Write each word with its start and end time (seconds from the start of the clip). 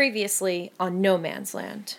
Previously 0.00 0.70
on 0.78 1.00
No 1.00 1.16
Man's 1.16 1.54
Land. 1.54 1.96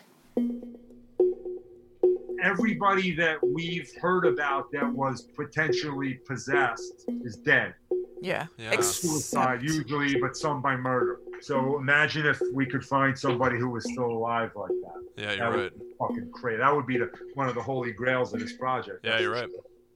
Everybody 2.44 3.16
that 3.16 3.40
we've 3.44 3.90
heard 4.00 4.28
about 4.28 4.71
that 4.71 4.88
was 4.88 5.23
potentially 5.36 6.20
possessed 6.28 7.05
is 7.25 7.38
dead. 7.38 7.73
Yeah. 8.21 8.46
Yeah. 8.60 8.79
Suicide, 8.81 9.63
usually, 9.63 10.21
but 10.21 10.38
some 10.38 10.62
by 10.62 10.75
murder. 10.75 11.21
So 11.41 11.79
imagine 11.79 12.28
if 12.28 12.39
we 12.54 12.68
could 12.68 12.86
find 12.86 13.18
somebody 13.18 13.57
who 13.57 13.70
was 13.70 13.84
still 13.91 14.11
alive 14.11 14.52
like 14.55 14.70
that. 14.70 15.04
Yeah, 15.18 15.25
That 15.29 15.38
you're 15.39 15.50
would 15.50 15.59
right. 15.59 15.79
be 15.79 15.86
fucking 15.98 16.32
crazy. 16.34 16.57
That 16.59 16.75
would 16.75 16.86
be 16.86 16.98
the, 17.00 17.09
one 17.34 17.50
of 17.50 17.55
the 17.55 17.64
holy 17.64 17.93
grails 17.93 18.32
of 18.32 18.39
this 18.41 18.54
project. 18.54 19.00
Yeah, 19.05 19.18
you're 19.18 19.34
right. 19.34 19.50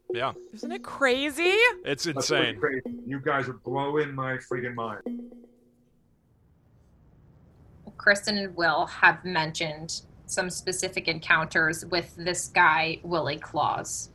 Yeah, 0.10 0.34
Isn't 0.56 0.72
it 0.72 0.82
crazy? 0.82 1.44
it's 1.44 2.06
That's 2.06 2.32
really 2.32 2.48
insane. 2.48 2.60
crazy. 2.60 2.98
You 3.06 3.20
guys 3.20 3.48
are 3.48 3.54
blowing 3.64 4.16
my 4.16 4.38
freaking 4.38 4.74
mind. 4.74 5.04
Kristen 8.02 8.40
and 8.40 8.56
Will 8.56 8.88
have 8.88 9.24
mentioned 9.24 10.02
some 10.26 10.50
specific 10.50 11.08
encounters 11.08 11.86
with 11.86 12.16
this 12.18 12.48
guy, 12.48 13.00
Willie 13.04 13.38
Claus. 13.38 14.10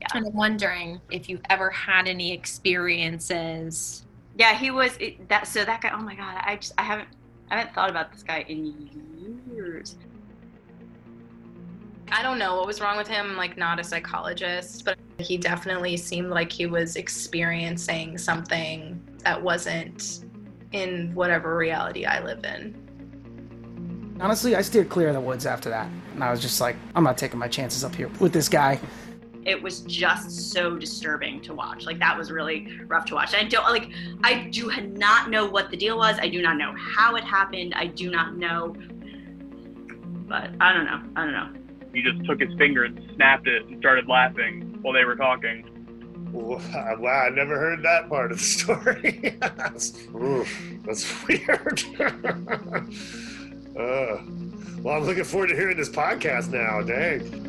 Yeah. 0.00 0.06
And 0.14 0.26
I'm 0.26 0.32
wondering 0.34 1.02
if 1.10 1.28
you've 1.28 1.42
ever 1.50 1.68
had 1.68 2.08
any 2.08 2.32
experiences. 2.32 4.06
Yeah, 4.38 4.54
he 4.54 4.70
was 4.70 4.96
it, 4.96 5.28
that. 5.28 5.46
So 5.46 5.66
that 5.66 5.82
guy. 5.82 5.90
Oh 5.92 6.00
my 6.00 6.14
god, 6.14 6.40
I 6.46 6.56
just 6.56 6.72
I 6.78 6.82
haven't 6.82 7.08
I 7.50 7.58
haven't 7.58 7.74
thought 7.74 7.90
about 7.90 8.10
this 8.10 8.22
guy 8.22 8.46
in 8.48 8.88
years. 9.52 9.96
I 12.10 12.22
don't 12.22 12.38
know 12.38 12.56
what 12.56 12.66
was 12.66 12.80
wrong 12.80 12.96
with 12.96 13.08
him, 13.08 13.36
like 13.36 13.58
not 13.58 13.78
a 13.78 13.84
psychologist, 13.84 14.84
but 14.84 14.96
he 15.18 15.36
definitely 15.36 15.98
seemed 15.98 16.30
like 16.30 16.50
he 16.50 16.64
was 16.64 16.96
experiencing 16.96 18.16
something 18.16 18.98
that 19.24 19.42
wasn't 19.42 20.24
in 20.72 21.14
whatever 21.14 21.56
reality 21.56 22.06
I 22.06 22.22
live 22.22 22.42
in. 22.44 22.85
Honestly, 24.20 24.56
I 24.56 24.62
steered 24.62 24.88
clear 24.88 25.08
of 25.08 25.14
the 25.14 25.20
woods 25.20 25.46
after 25.46 25.68
that. 25.70 25.88
And 26.14 26.24
I 26.24 26.30
was 26.30 26.40
just 26.40 26.60
like, 26.60 26.76
I'm 26.94 27.04
not 27.04 27.18
taking 27.18 27.38
my 27.38 27.48
chances 27.48 27.84
up 27.84 27.94
here 27.94 28.08
with 28.20 28.32
this 28.32 28.48
guy. 28.48 28.80
It 29.44 29.62
was 29.62 29.80
just 29.80 30.52
so 30.52 30.76
disturbing 30.76 31.40
to 31.42 31.54
watch. 31.54 31.84
Like 31.84 31.98
that 32.00 32.18
was 32.18 32.32
really 32.32 32.80
rough 32.86 33.04
to 33.06 33.14
watch. 33.14 33.34
I 33.34 33.44
don't 33.44 33.70
like. 33.70 33.90
I 34.24 34.48
do 34.50 34.72
not 34.82 35.30
know 35.30 35.46
what 35.48 35.70
the 35.70 35.76
deal 35.76 35.98
was. 35.98 36.18
I 36.18 36.28
do 36.28 36.42
not 36.42 36.56
know 36.56 36.74
how 36.76 37.14
it 37.14 37.22
happened. 37.22 37.74
I 37.76 37.86
do 37.86 38.10
not 38.10 38.36
know. 38.36 38.74
But 40.26 40.50
I 40.60 40.72
don't 40.72 40.86
know. 40.86 41.02
I 41.14 41.24
don't 41.24 41.32
know. 41.32 41.52
He 41.94 42.02
just 42.02 42.24
took 42.24 42.40
his 42.40 42.52
finger 42.58 42.84
and 42.84 43.00
snapped 43.14 43.46
it 43.46 43.66
and 43.66 43.78
started 43.78 44.08
laughing 44.08 44.78
while 44.82 44.92
they 44.92 45.04
were 45.04 45.14
talking. 45.14 45.64
Wow, 46.32 46.58
I 47.06 47.30
never 47.30 47.58
heard 47.58 47.82
that 47.84 48.08
part 48.08 48.32
of 48.32 48.38
the 48.38 48.44
story. 48.44 49.38
Oof, 50.14 50.62
that's 50.84 51.26
weird. 51.28 51.84
uh, 53.78 54.18
well, 54.82 54.96
I'm 54.96 55.04
looking 55.04 55.24
forward 55.24 55.48
to 55.48 55.56
hearing 55.56 55.76
this 55.76 55.88
podcast 55.88 56.50
now. 56.50 56.82
Dang. 56.82 57.44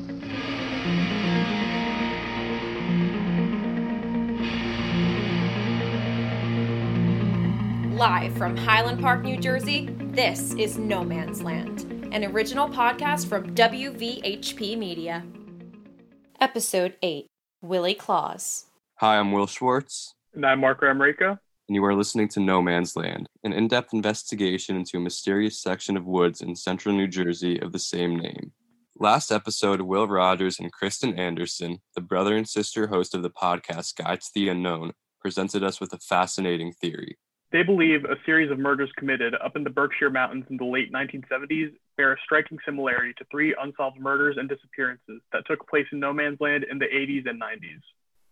Live 7.96 8.38
from 8.38 8.56
Highland 8.56 9.02
Park, 9.02 9.24
New 9.24 9.38
Jersey, 9.38 9.90
this 10.00 10.54
is 10.54 10.78
No 10.78 11.04
Man's 11.04 11.42
Land, 11.42 11.82
an 12.12 12.24
original 12.26 12.70
podcast 12.70 13.28
from 13.28 13.56
WVHP 13.56 14.78
Media. 14.78 15.24
Episode 16.40 16.96
8 17.02 17.26
Willie 17.62 17.96
Claus. 17.96 18.66
Hi, 18.96 19.18
I'm 19.18 19.32
Will 19.32 19.48
Schwartz, 19.48 20.14
And 20.36 20.46
I'm 20.46 20.60
Mark 20.60 20.82
Ramrica. 20.82 21.40
And 21.68 21.76
you 21.76 21.84
are 21.84 21.96
listening 21.96 22.28
to 22.30 22.40
No 22.40 22.62
Man's 22.62 22.96
Land, 22.96 23.28
an 23.44 23.52
in 23.52 23.68
depth 23.68 23.94
investigation 23.94 24.78
into 24.78 24.98
a 24.98 25.02
mysterious 25.02 25.62
section 25.62 25.98
of 25.98 26.06
woods 26.06 26.42
in 26.42 26.56
central 26.56 26.96
New 26.96 27.08
Jersey 27.08 27.60
of 27.60 27.72
the 27.72 27.80
same 27.80 28.18
name. 28.18 28.52
Last 28.98 29.32
episode, 29.32 29.82
Will 29.82 30.08
Rogers 30.08 30.60
and 30.60 30.72
Kristen 30.72 31.14
Anderson, 31.20 31.80
the 31.94 32.02
brother 32.02 32.36
and 32.36 32.48
sister 32.48 32.88
host 32.88 33.14
of 33.14 33.22
the 33.22 33.30
podcast 33.30 33.96
Guide 33.96 34.22
to 34.22 34.30
the 34.34 34.50
Unknown, 34.50 34.94
presented 35.20 35.64
us 35.64 35.80
with 35.80 35.92
a 35.94 36.00
fascinating 36.00 36.72
theory. 36.72 37.18
They 37.52 37.64
believe 37.64 38.06
a 38.06 38.16
series 38.26 38.52
of 38.52 38.60
murders 38.60 38.92
committed 38.98 39.36
up 39.36 39.56
in 39.56 39.64
the 39.64 39.70
Berkshire 39.70 40.10
Mountains 40.10 40.46
in 40.50 40.58
the 40.58 40.66
late 40.66 40.92
1970s 40.92 41.74
bear 41.96 42.14
a 42.14 42.18
striking 42.24 42.60
similarity 42.66 43.14
to 43.18 43.26
three 43.32 43.56
unsolved 43.60 44.00
murders 44.00 44.38
and 44.38 44.48
disappearances 44.48 45.22
that 45.32 45.46
took 45.48 45.68
place 45.68 45.88
in 45.92 46.00
no 46.00 46.14
man's 46.14 46.40
land 46.40 46.66
in 46.70 46.78
the 46.78 46.86
80s 46.86 47.28
and 47.28 47.42
90s. 47.42 47.82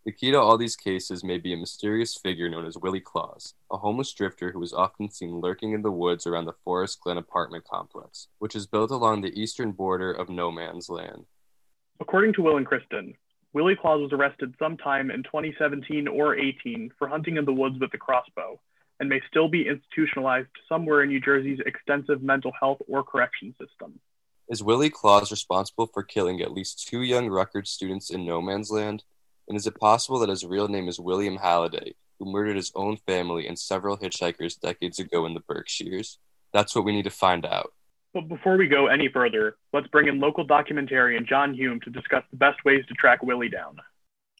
The 0.06 0.12
key 0.12 0.30
to 0.30 0.40
all 0.40 0.56
these 0.56 0.76
cases 0.76 1.24
may 1.24 1.40
be 1.40 1.52
a 1.52 1.58
mysterious 1.58 2.16
figure 2.16 2.48
known 2.48 2.68
as 2.68 2.78
Willie 2.78 3.00
Claus, 3.00 3.56
a 3.72 3.78
homeless 3.78 4.14
drifter 4.14 4.52
who 4.52 4.62
is 4.62 4.72
often 4.72 5.10
seen 5.10 5.40
lurking 5.40 5.74
in 5.74 5.82
the 5.82 5.90
woods 5.90 6.28
around 6.28 6.46
the 6.46 6.54
Forest 6.64 7.00
Glen 7.02 7.18
apartment 7.18 7.64
complex, 7.64 8.28
which 8.38 8.56
is 8.56 8.68
built 8.68 8.92
along 8.92 9.22
the 9.22 9.40
eastern 9.40 9.72
border 9.72 10.12
of 10.12 10.30
No 10.30 10.52
Man's 10.52 10.90
Land. 10.90 11.26
According 12.00 12.34
to 12.34 12.44
Will 12.44 12.58
and 12.58 12.68
Kristen, 12.68 13.16
Willie 13.54 13.76
Claus 13.76 14.00
was 14.00 14.14
arrested 14.14 14.54
sometime 14.60 15.10
in 15.10 15.24
2017 15.24 16.08
or 16.08 16.36
18 16.36 16.92
for 17.00 17.08
hunting 17.08 17.38
in 17.38 17.46
the 17.46 17.54
woods 17.54 17.80
with 17.80 17.92
a 17.96 17.98
crossbow 17.98 18.60
and 19.00 19.10
may 19.10 19.22
still 19.28 19.48
be 19.48 19.68
institutionalized 19.68 20.50
somewhere 20.70 21.02
in 21.02 21.10
New 21.10 21.20
Jersey's 21.20 21.60
extensive 21.66 22.22
mental 22.22 22.52
health 22.60 22.78
or 22.88 23.02
correction 23.02 23.56
system. 23.60 24.00
Is 24.50 24.62
Willie 24.62 24.92
Claus 24.92 25.32
responsible 25.32 25.88
for 25.88 26.04
killing 26.04 26.42
at 26.42 26.52
least 26.52 26.88
two 26.88 27.02
young 27.02 27.28
Rutgers 27.28 27.72
students 27.72 28.12
in 28.12 28.24
No 28.24 28.40
Man's 28.40 28.70
Land? 28.70 29.04
And 29.48 29.58
is 29.58 29.68
it 29.68 29.80
possible 29.80 30.20
that 30.20 30.30
his 30.30 30.46
real 30.46 30.68
name 30.68 30.88
is 30.88 31.00
William 31.00 31.38
Halliday, 31.38 31.94
who 32.20 32.32
murdered 32.32 32.56
his 32.56 32.72
own 32.76 32.98
family 33.08 33.48
and 33.48 33.58
several 33.58 33.98
hitchhikers 33.98 34.60
decades 34.60 35.00
ago 35.00 35.26
in 35.26 35.34
the 35.34 35.42
Berkshires? 35.42 36.18
That's 36.54 36.76
what 36.76 36.86
we 36.86 36.94
need 36.94 37.04
to 37.04 37.12
find 37.12 37.46
out. 37.46 37.72
But 38.14 38.30
before 38.30 38.58
we 38.58 38.68
go 38.68 38.88
any 38.88 39.10
further, 39.10 39.58
let's 39.74 39.88
bring 39.88 40.08
in 40.08 40.22
local 40.22 40.48
documentarian 40.48 41.28
John 41.28 41.54
Hume 41.54 41.82
to 41.82 41.90
discuss 41.90 42.24
the 42.32 42.38
best 42.38 42.64
ways 42.64 42.86
to 42.88 42.94
track 42.94 43.22
Willie 43.22 43.50
down. 43.50 43.76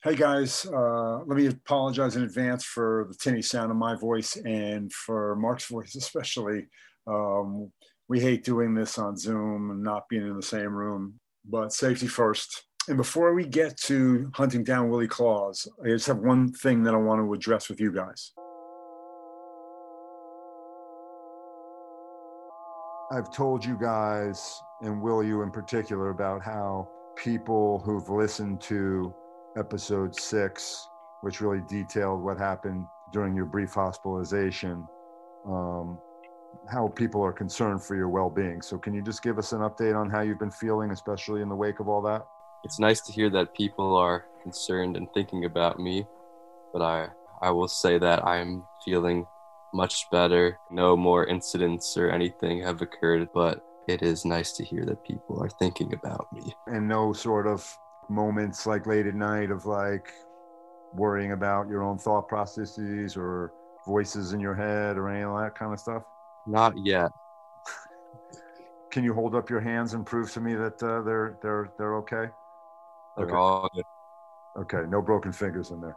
Hey 0.02 0.16
guys, 0.16 0.66
uh, 0.68 1.24
let 1.26 1.36
me 1.38 1.48
apologize 1.48 2.16
in 2.16 2.24
advance 2.24 2.64
for 2.64 3.08
the 3.10 3.18
tinny 3.18 3.42
sound 3.42 3.72
of 3.72 3.78
my 3.78 3.96
voice 3.96 4.38
and 4.38 4.94
for 4.94 5.36
Mark's 5.36 5.66
voice 5.70 5.96
especially. 5.96 6.68
Um, 7.06 7.72
we 8.08 8.20
hate 8.20 8.44
doing 8.46 8.76
this 8.76 8.98
on 8.98 9.18
Zoom 9.18 9.72
and 9.72 9.84
not 9.84 10.08
being 10.08 10.28
in 10.28 10.36
the 10.36 10.44
same 10.44 10.74
room, 10.74 11.20
but 11.44 11.74
safety 11.74 12.08
first. 12.08 12.64
And 12.88 12.98
before 12.98 13.34
we 13.34 13.46
get 13.46 13.78
to 13.78 14.30
hunting 14.36 14.64
down 14.64 14.90
Willie 14.90 15.08
Claus, 15.08 15.68
I 15.84 15.88
just 15.88 16.06
have 16.06 16.20
one 16.20 16.52
thing 16.52 16.84
that 16.84 16.94
I 16.94 16.98
want 16.98 17.20
to 17.20 17.34
address 17.34 17.68
with 17.68 17.80
you 17.80 17.92
guys. 17.92 18.32
I've 23.12 23.32
told 23.34 23.66
you 23.66 23.78
guys, 23.82 24.62
and 24.82 25.02
will 25.02 25.24
you 25.24 25.42
in 25.42 25.50
particular, 25.50 26.12
about 26.12 26.44
how 26.44 26.88
people 27.16 27.80
who've 27.80 28.08
listened 28.10 28.62
to 28.62 29.14
episode 29.58 30.16
six, 30.16 30.88
which 31.22 31.42
really 31.42 31.64
detailed 31.68 32.22
what 32.22 32.38
happened 32.38 32.86
during 33.12 33.36
your 33.36 33.46
brief 33.46 33.74
hospitalization, 33.74 34.86
um, 35.48 35.98
how 36.70 36.88
people 36.90 37.24
are 37.24 37.34
concerned 37.34 37.84
for 37.84 37.96
your 37.96 38.10
well 38.10 38.30
being. 38.30 38.62
So, 38.62 38.78
can 38.78 38.94
you 38.94 39.02
just 39.02 39.24
give 39.24 39.40
us 39.40 39.54
an 39.54 39.62
update 39.62 40.00
on 40.00 40.10
how 40.10 40.22
you've 40.22 40.40
been 40.40 40.52
feeling, 40.52 40.92
especially 40.92 41.42
in 41.42 41.50
the 41.50 41.56
wake 41.56 41.80
of 41.80 41.88
all 41.88 42.02
that? 42.04 42.26
It's 42.66 42.80
nice 42.80 43.00
to 43.02 43.14
hear 43.14 43.30
that 43.30 43.54
people 43.54 43.96
are 43.96 44.26
concerned 44.42 44.98
and 44.98 45.08
thinking 45.14 45.46
about 45.46 45.80
me, 45.80 46.08
but 46.74 46.82
I, 46.82 47.10
I 47.40 47.52
will 47.52 47.68
say 47.68 48.00
that 48.00 48.26
I'm 48.26 48.64
feeling 48.84 49.28
much 49.72 50.10
better. 50.12 50.58
No 50.72 50.98
more 50.98 51.28
incidents 51.28 51.96
or 51.96 52.10
anything 52.10 52.64
have 52.64 52.82
occurred, 52.82 53.30
but 53.36 53.64
it 53.88 54.02
is 54.02 54.26
nice 54.26 54.54
to 54.54 54.66
hear 54.66 54.84
that 54.86 55.04
people 55.04 55.40
are 55.44 55.50
thinking 55.50 55.94
about 55.94 56.26
me. 56.34 56.56
And 56.66 56.88
no 56.88 57.14
sort 57.14 57.46
of 57.46 57.72
moments 58.10 58.66
like 58.66 58.88
late 58.88 59.06
at 59.06 59.14
night 59.14 59.52
of 59.52 59.68
like 59.68 60.12
worrying 60.92 61.34
about 61.34 61.70
your 61.70 61.84
own 61.84 62.00
thought 62.00 62.28
processes 62.28 63.16
or 63.16 63.54
voices 63.86 64.34
in 64.34 64.40
your 64.40 64.56
head 64.56 64.98
or 64.98 65.08
any 65.08 65.22
of 65.22 65.38
that 65.38 65.54
kind 65.54 65.72
of 65.72 65.80
stuff? 65.80 66.02
Not 66.48 66.74
yet. 66.84 67.12
Can 68.90 69.04
you 69.04 69.14
hold 69.14 69.36
up 69.36 69.52
your 69.52 69.60
hands 69.60 69.94
and 69.94 70.04
prove 70.04 70.32
to 70.34 70.42
me 70.42 70.56
that 70.56 70.82
uh, 70.82 71.04
they're 71.04 71.38
they're 71.44 71.70
they're 71.78 71.96
okay? 71.98 72.30
They're 73.18 73.28
Okay. 73.28 73.36
all 73.36 73.70
good. 73.74 73.86
Okay, 74.58 74.90
no 74.90 75.02
broken 75.02 75.32
fingers 75.32 75.72
in 75.72 75.82
there. 75.82 75.96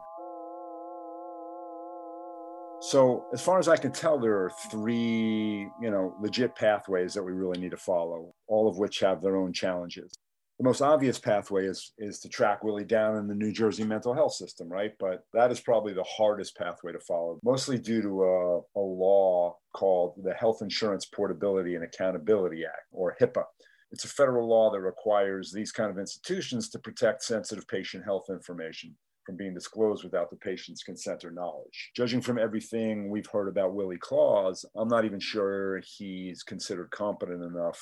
So, 2.80 3.26
as 3.32 3.42
far 3.42 3.58
as 3.58 3.66
I 3.66 3.76
can 3.76 3.90
tell, 3.90 4.18
there 4.18 4.36
are 4.44 4.50
three, 4.70 5.68
you 5.80 5.90
know, 5.90 6.14
legit 6.20 6.54
pathways 6.54 7.12
that 7.14 7.22
we 7.24 7.32
really 7.32 7.58
need 7.60 7.72
to 7.72 7.76
follow, 7.76 8.32
all 8.46 8.68
of 8.68 8.78
which 8.78 9.00
have 9.00 9.20
their 9.20 9.36
own 9.36 9.52
challenges. 9.52 10.12
The 10.58 10.64
most 10.64 10.80
obvious 10.80 11.18
pathway 11.18 11.66
is 11.66 11.92
is 11.98 12.18
to 12.20 12.28
track 12.28 12.64
Willie 12.64 12.84
down 12.84 13.16
in 13.16 13.28
the 13.28 13.34
New 13.34 13.52
Jersey 13.52 13.84
mental 13.84 14.12
health 14.14 14.32
system, 14.34 14.68
right? 14.68 14.92
But 14.98 15.24
that 15.32 15.52
is 15.52 15.60
probably 15.60 15.92
the 15.92 16.04
hardest 16.04 16.56
pathway 16.56 16.92
to 16.92 17.00
follow, 17.00 17.38
mostly 17.44 17.78
due 17.78 18.02
to 18.02 18.24
a, 18.24 18.58
a 18.58 18.80
law 18.80 19.56
called 19.72 20.14
the 20.22 20.34
Health 20.34 20.62
Insurance 20.62 21.04
Portability 21.04 21.74
and 21.76 21.84
Accountability 21.84 22.64
Act, 22.64 22.86
or 22.92 23.16
HIPAA. 23.20 23.44
It's 23.90 24.04
a 24.04 24.08
federal 24.08 24.48
law 24.48 24.70
that 24.70 24.80
requires 24.80 25.50
these 25.50 25.72
kind 25.72 25.90
of 25.90 25.98
institutions 25.98 26.68
to 26.70 26.78
protect 26.78 27.22
sensitive 27.22 27.66
patient 27.66 28.04
health 28.04 28.26
information 28.28 28.94
from 29.24 29.36
being 29.36 29.54
disclosed 29.54 30.04
without 30.04 30.30
the 30.30 30.36
patient's 30.36 30.82
consent 30.82 31.24
or 31.24 31.30
knowledge. 31.30 31.90
Judging 31.94 32.20
from 32.20 32.38
everything 32.38 33.10
we've 33.10 33.26
heard 33.26 33.48
about 33.48 33.74
Willie 33.74 33.98
Claus, 33.98 34.64
I'm 34.74 34.88
not 34.88 35.04
even 35.04 35.20
sure 35.20 35.82
he's 35.84 36.42
considered 36.42 36.90
competent 36.90 37.42
enough 37.42 37.78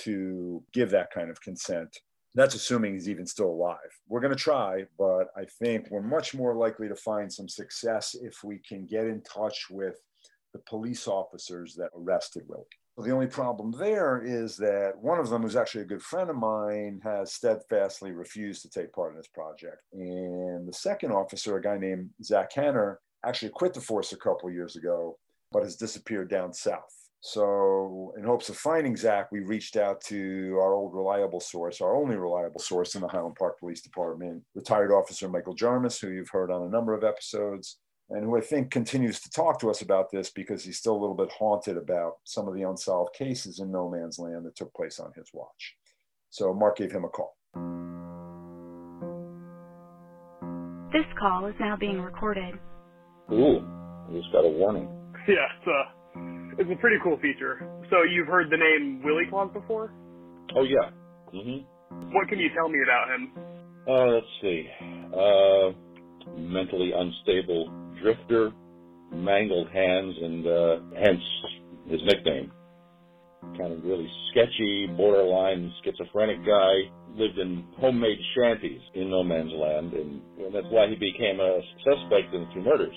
to 0.00 0.62
give 0.72 0.90
that 0.90 1.10
kind 1.12 1.30
of 1.30 1.40
consent. 1.40 1.96
That's 2.34 2.54
assuming 2.54 2.94
he's 2.94 3.08
even 3.08 3.26
still 3.26 3.50
alive. 3.50 3.76
We're 4.08 4.20
going 4.20 4.34
to 4.34 4.42
try, 4.42 4.84
but 4.98 5.26
I 5.36 5.44
think 5.62 5.88
we're 5.90 6.02
much 6.02 6.34
more 6.34 6.56
likely 6.56 6.88
to 6.88 6.96
find 6.96 7.32
some 7.32 7.48
success 7.48 8.16
if 8.20 8.42
we 8.42 8.58
can 8.58 8.86
get 8.86 9.06
in 9.06 9.22
touch 9.22 9.66
with 9.70 9.96
the 10.52 10.60
police 10.60 11.06
officers 11.06 11.74
that 11.76 11.90
arrested 11.94 12.44
Willie. 12.48 12.64
The 12.98 13.10
only 13.10 13.26
problem 13.26 13.72
there 13.72 14.22
is 14.22 14.56
that 14.58 14.92
one 15.00 15.18
of 15.18 15.30
them, 15.30 15.42
who's 15.42 15.56
actually 15.56 15.82
a 15.82 15.86
good 15.86 16.02
friend 16.02 16.28
of 16.28 16.36
mine, 16.36 17.00
has 17.02 17.32
steadfastly 17.32 18.12
refused 18.12 18.62
to 18.62 18.70
take 18.70 18.92
part 18.92 19.12
in 19.12 19.16
this 19.16 19.28
project. 19.28 19.82
And 19.92 20.68
the 20.68 20.74
second 20.74 21.12
officer, 21.12 21.56
a 21.56 21.62
guy 21.62 21.78
named 21.78 22.10
Zach 22.22 22.52
Hanner, 22.52 23.00
actually 23.24 23.50
quit 23.50 23.72
the 23.72 23.80
force 23.80 24.12
a 24.12 24.18
couple 24.18 24.50
years 24.50 24.76
ago, 24.76 25.18
but 25.52 25.62
has 25.62 25.76
disappeared 25.76 26.28
down 26.28 26.52
south. 26.52 26.92
So, 27.24 28.12
in 28.18 28.24
hopes 28.24 28.48
of 28.48 28.56
finding 28.56 28.96
Zach, 28.96 29.30
we 29.30 29.40
reached 29.40 29.76
out 29.76 30.00
to 30.06 30.58
our 30.60 30.74
old 30.74 30.92
reliable 30.92 31.38
source, 31.38 31.80
our 31.80 31.94
only 31.94 32.16
reliable 32.16 32.60
source 32.60 32.96
in 32.96 33.00
the 33.00 33.06
Highland 33.08 33.36
Park 33.36 33.60
Police 33.60 33.80
Department, 33.80 34.42
retired 34.56 34.92
officer 34.92 35.28
Michael 35.28 35.54
Jarmus, 35.54 36.00
who 36.00 36.10
you've 36.10 36.30
heard 36.30 36.50
on 36.50 36.64
a 36.64 36.68
number 36.68 36.94
of 36.94 37.04
episodes, 37.04 37.78
and 38.12 38.24
who 38.24 38.36
I 38.36 38.40
think 38.40 38.70
continues 38.70 39.20
to 39.20 39.30
talk 39.30 39.58
to 39.60 39.70
us 39.70 39.80
about 39.80 40.10
this 40.10 40.30
because 40.30 40.62
he's 40.64 40.78
still 40.78 40.94
a 40.94 41.00
little 41.00 41.16
bit 41.16 41.30
haunted 41.32 41.76
about 41.76 42.16
some 42.24 42.46
of 42.46 42.54
the 42.54 42.62
unsolved 42.62 43.14
cases 43.14 43.58
in 43.58 43.72
no 43.72 43.88
man's 43.88 44.18
land 44.18 44.44
that 44.44 44.54
took 44.54 44.72
place 44.74 45.00
on 45.00 45.12
his 45.16 45.28
watch. 45.32 45.76
So, 46.30 46.52
Mark 46.54 46.76
gave 46.76 46.92
him 46.92 47.04
a 47.04 47.08
call. 47.08 47.36
This 50.92 51.06
call 51.18 51.46
is 51.46 51.54
now 51.58 51.76
being 51.76 52.00
recorded. 52.00 52.54
Ooh, 53.32 53.58
I 54.08 54.12
just 54.12 54.30
got 54.32 54.44
a 54.44 54.48
warning. 54.48 54.88
Yeah, 55.28 55.46
it's 55.56 55.68
a, 55.68 56.60
it's 56.60 56.70
a 56.72 56.80
pretty 56.80 56.96
cool 57.04 57.16
feature. 57.22 57.64
So 57.90 58.02
you've 58.02 58.26
heard 58.26 58.50
the 58.50 58.56
name 58.56 59.02
Willie 59.04 59.26
Claus 59.30 59.50
before? 59.52 59.94
Oh 60.56 60.64
yeah. 60.64 60.90
Mhm. 61.32 61.64
What 62.12 62.26
can 62.28 62.40
you 62.40 62.48
tell 62.56 62.68
me 62.68 62.80
about 62.82 63.08
him? 63.14 63.32
Uh, 63.86 64.06
let's 64.06 64.26
see. 64.40 64.66
Uh, 65.14 65.70
mentally 66.36 66.90
unstable 66.92 67.70
drifter, 68.02 68.52
mangled 69.12 69.68
hands, 69.70 70.14
and 70.20 70.46
uh, 70.46 70.76
hence 70.98 71.22
his 71.88 72.00
nickname. 72.04 72.52
Kind 73.58 73.72
of 73.72 73.84
really 73.84 74.08
sketchy, 74.30 74.86
borderline 74.96 75.72
schizophrenic 75.84 76.44
guy. 76.46 76.74
Lived 77.14 77.38
in 77.38 77.64
homemade 77.78 78.18
shanties 78.34 78.80
in 78.94 79.10
no 79.10 79.22
man's 79.22 79.52
land, 79.52 79.92
and, 79.92 80.22
and 80.38 80.54
that's 80.54 80.66
why 80.70 80.88
he 80.88 80.94
became 80.94 81.40
a 81.40 81.60
suspect 81.84 82.32
in 82.34 82.42
the 82.42 82.54
two 82.54 82.62
murders. 82.62 82.96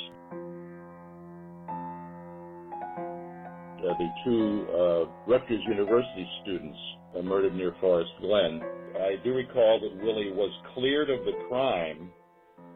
Uh, 3.85 3.93
the 3.99 4.07
two 4.23 4.65
uh, 4.71 5.05
Rutgers 5.27 5.61
University 5.67 6.27
students 6.41 6.77
uh, 7.17 7.21
murdered 7.21 7.55
near 7.55 7.75
Forest 7.81 8.11
Glen. 8.21 8.61
I 8.95 9.15
do 9.23 9.33
recall 9.33 9.79
that 9.81 10.03
Willie 10.03 10.31
was 10.31 10.51
cleared 10.73 11.09
of 11.09 11.25
the 11.25 11.33
crime, 11.49 12.09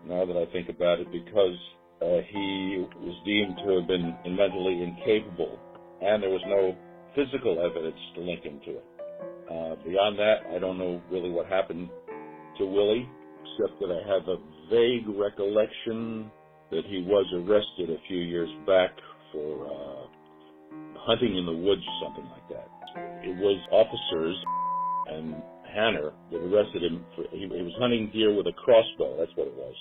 now 0.06 0.26
that 0.26 0.36
I 0.36 0.52
think 0.52 0.70
about 0.70 1.00
it, 1.00 1.12
because 1.12 1.58
uh, 2.02 2.22
he 2.32 2.86
was 3.02 3.16
deemed 3.26 3.58
to 3.66 3.80
have 3.80 3.88
been 3.88 4.16
mentally 4.36 4.84
incapable, 4.84 5.60
and 6.02 6.24
there 6.24 6.30
was 6.30 6.42
no 6.48 6.76
physical 7.16 7.60
evidence 7.60 8.00
to 8.16 8.22
link 8.22 8.44
him 8.44 8.60
to 8.66 8.72
it. 8.72 8.86
Uh, 9.52 9.76
beyond 9.84 10.18
that, 10.20 10.48
I 10.56 10.60
don't 10.60 10.78
know 10.78 11.02
really 11.12 11.32
what 11.32 11.48
happened 11.48 11.90
to 12.58 12.66
Willie, 12.66 13.10
except 13.42 13.80
that 13.82 13.92
I 13.92 14.08
have 14.08 14.28
a 14.28 14.38
vague 14.70 15.08
recollection 15.10 16.32
that 16.72 16.86
he 16.86 17.02
was 17.02 17.26
arrested 17.34 17.90
a 17.90 18.00
few 18.08 18.20
years 18.20 18.50
back 18.66 18.92
for 19.34 19.66
uh, 19.66 20.08
hunting 21.00 21.38
in 21.38 21.46
the 21.46 21.54
woods 21.54 21.82
or 21.82 22.08
something 22.08 22.30
like 22.32 22.48
that. 22.50 22.70
It 23.24 23.36
was 23.38 23.60
officers 23.72 24.36
and 25.12 25.36
Hanner 25.74 26.14
that 26.32 26.38
arrested 26.38 26.84
him 26.84 27.06
for 27.16 27.24
he, 27.32 27.40
he 27.40 27.62
was 27.62 27.74
hunting 27.80 28.10
deer 28.14 28.34
with 28.34 28.48
a 28.48 28.54
crossbow. 28.54 29.18
That's 29.18 29.32
what 29.36 29.48
it 29.48 29.56
was. 29.56 29.76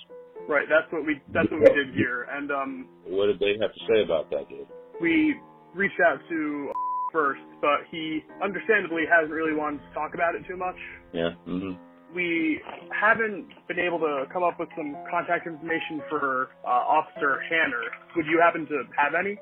Right, 0.49 0.65
that's 0.67 0.91
what 0.91 1.05
we 1.05 1.21
that's 1.31 1.45
what 1.51 1.61
we 1.61 1.69
did 1.77 1.93
here. 1.93 2.25
And 2.33 2.49
um, 2.49 2.87
What 3.05 3.27
did 3.27 3.39
they 3.39 3.53
have 3.61 3.71
to 3.71 3.79
say 3.87 4.01
about 4.01 4.31
that, 4.31 4.49
Dave? 4.49 4.65
we 4.99 5.35
reached 5.75 5.99
out 6.03 6.17
to 6.27 6.71
first, 7.13 7.41
but 7.61 7.85
he 7.91 8.21
understandably 8.43 9.03
hasn't 9.05 9.31
really 9.31 9.53
wanted 9.53 9.77
to 9.87 9.93
talk 9.93 10.15
about 10.15 10.33
it 10.33 10.41
too 10.49 10.57
much. 10.57 10.75
Yeah. 11.13 11.37
hmm 11.45 11.73
We 12.15 12.59
haven't 12.89 13.45
been 13.67 13.77
able 13.77 13.99
to 13.99 14.25
come 14.33 14.41
up 14.41 14.59
with 14.59 14.69
some 14.75 14.97
contact 15.11 15.45
information 15.45 16.01
for 16.09 16.49
uh, 16.65 16.69
Officer 16.97 17.39
Hanner. 17.49 17.85
Would 18.15 18.25
you 18.25 18.41
happen 18.41 18.65
to 18.65 18.83
have 18.97 19.13
any? 19.13 19.37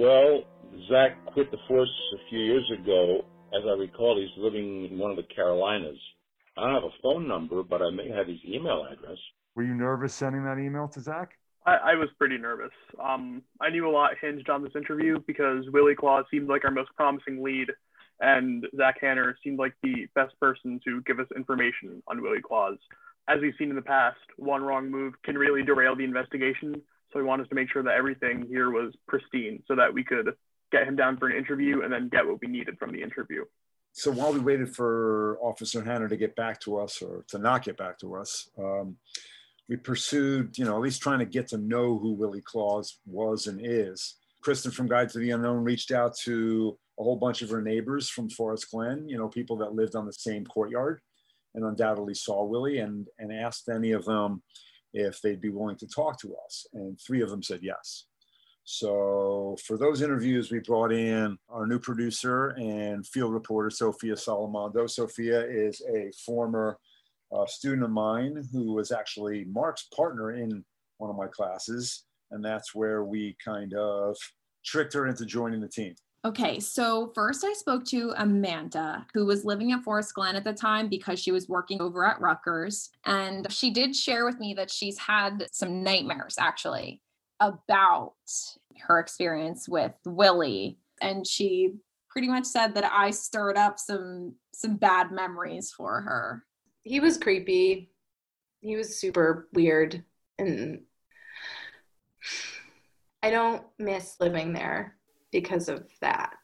Well, 0.00 0.42
Zach 0.88 1.12
quit 1.34 1.50
the 1.50 1.58
force 1.68 1.92
a 2.16 2.30
few 2.30 2.38
years 2.38 2.64
ago. 2.80 3.26
As 3.52 3.62
I 3.68 3.76
recall, 3.78 4.18
he's 4.18 4.32
living 4.42 4.88
in 4.90 4.98
one 4.98 5.10
of 5.10 5.18
the 5.18 5.28
Carolinas. 5.34 5.98
I 6.56 6.62
don't 6.64 6.74
have 6.74 6.84
a 6.84 7.02
phone 7.02 7.28
number, 7.28 7.62
but 7.62 7.82
I 7.82 7.90
may 7.90 8.08
have 8.08 8.26
his 8.26 8.38
email 8.48 8.86
address. 8.90 9.18
Were 9.56 9.62
you 9.62 9.74
nervous 9.74 10.14
sending 10.14 10.44
that 10.44 10.58
email 10.58 10.86
to 10.88 11.00
Zach? 11.00 11.30
I, 11.64 11.76
I 11.76 11.94
was 11.94 12.10
pretty 12.18 12.36
nervous. 12.36 12.72
Um, 13.02 13.42
I 13.60 13.70
knew 13.70 13.88
a 13.88 13.90
lot 13.90 14.12
hinged 14.20 14.50
on 14.50 14.62
this 14.62 14.76
interview 14.76 15.18
because 15.26 15.64
Willie 15.70 15.94
Claus 15.94 16.26
seemed 16.30 16.48
like 16.48 16.64
our 16.64 16.70
most 16.70 16.90
promising 16.94 17.42
lead, 17.42 17.70
and 18.20 18.66
Zach 18.76 18.96
Hanner 19.00 19.36
seemed 19.42 19.58
like 19.58 19.72
the 19.82 20.06
best 20.14 20.38
person 20.38 20.78
to 20.84 21.00
give 21.06 21.18
us 21.18 21.26
information 21.34 22.02
on 22.06 22.22
Willie 22.22 22.42
Claus. 22.42 22.76
As 23.28 23.40
we've 23.40 23.54
seen 23.58 23.70
in 23.70 23.76
the 23.76 23.82
past, 23.82 24.18
one 24.36 24.62
wrong 24.62 24.90
move 24.90 25.14
can 25.24 25.36
really 25.36 25.62
derail 25.62 25.96
the 25.96 26.04
investigation. 26.04 26.74
So 27.12 27.18
we 27.18 27.24
wanted 27.24 27.48
to 27.48 27.54
make 27.54 27.70
sure 27.72 27.82
that 27.82 27.94
everything 27.94 28.46
here 28.46 28.70
was 28.70 28.92
pristine 29.08 29.62
so 29.66 29.74
that 29.74 29.92
we 29.92 30.04
could 30.04 30.34
get 30.70 30.86
him 30.86 30.96
down 30.96 31.16
for 31.16 31.28
an 31.28 31.36
interview 31.36 31.82
and 31.82 31.92
then 31.92 32.10
get 32.10 32.26
what 32.26 32.40
we 32.42 32.48
needed 32.48 32.78
from 32.78 32.92
the 32.92 33.02
interview. 33.02 33.44
So 33.92 34.10
while 34.10 34.34
we 34.34 34.38
waited 34.38 34.76
for 34.76 35.38
Officer 35.40 35.82
Hanner 35.82 36.08
to 36.08 36.16
get 36.18 36.36
back 36.36 36.60
to 36.60 36.76
us 36.76 37.00
or 37.00 37.24
to 37.28 37.38
not 37.38 37.64
get 37.64 37.78
back 37.78 37.98
to 38.00 38.14
us, 38.16 38.50
um, 38.58 38.96
we 39.68 39.76
pursued, 39.76 40.56
you 40.58 40.64
know, 40.64 40.76
at 40.76 40.82
least 40.82 41.02
trying 41.02 41.18
to 41.18 41.24
get 41.24 41.48
to 41.48 41.58
know 41.58 41.98
who 41.98 42.12
Willie 42.12 42.42
Claus 42.42 42.98
was 43.06 43.46
and 43.46 43.60
is. 43.62 44.16
Kristen 44.42 44.70
from 44.70 44.86
Guide 44.86 45.08
to 45.10 45.18
the 45.18 45.30
Unknown 45.30 45.64
reached 45.64 45.90
out 45.90 46.16
to 46.18 46.78
a 46.98 47.02
whole 47.02 47.16
bunch 47.16 47.42
of 47.42 47.50
her 47.50 47.60
neighbors 47.60 48.08
from 48.08 48.30
Forest 48.30 48.70
Glen, 48.70 49.08
you 49.08 49.18
know, 49.18 49.28
people 49.28 49.56
that 49.58 49.74
lived 49.74 49.96
on 49.96 50.06
the 50.06 50.12
same 50.12 50.44
courtyard 50.44 51.00
and 51.54 51.64
undoubtedly 51.64 52.14
saw 52.14 52.44
Willie 52.44 52.78
and, 52.78 53.08
and 53.18 53.32
asked 53.32 53.68
any 53.68 53.92
of 53.92 54.04
them 54.04 54.42
if 54.92 55.20
they'd 55.20 55.40
be 55.40 55.50
willing 55.50 55.76
to 55.76 55.88
talk 55.88 56.20
to 56.20 56.36
us. 56.44 56.66
And 56.72 56.98
three 57.00 57.22
of 57.22 57.30
them 57.30 57.42
said 57.42 57.60
yes. 57.62 58.04
So 58.64 59.56
for 59.64 59.78
those 59.78 60.02
interviews, 60.02 60.50
we 60.50 60.58
brought 60.58 60.92
in 60.92 61.38
our 61.48 61.66
new 61.66 61.78
producer 61.78 62.48
and 62.58 63.06
field 63.06 63.32
reporter, 63.32 63.70
Sophia 63.70 64.14
Salamando. 64.14 64.88
Sophia 64.90 65.40
is 65.40 65.80
a 65.94 66.10
former 66.24 66.78
uh, 67.32 67.46
student 67.46 67.84
of 67.84 67.90
mine 67.90 68.42
who 68.52 68.74
was 68.74 68.92
actually 68.92 69.44
Mark's 69.44 69.88
partner 69.94 70.32
in 70.32 70.64
one 70.98 71.10
of 71.10 71.16
my 71.16 71.26
classes. 71.26 72.04
And 72.30 72.44
that's 72.44 72.74
where 72.74 73.04
we 73.04 73.36
kind 73.44 73.74
of 73.74 74.16
tricked 74.64 74.94
her 74.94 75.06
into 75.06 75.24
joining 75.24 75.60
the 75.60 75.68
team. 75.68 75.94
Okay, 76.24 76.58
so 76.58 77.12
first 77.14 77.44
I 77.44 77.52
spoke 77.52 77.84
to 77.86 78.12
Amanda, 78.16 79.06
who 79.14 79.26
was 79.26 79.44
living 79.44 79.70
at 79.70 79.84
Forest 79.84 80.12
Glen 80.14 80.34
at 80.34 80.42
the 80.42 80.52
time 80.52 80.88
because 80.88 81.20
she 81.20 81.30
was 81.30 81.48
working 81.48 81.80
over 81.80 82.04
at 82.04 82.20
Rutgers. 82.20 82.90
And 83.04 83.50
she 83.52 83.70
did 83.70 83.94
share 83.94 84.24
with 84.24 84.40
me 84.40 84.52
that 84.54 84.70
she's 84.70 84.98
had 84.98 85.46
some 85.52 85.84
nightmares 85.84 86.34
actually 86.36 87.00
about 87.38 88.14
her 88.88 88.98
experience 88.98 89.68
with 89.68 89.92
Willie. 90.04 90.78
And 91.00 91.24
she 91.24 91.74
pretty 92.10 92.26
much 92.28 92.46
said 92.46 92.74
that 92.74 92.90
I 92.90 93.10
stirred 93.10 93.56
up 93.56 93.78
some 93.78 94.34
some 94.52 94.76
bad 94.76 95.12
memories 95.12 95.70
for 95.70 96.00
her. 96.00 96.44
He 96.86 97.00
was 97.00 97.18
creepy. 97.18 97.90
He 98.60 98.76
was 98.76 98.96
super 98.96 99.48
weird 99.52 100.04
and 100.38 100.82
I 103.24 103.30
don't 103.30 103.64
miss 103.76 104.20
living 104.20 104.52
there 104.52 104.94
because 105.32 105.68
of 105.68 105.88
that. 106.00 106.36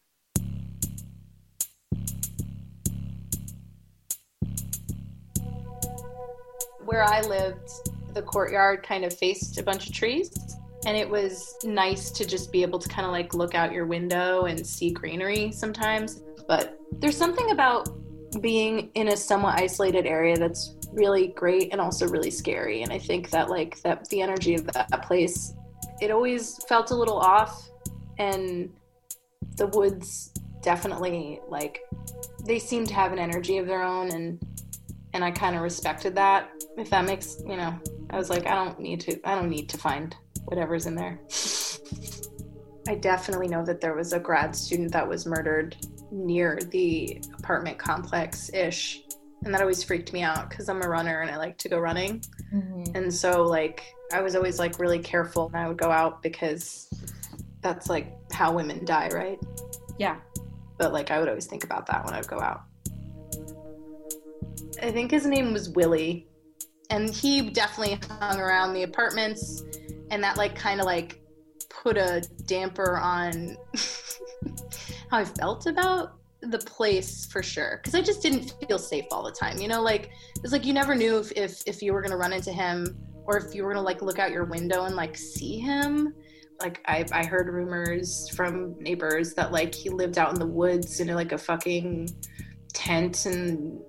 Where 6.85 7.05
I 7.05 7.21
lived, 7.21 7.71
the 8.13 8.23
courtyard 8.23 8.83
kind 8.83 9.05
of 9.05 9.17
faced 9.17 9.59
a 9.59 9.63
bunch 9.63 9.87
of 9.87 9.95
trees, 9.95 10.57
and 10.87 10.97
it 10.97 11.09
was 11.09 11.55
nice 11.63 12.11
to 12.11 12.27
just 12.27 12.51
be 12.51 12.63
able 12.63 12.81
to 12.81 12.89
kind 12.89 13.07
of 13.07 13.13
like 13.13 13.33
look 13.33 13.55
out 13.55 13.71
your 13.71 13.87
window 13.87 14.47
and 14.47 14.67
see 14.67 14.91
greenery 14.91 15.53
sometimes. 15.53 16.25
But 16.49 16.81
there's 16.99 17.17
something 17.17 17.53
about 17.53 18.02
being 18.41 18.91
in 18.95 19.09
a 19.09 19.17
somewhat 19.17 19.59
isolated 19.59 20.07
area 20.07 20.37
that's 20.37 20.77
really 20.93 21.29
great 21.29 21.73
and 21.73 21.81
also 21.81 22.09
really 22.09 22.31
scary. 22.31 22.83
And 22.83 22.93
I 22.93 22.99
think 22.99 23.31
that 23.31 23.51
like 23.51 23.81
that 23.83 24.09
the 24.09 24.23
energy 24.23 24.55
of 24.55 24.67
that 24.73 25.03
place, 25.03 25.55
it 26.01 26.11
always 26.11 26.63
felt 26.65 26.91
a 26.91 26.95
little 26.95 27.19
off 27.19 27.69
and 28.19 28.71
the 29.57 29.67
woods 29.69 30.33
definitely 30.63 31.41
like 31.49 31.81
they 32.45 32.59
seem 32.59 32.87
to 32.87 32.95
have 32.95 33.13
an 33.13 33.19
energy 33.19 33.59
of 33.59 33.67
their 33.67 33.83
own 33.83 34.11
and 34.13 34.41
and 35.13 35.25
I 35.25 35.31
kind 35.31 35.57
of 35.57 35.63
respected 35.63 36.15
that 36.15 36.51
if 36.79 36.89
that 36.91 37.05
makes 37.05 37.43
you 37.47 37.57
know 37.57 37.79
I 38.13 38.19
was 38.19 38.29
like, 38.29 38.47
I 38.47 38.55
don't 38.55 38.79
need 38.79 39.01
to. 39.03 39.19
I 39.27 39.35
don't 39.35 39.49
need 39.49 39.71
to 39.71 39.79
find 39.79 40.15
whatever's 40.45 40.87
in 40.87 40.95
there. 40.95 41.19
I 42.87 42.95
definitely 42.97 43.49
know 43.49 43.65
that 43.65 43.81
there 43.81 43.95
was 43.95 44.13
a 44.13 44.21
grad 44.21 44.55
student 44.55 44.93
that 44.93 45.09
was 45.09 45.25
murdered 45.25 45.77
near 46.13 46.59
the 46.71 47.21
apartment 47.39 47.79
complex 47.79 48.51
ish. 48.53 49.03
And 49.45 49.53
that 49.53 49.61
always 49.61 49.83
freaked 49.83 50.13
me 50.13 50.23
out 50.23 50.51
because 50.51 50.69
I'm 50.69 50.83
a 50.83 50.89
runner 50.89 51.21
and 51.21 51.31
I 51.31 51.37
like 51.37 51.59
to 51.59 51.69
go 51.69 51.79
running. 51.79 52.23
Mm-hmm. 52.55 52.95
And 52.95 53.13
so, 53.13 53.43
like, 53.43 53.83
I 54.13 54.21
was 54.21 54.37
always 54.37 54.59
like 54.59 54.79
really 54.79 55.01
careful 55.01 55.49
when 55.49 55.61
I 55.61 55.67
would 55.67 55.79
go 55.79 55.91
out 55.91 56.23
because 56.23 56.89
that's 57.61 57.89
like 57.89 58.13
how 58.31 58.53
women 58.53 58.85
die, 58.85 59.09
right? 59.09 59.41
Yeah. 59.99 60.19
But 60.79 60.93
like, 60.93 61.11
I 61.11 61.19
would 61.19 61.29
always 61.29 61.47
think 61.47 61.65
about 61.65 61.87
that 61.87 62.05
when 62.05 62.15
I 62.15 62.19
would 62.19 62.29
go 62.29 62.41
out. 62.41 62.63
I 64.81 64.91
think 64.91 65.11
his 65.11 65.27
name 65.27 65.53
was 65.53 65.71
Willie. 65.71 66.29
And 66.91 67.09
he 67.09 67.51
definitely 67.51 67.99
hung 68.21 68.39
around 68.39 68.75
the 68.75 68.83
apartments. 68.83 69.63
And 70.11 70.23
that, 70.23 70.37
like, 70.37 70.55
kind 70.55 70.79
of 70.79 70.87
like 70.87 71.21
put 71.69 71.97
a 71.97 72.23
damper 72.47 72.99
on 72.99 73.57
how 75.13 75.19
I 75.19 75.25
felt 75.27 75.67
about 75.67 76.15
the 76.41 76.59
place 76.59 77.27
for 77.27 77.43
sure 77.43 77.79
because 77.81 77.95
I 77.95 78.01
just 78.01 78.23
didn't 78.23 78.55
feel 78.67 78.79
safe 78.79 79.05
all 79.13 79.23
the 79.23 79.31
time. 79.31 79.59
You 79.59 79.69
know, 79.69 79.83
like 79.83 80.11
it's 80.43 80.53
like 80.53 80.65
you 80.65 80.73
never 80.73 80.95
knew 80.95 81.19
if 81.19 81.31
if, 81.33 81.63
if 81.67 81.83
you 81.83 81.93
were 81.93 82.01
gonna 82.01 82.17
run 82.17 82.33
into 82.33 82.51
him 82.51 82.99
or 83.27 83.37
if 83.37 83.55
you 83.55 83.63
were 83.63 83.75
gonna 83.75 83.85
like 83.85 84.01
look 84.01 84.19
out 84.19 84.33
your 84.33 84.47
window 84.47 84.85
and 84.85 84.97
like 84.97 85.17
see 85.17 85.59
him. 85.59 86.15
Like 86.61 86.81
I 86.87 87.05
I 87.13 87.27
heard 87.27 87.49
rumors 87.49 88.31
from 88.31 88.75
neighbors 88.83 89.35
that 89.35 89.53
like 89.53 89.75
he 89.75 89.91
lived 89.91 90.17
out 90.17 90.33
in 90.33 90.39
the 90.39 90.47
woods 90.47 90.99
in 91.01 91.09
like 91.09 91.33
a 91.33 91.39
fucking 91.39 92.09
tent 92.73 93.27
and 93.27 93.81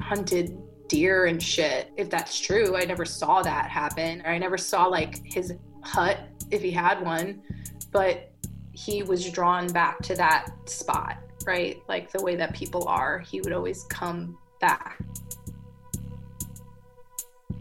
hunted 0.00 0.56
deer 0.88 1.26
and 1.26 1.42
shit. 1.42 1.90
If 1.96 2.10
that's 2.10 2.38
true, 2.38 2.76
I 2.76 2.84
never 2.84 3.04
saw 3.04 3.42
that 3.42 3.68
happen. 3.68 4.22
I 4.24 4.38
never 4.38 4.56
saw 4.56 4.86
like 4.86 5.20
his 5.24 5.52
hut 5.82 6.20
if 6.52 6.62
he 6.62 6.70
had 6.70 7.02
one, 7.02 7.42
but 7.90 8.29
he 8.72 9.02
was 9.02 9.28
drawn 9.30 9.72
back 9.72 10.00
to 10.02 10.14
that 10.16 10.50
spot, 10.66 11.18
right? 11.46 11.82
Like 11.88 12.10
the 12.10 12.22
way 12.22 12.36
that 12.36 12.54
people 12.54 12.86
are, 12.88 13.18
he 13.18 13.40
would 13.40 13.52
always 13.52 13.84
come 13.84 14.38
back. 14.60 14.98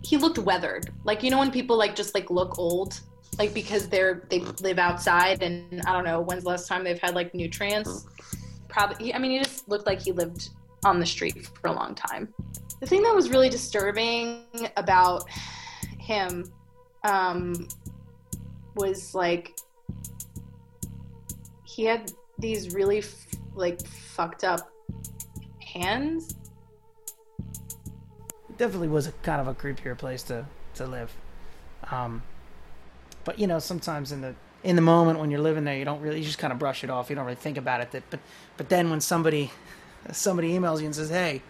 He 0.02 0.18
looked 0.18 0.40
weathered. 0.40 0.90
Like 1.04 1.24
you 1.24 1.32
know 1.32 1.40
when 1.40 1.52
people 1.52 1.78
like 1.78 1.96
just 1.96 2.16
like 2.16 2.30
look 2.30 2.58
old, 2.58 3.00
like 3.38 3.54
because 3.54 3.88
they're 3.88 4.24
they 4.30 4.40
live 4.62 4.80
outside 4.80 5.44
and 5.44 5.82
I 5.82 5.94
don't 5.94 6.04
know 6.04 6.22
when's 6.22 6.44
the 6.44 6.50
last 6.50 6.68
time 6.68 6.84
they've 6.84 7.00
had 7.00 7.16
like 7.16 7.34
nutrients. 7.34 8.08
Probably 8.68 9.14
I 9.14 9.20
mean 9.20 9.32
he 9.32 9.40
just 9.40 9.68
looked 9.70 9.86
like 9.86 10.02
he 10.02 10.12
lived 10.12 10.50
on 10.84 11.00
the 11.00 11.06
street 11.06 11.48
for 11.62 11.68
a 11.68 11.74
long 11.74 11.96
time. 11.96 12.34
The 12.80 12.88
thing 12.88 13.04
that 13.04 13.14
was 13.14 13.30
really 13.30 13.50
disturbing 13.50 14.46
about 14.78 15.30
him 15.98 16.52
um, 17.04 17.68
was 18.76 19.14
like 19.14 19.58
he 21.80 21.86
had 21.86 22.12
these 22.38 22.74
really 22.74 22.98
f- 22.98 23.26
like 23.56 23.80
fucked 23.88 24.44
up 24.44 24.70
hands. 25.62 26.36
definitely 28.58 28.90
was 28.90 29.08
a 29.08 29.14
kind 29.24 29.40
of 29.40 29.48
a 29.48 29.54
creepier 29.54 29.98
place 29.98 30.22
to 30.24 30.46
to 30.76 30.86
live. 30.86 31.10
Um, 31.90 32.22
but 33.24 33.40
you 33.40 33.48
know, 33.48 33.60
sometimes 33.60 34.12
in 34.12 34.20
the 34.20 34.36
in 34.62 34.76
the 34.76 34.82
moment 34.82 35.20
when 35.20 35.32
you're 35.32 35.40
living 35.40 35.64
there, 35.64 35.78
you 35.78 35.86
don't 35.86 36.02
really 36.02 36.18
you 36.18 36.26
just 36.26 36.38
kind 36.38 36.52
of 36.52 36.60
brush 36.60 36.84
it 36.84 36.90
off. 36.90 37.10
You 37.10 37.16
don't 37.16 37.24
really 37.24 37.44
think 37.48 37.58
about 37.58 37.80
it. 37.80 37.92
That, 37.92 38.04
but 38.10 38.20
but 38.58 38.68
then 38.68 38.90
when 38.90 39.00
somebody 39.00 39.50
somebody 40.12 40.50
emails 40.50 40.80
you 40.82 40.86
and 40.88 40.96
says, 40.96 41.10
"Hey, 41.10 41.42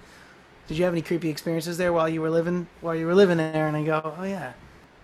did 0.67 0.77
you 0.77 0.83
have 0.83 0.93
any 0.93 1.01
creepy 1.01 1.29
experiences 1.29 1.79
there 1.79 1.91
while 1.91 2.07
you 2.07 2.21
were 2.21 2.29
living 2.29 2.67
while 2.81 2.93
you 2.93 3.07
were 3.07 3.15
living 3.15 3.37
there?" 3.37 3.67
and 3.67 3.75
I 3.75 3.83
go, 3.83 4.13
"Oh 4.15 4.25
yeah, 4.25 4.53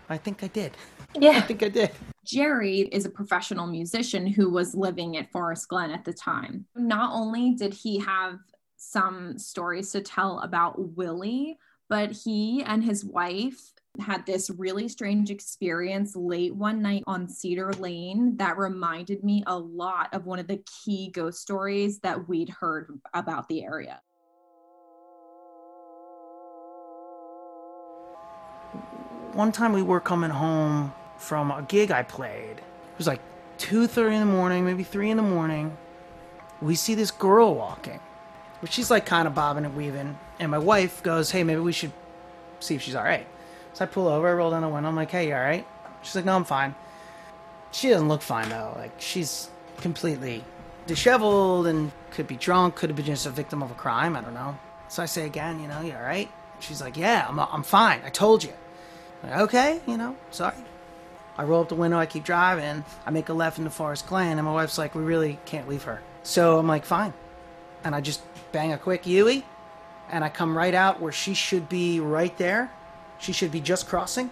I 0.07 0.17
think 0.17 0.43
I 0.43 0.49
did. 0.49 0.77
Yeah. 1.19 1.31
I 1.31 1.41
think 1.41 1.63
I 1.63 1.69
did." 1.69 1.91
Jerry 2.25 2.81
is 2.91 3.05
a 3.05 3.09
professional 3.09 3.67
musician 3.67 4.25
who 4.25 4.49
was 4.49 4.73
living 4.73 5.17
at 5.17 5.31
Forest 5.31 5.69
Glen 5.69 5.91
at 5.91 6.05
the 6.05 6.13
time. 6.13 6.65
Not 6.75 7.13
only 7.13 7.51
did 7.51 7.73
he 7.73 7.99
have 7.99 8.39
some 8.77 9.37
stories 9.37 9.91
to 9.91 10.01
tell 10.01 10.39
about 10.39 10.95
Willie, 10.95 11.57
but 11.87 12.11
he 12.11 12.63
and 12.63 12.83
his 12.83 13.05
wife 13.05 13.73
had 13.99 14.25
this 14.25 14.49
really 14.49 14.87
strange 14.87 15.29
experience 15.29 16.15
late 16.15 16.53
one 16.53 16.81
night 16.81 17.03
on 17.07 17.29
Cedar 17.29 17.71
Lane 17.73 18.35
that 18.37 18.57
reminded 18.57 19.23
me 19.23 19.43
a 19.47 19.57
lot 19.57 20.13
of 20.13 20.25
one 20.25 20.39
of 20.39 20.47
the 20.47 20.61
key 20.83 21.11
ghost 21.11 21.41
stories 21.41 21.99
that 21.99 22.27
we'd 22.27 22.49
heard 22.49 22.99
about 23.13 23.47
the 23.47 23.63
area. 23.63 24.01
one 29.35 29.51
time 29.51 29.73
we 29.73 29.81
were 29.81 29.99
coming 29.99 30.29
home 30.29 30.93
from 31.17 31.51
a 31.51 31.61
gig 31.61 31.91
I 31.91 32.03
played. 32.03 32.57
It 32.57 32.97
was 32.97 33.07
like 33.07 33.21
two 33.57 33.87
thirty 33.87 34.15
in 34.15 34.21
the 34.21 34.33
morning, 34.33 34.65
maybe 34.65 34.83
three 34.83 35.09
in 35.09 35.17
the 35.17 35.23
morning. 35.23 35.77
We 36.61 36.75
see 36.75 36.95
this 36.95 37.11
girl 37.11 37.53
walking, 37.55 37.99
but 38.61 38.71
she's 38.71 38.89
like 38.89 39.05
kind 39.05 39.27
of 39.27 39.35
bobbing 39.35 39.65
and 39.65 39.75
weaving. 39.75 40.17
And 40.39 40.51
my 40.51 40.57
wife 40.57 41.03
goes, 41.03 41.31
"Hey, 41.31 41.43
maybe 41.43 41.61
we 41.61 41.71
should 41.73 41.91
see 42.59 42.75
if 42.75 42.81
she's 42.81 42.95
all 42.95 43.03
right." 43.03 43.27
So 43.73 43.83
I 43.85 43.87
pull 43.87 44.07
over, 44.07 44.29
I 44.29 44.33
roll 44.33 44.51
down 44.51 44.61
the 44.61 44.69
window. 44.69 44.89
I'm 44.89 44.95
like, 44.95 45.11
"Hey, 45.11 45.27
you 45.27 45.35
all 45.35 45.41
right?" 45.41 45.65
She's 46.01 46.15
like, 46.15 46.25
"No, 46.25 46.35
I'm 46.35 46.45
fine." 46.45 46.75
She 47.71 47.89
doesn't 47.89 48.07
look 48.07 48.21
fine 48.21 48.49
though. 48.49 48.73
Like 48.77 48.91
she's 48.99 49.49
completely 49.81 50.43
disheveled 50.87 51.67
and 51.67 51.91
could 52.11 52.27
be 52.27 52.37
drunk, 52.37 52.75
could 52.75 52.89
have 52.89 52.95
been 52.95 53.05
just 53.05 53.25
a 53.25 53.29
victim 53.29 53.61
of 53.61 53.71
a 53.71 53.73
crime. 53.73 54.15
I 54.15 54.21
don't 54.21 54.33
know. 54.33 54.57
So 54.87 55.03
I 55.03 55.07
say 55.07 55.25
again, 55.25 55.59
you 55.59 55.67
know, 55.67 55.81
you 55.81 55.93
all 55.93 56.01
right? 56.01 56.29
She's 56.59 56.81
like, 56.81 56.95
"Yeah, 56.95 57.25
I'm 57.27 57.39
I'm 57.39 57.63
fine. 57.63 58.01
I 58.05 58.09
told 58.09 58.43
you." 58.43 58.53
Like, 59.23 59.39
okay, 59.39 59.81
you 59.85 59.97
know, 59.97 60.15
sorry. 60.31 60.55
I 61.37 61.43
roll 61.43 61.61
up 61.61 61.69
the 61.69 61.75
window, 61.75 61.97
I 61.97 62.05
keep 62.05 62.23
driving, 62.23 62.85
I 63.05 63.11
make 63.11 63.29
a 63.29 63.33
left 63.33 63.57
into 63.57 63.69
Forest 63.69 64.07
Glen, 64.07 64.37
and 64.37 64.45
my 64.45 64.53
wife's 64.53 64.77
like, 64.77 64.95
we 64.95 65.03
really 65.03 65.39
can't 65.45 65.67
leave 65.67 65.83
her. 65.83 66.01
So 66.23 66.57
I'm 66.57 66.67
like, 66.67 66.85
fine. 66.85 67.13
And 67.83 67.93
I 67.93 68.01
just 68.01 68.21
bang 68.51 68.71
a 68.71 68.77
quick 68.77 69.05
Yui, 69.05 69.43
and 70.09 70.23
I 70.23 70.29
come 70.29 70.57
right 70.57 70.73
out 70.73 71.01
where 71.01 71.11
she 71.11 71.33
should 71.33 71.67
be 71.67 71.99
right 71.99 72.35
there. 72.37 72.71
She 73.19 73.33
should 73.33 73.51
be 73.51 73.59
just 73.59 73.87
crossing. 73.87 74.29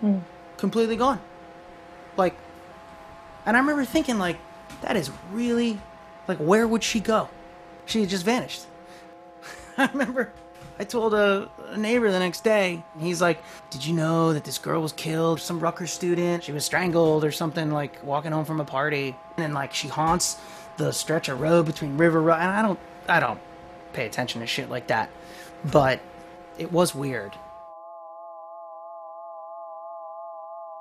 Hmm. 0.00 0.18
Completely 0.56 0.96
gone. 0.96 1.20
Like, 2.16 2.34
and 3.44 3.56
I 3.56 3.60
remember 3.60 3.84
thinking, 3.84 4.18
like, 4.18 4.38
that 4.82 4.96
is 4.96 5.10
really, 5.32 5.80
like, 6.26 6.38
where 6.38 6.68
would 6.68 6.84
she 6.84 7.00
go? 7.00 7.28
She 7.86 8.00
had 8.00 8.10
just 8.10 8.24
vanished. 8.24 8.66
I 9.76 9.86
remember 9.86 10.32
I 10.80 10.84
told 10.84 11.12
a, 11.12 11.48
a, 11.70 11.76
neighbor 11.76 12.10
the 12.10 12.20
next 12.20 12.44
day, 12.44 12.84
he's 13.00 13.20
like, 13.20 13.42
Did 13.70 13.84
you 13.84 13.94
know 13.94 14.32
that 14.32 14.44
this 14.44 14.58
girl 14.58 14.80
was 14.80 14.92
killed? 14.92 15.40
Some 15.40 15.58
Rutgers 15.58 15.90
student. 15.90 16.44
She 16.44 16.52
was 16.52 16.64
strangled 16.64 17.24
or 17.24 17.32
something, 17.32 17.72
like 17.72 18.02
walking 18.04 18.30
home 18.30 18.44
from 18.44 18.60
a 18.60 18.64
party. 18.64 19.16
And 19.36 19.54
like 19.54 19.74
she 19.74 19.88
haunts 19.88 20.38
the 20.76 20.92
stretch 20.92 21.28
of 21.28 21.40
road 21.40 21.66
between 21.66 21.96
River 21.96 22.22
Road. 22.22 22.36
And 22.36 22.50
I 22.50 22.62
don't, 22.62 22.78
I 23.08 23.18
don't 23.18 23.40
pay 23.92 24.06
attention 24.06 24.40
to 24.40 24.46
shit 24.46 24.70
like 24.70 24.86
that. 24.86 25.10
But 25.64 26.00
it 26.58 26.70
was 26.70 26.94
weird. 26.94 27.32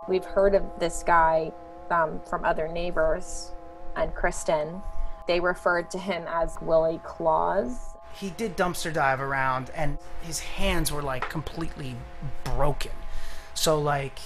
We've 0.07 0.25
heard 0.25 0.53
of 0.53 0.63
this 0.79 1.01
guy 1.03 1.51
um, 1.89 2.21
from 2.29 2.45
other 2.45 2.67
neighbors 2.67 3.51
and 3.95 4.13
Kristen. 4.13 4.83
They 5.27 5.39
referred 5.39 5.89
to 5.91 5.97
him 5.97 6.25
as 6.27 6.55
Willie 6.61 7.01
Claus 7.03 7.96
he 8.19 8.31
did 8.31 8.57
dumpster 8.57 8.91
dive 8.91 9.21
around 9.21 9.69
and 9.75 9.97
his 10.21 10.39
hands 10.39 10.91
were 10.91 11.01
like 11.01 11.29
completely 11.29 11.95
broken. 12.43 12.91
So 13.53 13.79
like 13.79 14.19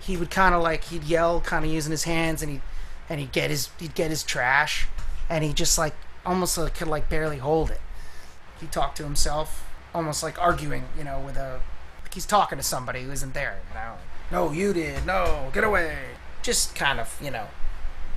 he 0.00 0.16
would 0.16 0.30
kind 0.30 0.54
of 0.54 0.62
like 0.62 0.84
he'd 0.84 1.04
yell 1.04 1.40
kind 1.40 1.64
of 1.64 1.70
using 1.70 1.92
his 1.92 2.04
hands 2.04 2.42
and 2.42 2.50
he 2.50 2.60
and 3.08 3.20
he'd 3.20 3.32
get 3.32 3.50
his 3.50 3.70
he'd 3.78 3.94
get 3.94 4.10
his 4.10 4.22
trash 4.22 4.88
and 5.30 5.44
he 5.44 5.52
just 5.52 5.78
like 5.78 5.94
almost 6.24 6.58
like, 6.58 6.74
could 6.74 6.88
like 6.88 7.08
barely 7.08 7.38
hold 7.38 7.70
it. 7.70 7.80
He 8.60 8.66
talked 8.66 8.96
to 8.96 9.04
himself 9.04 9.64
almost 9.94 10.22
like 10.22 10.40
arguing, 10.40 10.84
you 10.98 11.04
know, 11.04 11.20
with 11.20 11.36
a 11.36 11.60
like 12.02 12.12
he's 12.12 12.26
talking 12.26 12.58
to 12.58 12.64
somebody 12.64 13.02
who 13.02 13.12
isn't 13.12 13.34
there, 13.34 13.60
you 13.68 13.74
know. 13.74 13.94
No, 14.32 14.52
you 14.52 14.72
did. 14.72 15.06
No, 15.06 15.50
get 15.54 15.62
away. 15.62 15.96
Just 16.42 16.74
kind 16.74 16.98
of, 16.98 17.16
you 17.22 17.30
know, 17.30 17.46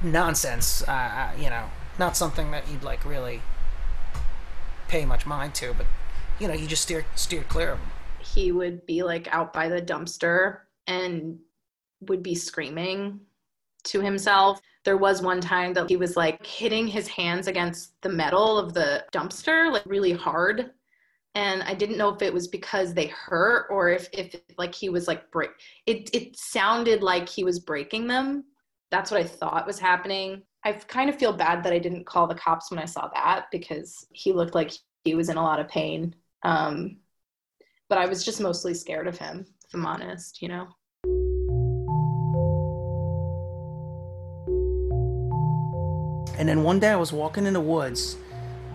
nonsense, 0.01 0.81
uh, 0.87 1.31
you 1.37 1.49
know, 1.49 1.65
not 1.99 2.17
something 2.17 2.49
that 2.51 2.67
you'd 2.67 2.83
like 2.83 3.05
really 3.05 3.41
pay 4.89 5.05
much 5.05 5.25
mind 5.25 5.55
to, 5.55 5.73
but 5.73 5.85
you 6.39 6.47
know, 6.47 6.53
you 6.53 6.67
just 6.67 6.83
steer 6.83 7.05
steer 7.15 7.43
clear 7.43 7.71
of 7.71 7.79
him. 7.79 7.87
He 8.19 8.51
would 8.51 8.85
be 8.85 9.03
like 9.03 9.27
out 9.33 9.53
by 9.53 9.69
the 9.69 9.81
dumpster 9.81 10.59
and 10.87 11.39
would 12.01 12.23
be 12.23 12.35
screaming 12.35 13.19
to 13.85 14.01
himself. 14.01 14.59
There 14.85 14.97
was 14.97 15.21
one 15.21 15.41
time 15.41 15.73
that 15.73 15.89
he 15.89 15.97
was 15.97 16.17
like 16.17 16.45
hitting 16.45 16.87
his 16.87 17.07
hands 17.07 17.47
against 17.47 18.01
the 18.01 18.09
metal 18.09 18.57
of 18.57 18.73
the 18.73 19.05
dumpster 19.13 19.71
like 19.71 19.85
really 19.85 20.13
hard. 20.13 20.71
And 21.35 21.61
I 21.63 21.73
didn't 21.73 21.97
know 21.97 22.09
if 22.09 22.21
it 22.21 22.33
was 22.33 22.47
because 22.47 22.93
they 22.93 23.07
hurt 23.07 23.67
or 23.69 23.89
if, 23.89 24.09
if 24.11 24.35
like 24.57 24.73
he 24.73 24.89
was 24.89 25.07
like 25.07 25.29
break 25.31 25.51
it 25.85 26.09
it 26.13 26.37
sounded 26.37 27.03
like 27.03 27.29
he 27.29 27.43
was 27.43 27.59
breaking 27.59 28.07
them. 28.07 28.45
That's 28.91 29.11
what 29.11 29.19
I 29.19 29.25
thought 29.25 29.67
was 29.67 29.79
happening. 29.79 30.41
I 30.65 30.73
kind 30.73 31.09
of 31.09 31.15
feel 31.15 31.31
bad 31.31 31.63
that 31.63 31.73
I 31.73 31.79
didn't 31.79 32.05
call 32.05 32.27
the 32.27 32.35
cops 32.35 32.69
when 32.69 32.79
I 32.79 32.85
saw 32.85 33.09
that 33.13 33.45
because 33.51 34.05
he 34.11 34.33
looked 34.33 34.55
like 34.55 34.71
he 35.03 35.15
was 35.15 35.29
in 35.29 35.37
a 35.37 35.43
lot 35.43 35.59
of 35.59 35.69
pain. 35.69 36.13
Um, 36.43 36.97
but 37.87 37.97
I 37.97 38.05
was 38.05 38.25
just 38.25 38.41
mostly 38.41 38.73
scared 38.73 39.07
of 39.07 39.17
him 39.17 39.45
keep 39.69 39.71
them 39.71 39.85
honest, 39.85 40.41
you 40.41 40.47
know? 40.47 40.67
And 46.37 46.47
then 46.47 46.63
one 46.63 46.79
day 46.79 46.89
I 46.89 46.95
was 46.95 47.11
walking 47.11 47.45
in 47.45 47.53
the 47.53 47.61
woods. 47.61 48.17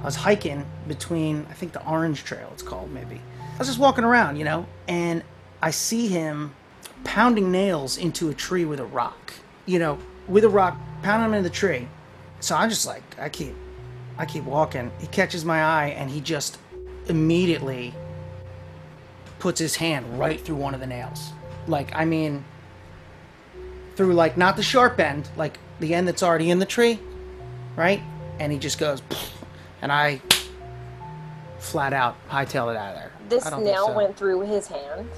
I 0.01 0.05
was 0.05 0.17
hiking 0.17 0.67
between, 0.87 1.47
I 1.49 1.55
think 1.55 1.73
the 1.73 1.85
Orange 1.87 2.25
Trail, 2.25 2.51
it's 2.53 2.63
called 2.63 2.93
maybe. 2.93 3.21
I 3.55 3.59
was 3.59 3.69
just 3.69 3.79
walking 3.79 4.05
around, 4.05 4.37
you 4.37 4.45
know, 4.45 4.67
and 4.87 5.23
I 5.63 5.71
see 5.71 6.09
him 6.09 6.55
pounding 7.05 7.51
nails 7.51 7.97
into 7.97 8.29
a 8.29 8.35
tree 8.35 8.65
with 8.65 8.81
a 8.81 8.85
rock. 8.85 9.33
You 9.67 9.79
know, 9.79 9.99
with 10.29 10.45
a 10.45 10.49
rock, 10.49 10.77
pounding 11.05 11.27
him 11.27 11.35
into 11.35 11.49
the 11.49 11.55
tree. 11.55 11.87
So 12.41 12.57
I'm 12.57 12.71
just 12.71 12.87
like, 12.87 13.03
I 13.19 13.29
keep, 13.29 13.55
I 14.19 14.25
keep 14.27 14.45
walking. 14.45 14.91
He 14.99 15.07
catches 15.07 15.45
my 15.45 15.63
eye, 15.63 15.89
and 15.89 16.11
he 16.11 16.21
just 16.21 16.59
immediately 17.09 17.95
puts 19.39 19.61
his 19.61 19.77
hand 19.77 20.19
right 20.19 20.41
through 20.41 20.57
one 20.57 20.75
of 20.75 20.81
the 20.81 20.87
nails. 20.87 21.33
Like, 21.69 21.95
I 21.95 22.05
mean, 22.07 22.45
through 23.95 24.15
like 24.15 24.37
not 24.37 24.57
the 24.57 24.63
sharp 24.63 24.99
end, 24.99 25.29
like 25.37 25.59
the 25.79 25.95
end 25.95 26.09
that's 26.09 26.23
already 26.23 26.51
in 26.51 26.59
the 26.59 26.67
tree, 26.67 26.99
right? 27.77 28.01
And 28.41 28.51
he 28.51 28.59
just 28.59 28.79
goes, 28.79 29.03
and 29.83 29.93
I 29.93 30.21
flat 31.59 31.93
out 31.93 32.17
hightail 32.29 32.71
it 32.71 32.77
out 32.77 32.95
of 32.95 32.97
there. 32.97 33.13
This 33.29 33.47
I 33.47 33.51
don't 33.51 33.61
think 33.61 33.73
nail 33.73 33.87
so. 33.87 33.95
went 33.95 34.17
through 34.17 34.41
his 34.43 34.67
hand. 34.67 35.09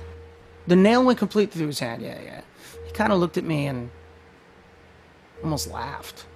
The 0.67 0.77
nail 0.77 1.05
went 1.05 1.19
complete 1.19 1.53
through 1.53 1.69
his 1.69 1.79
hand. 1.79 2.03
Yeah, 2.03 2.21
yeah. 2.21 2.41
He 2.85 2.93
kind 2.93 3.13
of 3.13 3.21
looked 3.21 3.37
at 3.37 3.45
me 3.45 3.67
and 3.67 3.91
almost 5.43 5.71
laughed. 5.71 6.27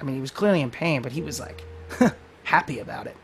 I 0.00 0.04
mean, 0.04 0.14
he 0.14 0.20
was 0.20 0.30
clearly 0.30 0.60
in 0.60 0.70
pain, 0.70 1.02
but 1.02 1.12
he 1.12 1.22
was 1.22 1.40
like 1.40 1.62
happy 2.44 2.80
about 2.80 3.06
it. 3.06 3.16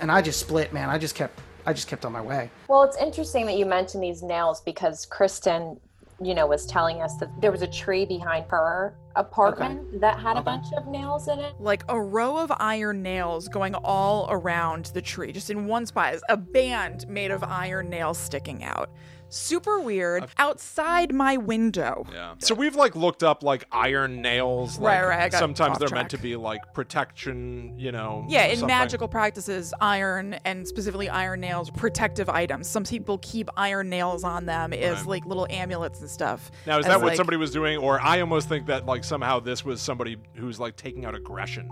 And 0.00 0.12
I 0.12 0.22
just 0.22 0.40
split, 0.40 0.72
man. 0.72 0.90
I 0.90 0.98
just 0.98 1.14
kept, 1.14 1.40
I 1.64 1.72
just 1.72 1.88
kept 1.88 2.04
on 2.04 2.12
my 2.12 2.20
way. 2.20 2.50
Well, 2.68 2.82
it's 2.82 2.96
interesting 2.98 3.46
that 3.46 3.56
you 3.56 3.66
mentioned 3.66 4.02
these 4.02 4.22
nails 4.22 4.60
because 4.60 5.06
Kristen, 5.06 5.80
you 6.20 6.34
know, 6.34 6.46
was 6.46 6.66
telling 6.66 7.00
us 7.00 7.16
that 7.16 7.28
there 7.40 7.50
was 7.50 7.62
a 7.62 7.66
tree 7.66 8.04
behind 8.04 8.44
her 8.50 8.94
apartment 9.16 10.00
that 10.00 10.18
had 10.18 10.36
a 10.36 10.42
bunch 10.42 10.66
of 10.76 10.86
nails 10.86 11.28
in 11.28 11.38
it. 11.38 11.54
Like 11.58 11.84
a 11.88 12.00
row 12.00 12.36
of 12.36 12.52
iron 12.58 13.02
nails 13.02 13.48
going 13.48 13.74
all 13.74 14.28
around 14.30 14.86
the 14.86 15.02
tree, 15.02 15.32
just 15.32 15.50
in 15.50 15.66
one 15.66 15.86
spot. 15.86 16.16
A 16.28 16.36
band 16.36 17.08
made 17.08 17.30
of 17.30 17.42
iron 17.42 17.88
nails 17.88 18.18
sticking 18.18 18.62
out. 18.62 18.90
Super 19.30 19.80
weird. 19.80 20.26
Outside 20.38 21.12
my 21.14 21.36
window. 21.36 22.06
Yeah. 22.12 22.34
So 22.38 22.54
we've 22.54 22.74
like 22.76 22.96
looked 22.96 23.22
up 23.22 23.42
like 23.42 23.66
iron 23.72 24.22
nails. 24.22 24.78
Like, 24.78 25.02
Right, 25.02 25.18
right, 25.18 25.32
Sometimes 25.32 25.78
they're 25.78 25.88
track. 25.88 25.98
meant 25.98 26.10
to 26.10 26.18
be 26.18 26.36
like 26.36 26.60
protection. 26.74 27.74
You 27.78 27.92
know. 27.92 28.24
Yeah, 28.28 28.44
in 28.44 28.56
something. 28.58 28.68
magical 28.68 29.08
practices, 29.08 29.72
iron 29.80 30.34
and 30.44 30.66
specifically 30.66 31.08
iron 31.08 31.40
nails, 31.40 31.70
protective 31.70 32.28
items. 32.28 32.68
Some 32.68 32.84
people 32.84 33.18
keep 33.18 33.48
iron 33.56 33.88
nails 33.88 34.24
on 34.24 34.46
them 34.46 34.72
as 34.72 34.98
Right. 35.00 35.06
like 35.06 35.26
little 35.26 35.46
amulets 35.50 36.00
and 36.00 36.08
stuff. 36.10 36.50
Now 36.66 36.78
is 36.78 36.86
that 36.86 36.98
what 37.00 37.08
like- 37.08 37.16
somebody 37.16 37.36
was 37.36 37.50
doing, 37.50 37.78
or 37.78 38.00
I 38.00 38.20
almost 38.20 38.48
think 38.48 38.66
that 38.66 38.86
like 38.86 39.04
somehow 39.04 39.40
this 39.40 39.64
was 39.64 39.80
somebody 39.80 40.16
who's 40.36 40.58
like 40.58 40.76
taking 40.76 41.04
out 41.04 41.14
aggression, 41.14 41.68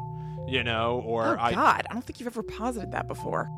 you 0.47 0.63
know, 0.63 1.03
or 1.07 1.25
Oh 1.25 1.37
I. 1.41 1.53
God, 1.55 1.87
I 1.91 1.93
don't 1.93 2.03
think 2.05 2.21
you've 2.21 2.27
ever 2.29 2.43
posited 2.43 2.93
that 2.93 3.09
before. 3.09 3.49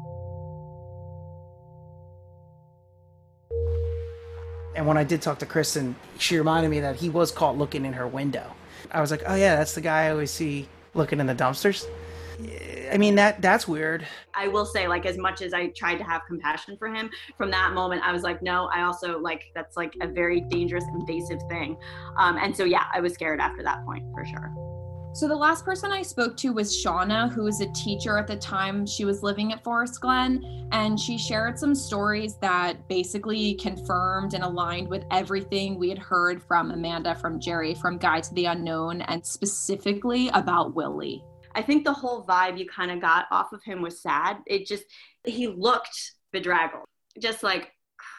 And 4.79 4.87
when 4.87 4.97
I 4.97 5.03
did 5.03 5.21
talk 5.21 5.41
to 5.41 5.47
Kristen, 5.47 5.97
she 6.19 6.39
reminded 6.39 6.69
me 6.69 6.79
that 6.79 6.95
he 6.95 7.11
was 7.11 7.33
caught 7.33 7.59
looking 7.59 7.85
in 7.85 7.93
her 7.95 8.07
window. 8.07 8.55
I 8.93 9.01
was 9.01 9.11
like, 9.11 9.25
oh 9.27 9.35
yeah, 9.35 9.57
that's 9.57 9.75
the 9.75 9.81
guy 9.81 10.05
I 10.05 10.11
always 10.13 10.31
see 10.31 10.69
looking 10.95 11.19
in 11.19 11.27
the 11.27 11.35
dumpsters. 11.35 11.85
I 12.93 12.97
mean 12.97 13.17
that 13.17 13.43
that's 13.43 13.67
weird. 13.67 14.07
I 14.35 14.47
will 14.47 14.65
say, 14.65 14.87
like, 14.87 15.05
as 15.05 15.19
much 15.19 15.43
as 15.43 15.53
I 15.53 15.67
tried 15.71 15.97
to 15.97 16.05
have 16.05 16.23
compassion 16.29 16.77
for 16.79 16.87
him, 16.87 17.11
from 17.37 17.51
that 17.51 17.73
moment, 17.73 18.03
I 18.05 18.13
was 18.13 18.23
like, 18.23 18.41
no, 18.41 18.71
I 18.73 18.83
also 18.83 19.19
like 19.19 19.47
that's 19.53 19.77
like 19.77 19.95
a 20.01 20.07
very 20.07 20.43
dangerous, 20.43 20.85
invasive 20.95 21.41
thing. 21.51 21.77
Um, 22.17 22.39
and 22.39 22.57
so, 22.57 22.63
yeah, 22.63 22.85
I 22.95 23.01
was 23.01 23.15
scared 23.15 23.41
after 23.41 23.65
that 23.65 23.85
point 23.85 24.05
for 24.15 24.25
sure. 24.25 24.68
So 25.15 25.27
the 25.27 25.35
last 25.35 25.65
person 25.65 25.91
I 25.91 26.03
spoke 26.03 26.37
to 26.39 26.53
was 26.53 26.77
Shauna, 26.77 27.33
who 27.33 27.43
was 27.43 27.61
a 27.61 27.73
teacher 27.73 28.19
at 28.19 28.29
the 28.29 28.37
time 28.37 28.87
she 28.87 29.05
was 29.05 29.23
living 29.23 29.53
at 29.53 29.65
Forest 29.65 30.01
Glen, 30.01 30.69
and 30.71 31.01
she 31.01 31.19
shared 31.19 31.59
some 31.59 31.75
stories 31.75 32.37
that 32.37 32.87
basically 32.89 33.55
confirmed 33.55 34.35
and 34.35 34.45
aligned 34.45 34.87
with 34.87 35.05
everything 35.11 35.77
we 35.77 35.89
had 35.89 35.99
heard 35.99 36.41
from 36.43 36.71
Amanda, 36.71 37.17
from 37.17 37.41
Jerry, 37.41 37.75
from 37.75 37.99
Guide 37.99 38.23
to 38.25 38.35
the 38.35 38.45
Unknown, 38.45 39.01
and 39.03 39.27
specifically 39.27 40.29
about 40.35 40.75
Willie. 40.75 41.25
I 41.55 41.63
think 41.63 41.85
the 41.85 41.93
whole 41.93 42.25
vibe 42.25 42.57
you 42.57 42.67
kind 42.69 42.93
of 42.93 43.01
got 43.01 43.27
off 43.33 43.53
of 43.53 43.65
him 43.65 43.83
was 43.83 44.01
sad. 44.01 44.37
It 44.47 44.67
just, 44.67 44.85
he 45.25 45.49
looked 45.49 46.13
bedraggled, 46.33 46.85
just 47.21 47.43
like 47.43 47.73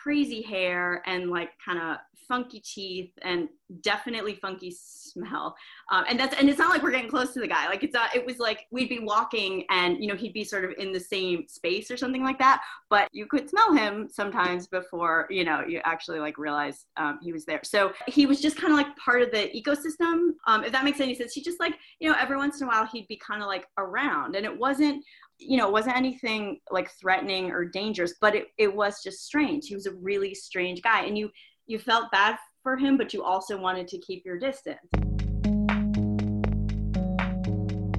crazy 0.03 0.41
hair 0.41 1.01
and 1.05 1.29
like 1.29 1.51
kind 1.63 1.79
of 1.79 1.97
funky 2.29 2.61
teeth 2.61 3.11
and 3.23 3.49
definitely 3.81 4.35
funky 4.35 4.71
smell. 4.71 5.55
Um, 5.91 6.05
and 6.07 6.17
that's, 6.17 6.35
and 6.39 6.47
it's 6.49 6.59
not 6.59 6.69
like 6.69 6.81
we're 6.81 6.91
getting 6.91 7.09
close 7.09 7.33
to 7.33 7.39
the 7.41 7.47
guy. 7.47 7.67
Like 7.67 7.83
it's 7.83 7.93
not, 7.93 8.15
it 8.15 8.25
was 8.25 8.39
like 8.39 8.67
we'd 8.71 8.87
be 8.87 8.99
walking 8.99 9.65
and, 9.69 10.01
you 10.01 10.07
know, 10.07 10.15
he'd 10.15 10.33
be 10.33 10.43
sort 10.43 10.63
of 10.63 10.71
in 10.77 10.93
the 10.93 10.99
same 10.99 11.45
space 11.47 11.91
or 11.91 11.97
something 11.97 12.23
like 12.23 12.39
that. 12.39 12.61
But 12.89 13.09
you 13.11 13.25
could 13.25 13.49
smell 13.49 13.73
him 13.73 14.07
sometimes 14.09 14.67
before, 14.67 15.27
you 15.29 15.43
know, 15.43 15.63
you 15.67 15.81
actually 15.83 16.19
like 16.19 16.37
realize 16.37 16.85
um, 16.97 17.19
he 17.21 17.33
was 17.33 17.45
there. 17.45 17.61
So 17.63 17.91
he 18.07 18.25
was 18.25 18.39
just 18.39 18.55
kind 18.57 18.71
of 18.71 18.77
like 18.77 18.95
part 18.95 19.21
of 19.21 19.31
the 19.31 19.49
ecosystem. 19.49 20.29
Um, 20.47 20.63
if 20.63 20.71
that 20.71 20.85
makes 20.85 21.01
any 21.01 21.15
sense, 21.15 21.33
he 21.33 21.41
just 21.41 21.59
like, 21.59 21.73
you 21.99 22.09
know, 22.09 22.15
every 22.17 22.37
once 22.37 22.61
in 22.61 22.67
a 22.67 22.69
while 22.69 22.85
he'd 22.85 23.07
be 23.07 23.17
kind 23.17 23.41
of 23.41 23.47
like 23.47 23.67
around 23.77 24.35
and 24.35 24.45
it 24.45 24.57
wasn't, 24.57 25.03
you 25.41 25.57
know, 25.57 25.67
it 25.67 25.71
wasn't 25.71 25.95
anything 25.95 26.59
like 26.69 26.91
threatening 26.91 27.49
or 27.49 27.63
dangerous, 27.63 28.15
but 28.19 28.35
it, 28.35 28.47
it 28.57 28.73
was 28.73 29.01
just 29.01 29.25
strange. 29.25 29.67
He 29.67 29.75
was 29.75 29.85
a 29.85 29.93
really 29.93 30.35
strange 30.35 30.81
guy. 30.81 31.05
And 31.05 31.17
you, 31.17 31.29
you 31.69 31.77
felt 31.77 32.11
bad 32.11 32.35
for 32.63 32.75
him, 32.75 32.97
but 32.97 33.13
you 33.13 33.23
also 33.23 33.55
wanted 33.57 33.87
to 33.87 33.99
keep 33.99 34.25
your 34.25 34.39
distance. 34.39 34.79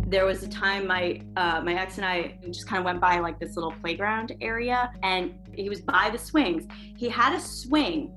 There 0.09 0.27
was 0.27 0.43
a 0.43 0.49
time 0.49 0.89
my 0.89 1.23
uh, 1.37 1.63
my 1.65 1.75
ex 1.75 1.97
and 1.97 2.05
I 2.05 2.37
just 2.47 2.67
kind 2.67 2.81
of 2.81 2.85
went 2.85 3.01
by 3.01 3.21
like 3.21 3.39
this 3.39 3.55
little 3.55 3.73
playground 3.81 4.35
area, 4.41 4.91
and 5.05 5.35
he 5.55 5.69
was 5.69 5.81
by 5.81 6.11
the 6.11 6.19
swings. 6.19 6.67
He 6.97 7.09
had 7.09 7.33
a 7.33 7.41
swing, 7.41 8.13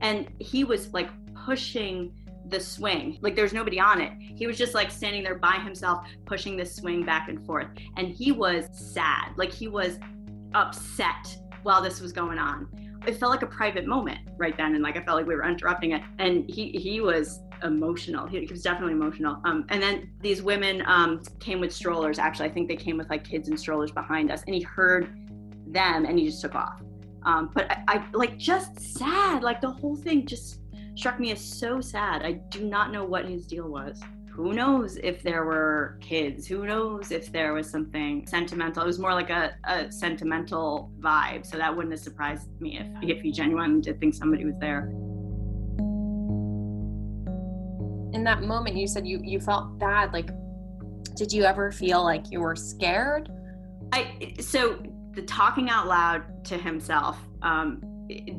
and 0.00 0.28
he 0.38 0.62
was 0.62 0.94
like 0.94 1.10
pushing 1.34 2.14
the 2.46 2.60
swing. 2.60 3.18
Like 3.22 3.34
there's 3.34 3.52
nobody 3.52 3.80
on 3.80 4.00
it. 4.00 4.12
He 4.20 4.46
was 4.46 4.56
just 4.56 4.72
like 4.72 4.92
standing 4.92 5.24
there 5.24 5.34
by 5.34 5.54
himself, 5.54 6.06
pushing 6.26 6.56
the 6.56 6.64
swing 6.64 7.04
back 7.04 7.28
and 7.28 7.44
forth. 7.44 7.66
And 7.96 8.06
he 8.08 8.30
was 8.30 8.66
sad. 8.72 9.32
Like 9.36 9.50
he 9.52 9.66
was 9.66 9.98
upset 10.54 11.36
while 11.64 11.82
this 11.82 12.00
was 12.00 12.12
going 12.12 12.38
on. 12.38 12.68
It 13.06 13.18
felt 13.18 13.30
like 13.30 13.42
a 13.42 13.46
private 13.46 13.86
moment 13.86 14.18
right 14.36 14.56
then, 14.56 14.74
and 14.74 14.82
like 14.82 14.96
I 14.96 15.02
felt 15.02 15.16
like 15.16 15.26
we 15.26 15.34
were 15.34 15.44
interrupting 15.48 15.92
it. 15.92 16.02
And 16.18 16.48
he 16.48 16.70
he 16.70 17.00
was 17.00 17.40
emotional. 17.62 18.26
He, 18.26 18.40
he 18.40 18.52
was 18.52 18.62
definitely 18.62 18.92
emotional. 18.94 19.40
Um, 19.44 19.64
and 19.68 19.82
then 19.82 20.10
these 20.20 20.42
women 20.42 20.82
um, 20.86 21.22
came 21.40 21.60
with 21.60 21.72
strollers. 21.72 22.18
Actually, 22.18 22.48
I 22.48 22.52
think 22.52 22.68
they 22.68 22.76
came 22.76 22.96
with 22.96 23.08
like 23.10 23.24
kids 23.24 23.48
and 23.48 23.58
strollers 23.58 23.90
behind 23.90 24.30
us, 24.30 24.42
and 24.46 24.54
he 24.54 24.60
heard 24.60 25.14
them, 25.66 26.04
and 26.04 26.18
he 26.18 26.26
just 26.26 26.40
took 26.40 26.54
off. 26.54 26.82
Um, 27.24 27.50
but 27.54 27.70
I, 27.70 27.84
I 27.88 28.06
like 28.12 28.38
just 28.38 28.80
sad. 28.80 29.42
Like 29.42 29.60
the 29.60 29.70
whole 29.70 29.96
thing 29.96 30.26
just 30.26 30.60
struck 30.94 31.18
me 31.20 31.32
as 31.32 31.40
so 31.40 31.80
sad. 31.80 32.22
I 32.22 32.32
do 32.32 32.64
not 32.64 32.92
know 32.92 33.04
what 33.04 33.26
his 33.26 33.46
deal 33.46 33.68
was. 33.68 34.00
Who 34.34 34.54
knows 34.54 34.96
if 34.96 35.22
there 35.22 35.44
were 35.44 35.98
kids? 36.00 36.46
Who 36.46 36.64
knows 36.64 37.10
if 37.10 37.30
there 37.30 37.52
was 37.52 37.68
something 37.68 38.26
sentimental? 38.26 38.82
It 38.82 38.86
was 38.86 38.98
more 38.98 39.12
like 39.12 39.28
a, 39.28 39.54
a 39.64 39.92
sentimental 39.92 40.90
vibe. 41.00 41.44
So 41.44 41.58
that 41.58 41.76
wouldn't 41.76 41.92
have 41.92 42.00
surprised 42.00 42.48
me 42.58 42.78
if, 42.78 42.86
if 43.02 43.22
he 43.22 43.30
genuinely 43.30 43.82
did 43.82 44.00
think 44.00 44.14
somebody 44.14 44.46
was 44.46 44.58
there. 44.58 44.88
In 48.14 48.24
that 48.24 48.42
moment, 48.42 48.76
you 48.76 48.86
said 48.86 49.06
you 49.06 49.20
you 49.22 49.38
felt 49.38 49.78
bad. 49.78 50.14
Like, 50.14 50.30
did 51.14 51.30
you 51.30 51.44
ever 51.44 51.70
feel 51.70 52.02
like 52.02 52.30
you 52.30 52.40
were 52.40 52.56
scared? 52.56 53.28
I 53.92 54.34
so 54.40 54.82
the 55.12 55.22
talking 55.22 55.68
out 55.68 55.88
loud 55.88 56.44
to 56.46 56.56
himself 56.56 57.18
um, 57.42 57.82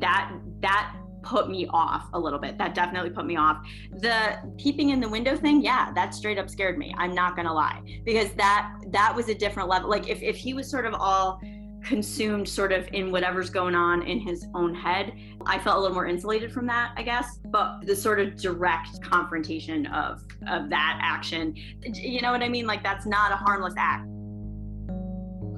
that 0.00 0.32
that 0.60 0.96
put 1.24 1.48
me 1.48 1.66
off 1.70 2.08
a 2.12 2.18
little 2.18 2.38
bit. 2.38 2.58
That 2.58 2.74
definitely 2.74 3.10
put 3.10 3.26
me 3.26 3.36
off. 3.36 3.64
The 3.90 4.38
peeping 4.58 4.90
in 4.90 5.00
the 5.00 5.08
window 5.08 5.36
thing, 5.36 5.62
yeah, 5.62 5.92
that 5.94 6.14
straight 6.14 6.38
up 6.38 6.48
scared 6.50 6.78
me. 6.78 6.94
I'm 6.98 7.14
not 7.14 7.36
gonna 7.36 7.52
lie 7.52 7.82
because 8.04 8.32
that 8.34 8.72
that 8.88 9.14
was 9.14 9.28
a 9.28 9.34
different 9.34 9.68
level. 9.68 9.88
Like 9.88 10.08
if 10.08 10.22
if 10.22 10.36
he 10.36 10.54
was 10.54 10.70
sort 10.70 10.86
of 10.86 10.94
all 10.94 11.40
consumed 11.84 12.48
sort 12.48 12.72
of 12.72 12.88
in 12.92 13.12
whatever's 13.12 13.50
going 13.50 13.74
on 13.74 14.02
in 14.02 14.18
his 14.18 14.46
own 14.54 14.74
head. 14.74 15.12
I 15.46 15.58
felt 15.58 15.76
a 15.76 15.80
little 15.80 15.94
more 15.94 16.06
insulated 16.06 16.50
from 16.50 16.66
that, 16.66 16.92
I 16.96 17.02
guess. 17.02 17.38
But 17.44 17.82
the 17.82 17.94
sort 17.94 18.20
of 18.20 18.36
direct 18.36 19.00
confrontation 19.02 19.86
of 19.86 20.24
of 20.48 20.70
that 20.70 20.98
action, 21.02 21.54
you 21.82 22.20
know 22.20 22.32
what 22.32 22.42
I 22.42 22.48
mean? 22.48 22.66
Like 22.66 22.82
that's 22.82 23.06
not 23.06 23.32
a 23.32 23.36
harmless 23.36 23.74
act. 23.76 24.08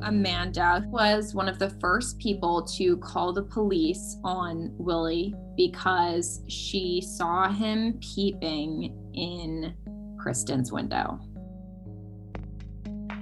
Amanda 0.02 0.84
was 0.88 1.34
one 1.34 1.48
of 1.48 1.58
the 1.58 1.70
first 1.80 2.18
people 2.18 2.62
to 2.76 2.96
call 2.98 3.32
the 3.32 3.42
police 3.42 4.18
on 4.22 4.70
Willie 4.78 5.34
because 5.56 6.42
she 6.48 7.00
saw 7.00 7.50
him 7.50 7.98
peeping 8.00 8.94
in 9.14 9.74
Kristen's 10.18 10.70
window. 10.72 11.18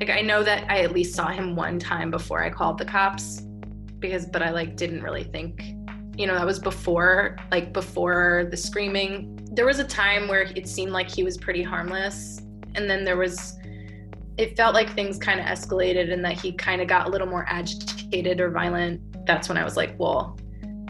Like 0.01 0.11
I 0.11 0.20
know 0.23 0.42
that 0.42 0.68
I 0.70 0.81
at 0.81 0.92
least 0.92 1.14
saw 1.14 1.29
him 1.29 1.55
one 1.55 1.79
time 1.79 2.11
before 2.11 2.42
I 2.42 2.51
called 2.51 2.79
the 2.79 2.85
cops 2.85 3.42
because 3.99 4.27
but 4.27 4.42
I 4.42 4.51
like 4.51 4.77
didn't 4.77 5.03
really 5.03 5.25
think 5.25 5.62
You 6.16 6.29
know, 6.29 6.35
that 6.35 6.47
was 6.47 6.61
before, 6.61 7.37
like 7.51 7.73
before 7.73 8.47
the 8.51 8.57
screaming. 8.57 9.37
There 9.51 9.66
was 9.66 9.81
a 9.81 9.85
time 9.85 10.29
where 10.29 10.42
it 10.55 10.68
seemed 10.68 10.92
like 10.92 11.11
he 11.11 11.25
was 11.25 11.37
pretty 11.37 11.62
harmless. 11.62 12.40
And 12.77 12.88
then 12.88 13.05
there 13.05 13.16
was, 13.16 13.59
it 14.37 14.57
felt 14.57 14.75
like 14.75 14.94
things 14.94 15.18
kind 15.18 15.40
of 15.40 15.47
escalated 15.47 16.12
and 16.12 16.25
that 16.25 16.40
he 16.40 16.53
kind 16.53 16.81
of 16.81 16.87
got 16.87 17.09
a 17.09 17.11
little 17.11 17.27
more 17.27 17.44
agitated 17.49 18.40
or 18.40 18.51
violent. 18.51 19.01
That's 19.27 19.49
when 19.49 19.59
I 19.59 19.64
was 19.64 19.77
like, 19.77 19.99
well, 19.99 20.38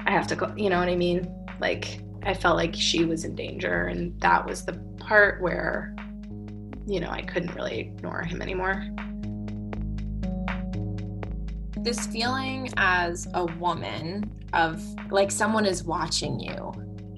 I 0.06 0.10
have 0.10 0.26
to 0.28 0.36
go, 0.36 0.52
you 0.56 0.70
know 0.70 0.78
what 0.78 0.88
I 0.88 0.96
mean? 0.96 1.32
Like, 1.60 2.00
I 2.22 2.34
felt 2.34 2.56
like 2.56 2.74
she 2.74 3.04
was 3.04 3.24
in 3.24 3.34
danger. 3.34 3.84
And 3.86 4.18
that 4.20 4.46
was 4.46 4.64
the 4.64 4.74
part 4.98 5.42
where, 5.42 5.94
you 6.86 7.00
know, 7.00 7.10
I 7.10 7.22
couldn't 7.22 7.54
really 7.54 7.78
ignore 7.78 8.22
him 8.22 8.42
anymore. 8.42 8.86
This 11.78 12.06
feeling 12.06 12.70
as 12.76 13.28
a 13.34 13.44
woman 13.56 14.30
of 14.52 14.82
like 15.10 15.30
someone 15.30 15.66
is 15.66 15.84
watching 15.84 16.40
you. 16.40 16.72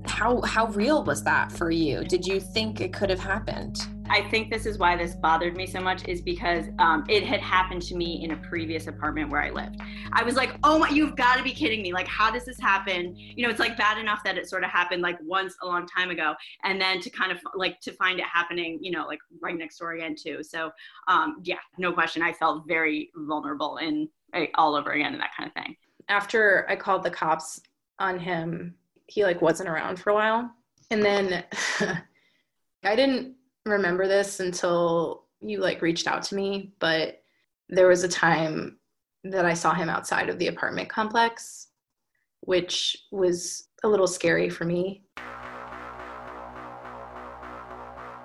How 0.08 0.40
how 0.42 0.66
real 0.68 1.04
was 1.04 1.22
that 1.24 1.52
for 1.52 1.70
you? 1.70 2.04
Did 2.04 2.26
you 2.26 2.40
think 2.40 2.80
it 2.80 2.92
could 2.92 3.10
have 3.10 3.20
happened? 3.20 3.78
I 4.08 4.22
think 4.28 4.50
this 4.50 4.66
is 4.66 4.78
why 4.78 4.96
this 4.96 5.14
bothered 5.14 5.56
me 5.56 5.66
so 5.66 5.80
much 5.80 6.06
is 6.06 6.22
because 6.22 6.66
um, 6.78 7.04
it 7.08 7.24
had 7.24 7.40
happened 7.40 7.82
to 7.82 7.96
me 7.96 8.22
in 8.22 8.30
a 8.30 8.36
previous 8.36 8.86
apartment 8.86 9.30
where 9.30 9.42
I 9.42 9.50
lived. 9.50 9.80
I 10.12 10.22
was 10.22 10.36
like, 10.36 10.56
oh 10.62 10.78
my, 10.78 10.88
you've 10.90 11.16
got 11.16 11.36
to 11.36 11.42
be 11.42 11.52
kidding 11.52 11.82
me. 11.82 11.92
Like, 11.92 12.06
how 12.06 12.30
does 12.30 12.44
this 12.44 12.60
happen? 12.60 13.16
You 13.16 13.44
know, 13.44 13.50
it's 13.50 13.58
like 13.58 13.76
bad 13.76 13.98
enough 13.98 14.22
that 14.24 14.38
it 14.38 14.48
sort 14.48 14.64
of 14.64 14.70
happened 14.70 15.02
like 15.02 15.18
once 15.22 15.56
a 15.62 15.66
long 15.66 15.86
time 15.86 16.10
ago. 16.10 16.34
And 16.62 16.80
then 16.80 17.00
to 17.00 17.10
kind 17.10 17.32
of 17.32 17.40
like 17.54 17.80
to 17.80 17.92
find 17.92 18.20
it 18.20 18.26
happening, 18.26 18.78
you 18.80 18.92
know, 18.92 19.06
like 19.06 19.18
right 19.40 19.56
next 19.56 19.78
door 19.78 19.92
again 19.94 20.14
too. 20.14 20.42
So 20.42 20.70
um, 21.08 21.40
yeah, 21.42 21.56
no 21.78 21.92
question. 21.92 22.22
I 22.22 22.32
felt 22.32 22.66
very 22.68 23.10
vulnerable 23.16 23.78
and 23.78 24.08
all 24.54 24.76
over 24.76 24.92
again 24.92 25.14
and 25.14 25.20
that 25.20 25.30
kind 25.36 25.48
of 25.48 25.54
thing. 25.54 25.76
After 26.08 26.66
I 26.68 26.76
called 26.76 27.02
the 27.02 27.10
cops 27.10 27.60
on 27.98 28.18
him, 28.18 28.74
he 29.06 29.24
like 29.24 29.42
wasn't 29.42 29.68
around 29.68 29.98
for 29.98 30.10
a 30.10 30.14
while. 30.14 30.50
And 30.90 31.02
then 31.02 31.44
I 32.84 32.96
didn't 32.96 33.34
remember 33.64 34.06
this 34.06 34.40
until 34.40 35.24
you 35.40 35.60
like 35.60 35.82
reached 35.82 36.06
out 36.06 36.22
to 36.24 36.34
me, 36.34 36.72
but 36.78 37.22
there 37.68 37.88
was 37.88 38.04
a 38.04 38.08
time 38.08 38.78
that 39.24 39.44
I 39.44 39.54
saw 39.54 39.74
him 39.74 39.88
outside 39.88 40.28
of 40.28 40.38
the 40.38 40.46
apartment 40.48 40.88
complex, 40.88 41.68
which 42.40 42.96
was 43.10 43.68
a 43.82 43.88
little 43.88 44.06
scary 44.06 44.48
for 44.48 44.64
me. 44.64 45.02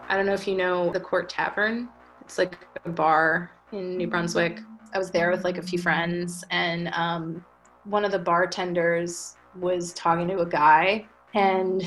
I 0.08 0.18
don't 0.18 0.26
know 0.26 0.34
if 0.34 0.48
you 0.48 0.56
know 0.56 0.92
the 0.92 1.00
Court 1.00 1.30
Tavern. 1.30 1.90
It's 2.22 2.38
like 2.38 2.68
a 2.86 2.90
bar 2.90 3.52
in 3.72 3.98
New 3.98 4.08
Brunswick. 4.08 4.60
I 4.94 4.98
was 4.98 5.10
there 5.10 5.32
with 5.32 5.44
like 5.44 5.58
a 5.58 5.62
few 5.62 5.80
friends, 5.80 6.44
and 6.52 6.90
um, 6.94 7.46
one 7.86 8.04
of 8.04 8.12
the 8.12 8.20
bartenders 8.20 9.38
was 9.60 9.94
talking 9.94 10.28
to 10.30 10.40
a 10.40 10.46
guy, 10.46 11.06
and 11.34 11.84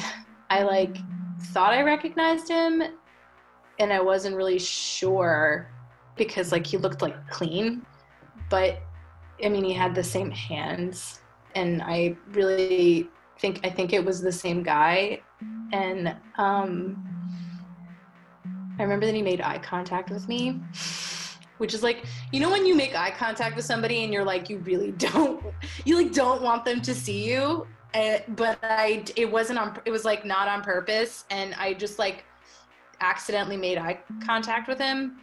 I 0.50 0.62
like 0.62 0.96
thought 1.52 1.72
I 1.72 1.82
recognized 1.82 2.48
him, 2.48 2.82
and 3.78 3.92
I 3.92 4.00
wasn't 4.00 4.36
really 4.36 4.58
sure 4.58 5.70
because 6.16 6.52
like 6.52 6.66
he 6.66 6.76
looked 6.76 7.02
like 7.02 7.28
clean, 7.28 7.84
but 8.50 8.78
I 9.44 9.48
mean 9.48 9.64
he 9.64 9.72
had 9.72 9.94
the 9.94 10.04
same 10.04 10.30
hands 10.30 11.20
and 11.54 11.82
I 11.82 12.16
really 12.32 13.08
think 13.38 13.60
I 13.64 13.70
think 13.70 13.92
it 13.92 14.04
was 14.04 14.20
the 14.20 14.32
same 14.32 14.62
guy. 14.62 15.20
And 15.72 16.14
um 16.36 17.02
I 18.78 18.82
remember 18.82 19.06
that 19.06 19.14
he 19.14 19.22
made 19.22 19.40
eye 19.40 19.58
contact 19.58 20.10
with 20.10 20.28
me 20.28 20.60
which 21.58 21.74
is 21.74 21.82
like 21.82 22.04
you 22.32 22.40
know 22.40 22.50
when 22.50 22.66
you 22.66 22.74
make 22.74 22.94
eye 22.94 23.10
contact 23.10 23.56
with 23.56 23.64
somebody 23.64 24.04
and 24.04 24.12
you're 24.12 24.24
like 24.24 24.50
you 24.50 24.58
really 24.58 24.92
don't 24.98 25.42
you 25.84 25.96
like 25.96 26.12
don't 26.12 26.42
want 26.42 26.64
them 26.64 26.80
to 26.80 26.94
see 26.94 27.30
you 27.30 27.66
but 28.28 28.58
I 28.62 29.04
it 29.14 29.30
wasn't 29.30 29.58
on 29.58 29.78
it 29.84 29.90
was 29.90 30.04
like 30.04 30.24
not 30.24 30.48
on 30.48 30.62
purpose 30.62 31.24
and 31.30 31.54
I 31.54 31.74
just 31.74 31.98
like 31.98 32.24
accidentally 33.00 33.56
made 33.56 33.78
eye 33.78 33.98
contact 34.24 34.68
with 34.68 34.78
him. 34.78 35.20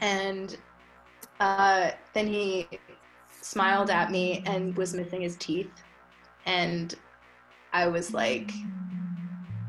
And 0.00 0.56
uh, 1.40 1.92
then 2.12 2.26
he 2.26 2.68
smiled 3.40 3.90
at 3.90 4.10
me 4.10 4.42
and 4.46 4.76
was 4.76 4.94
missing 4.94 5.22
his 5.22 5.36
teeth. 5.36 5.70
And 6.46 6.94
I 7.72 7.88
was 7.88 8.12
like, 8.12 8.52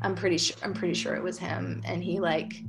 I'm 0.02 0.14
pretty 0.14 0.38
sure 0.38 0.56
I'm 0.62 0.74
pretty 0.74 0.94
sure 0.94 1.14
it 1.14 1.22
was 1.22 1.38
him. 1.38 1.82
And 1.84 2.04
he 2.04 2.20
like 2.20 2.62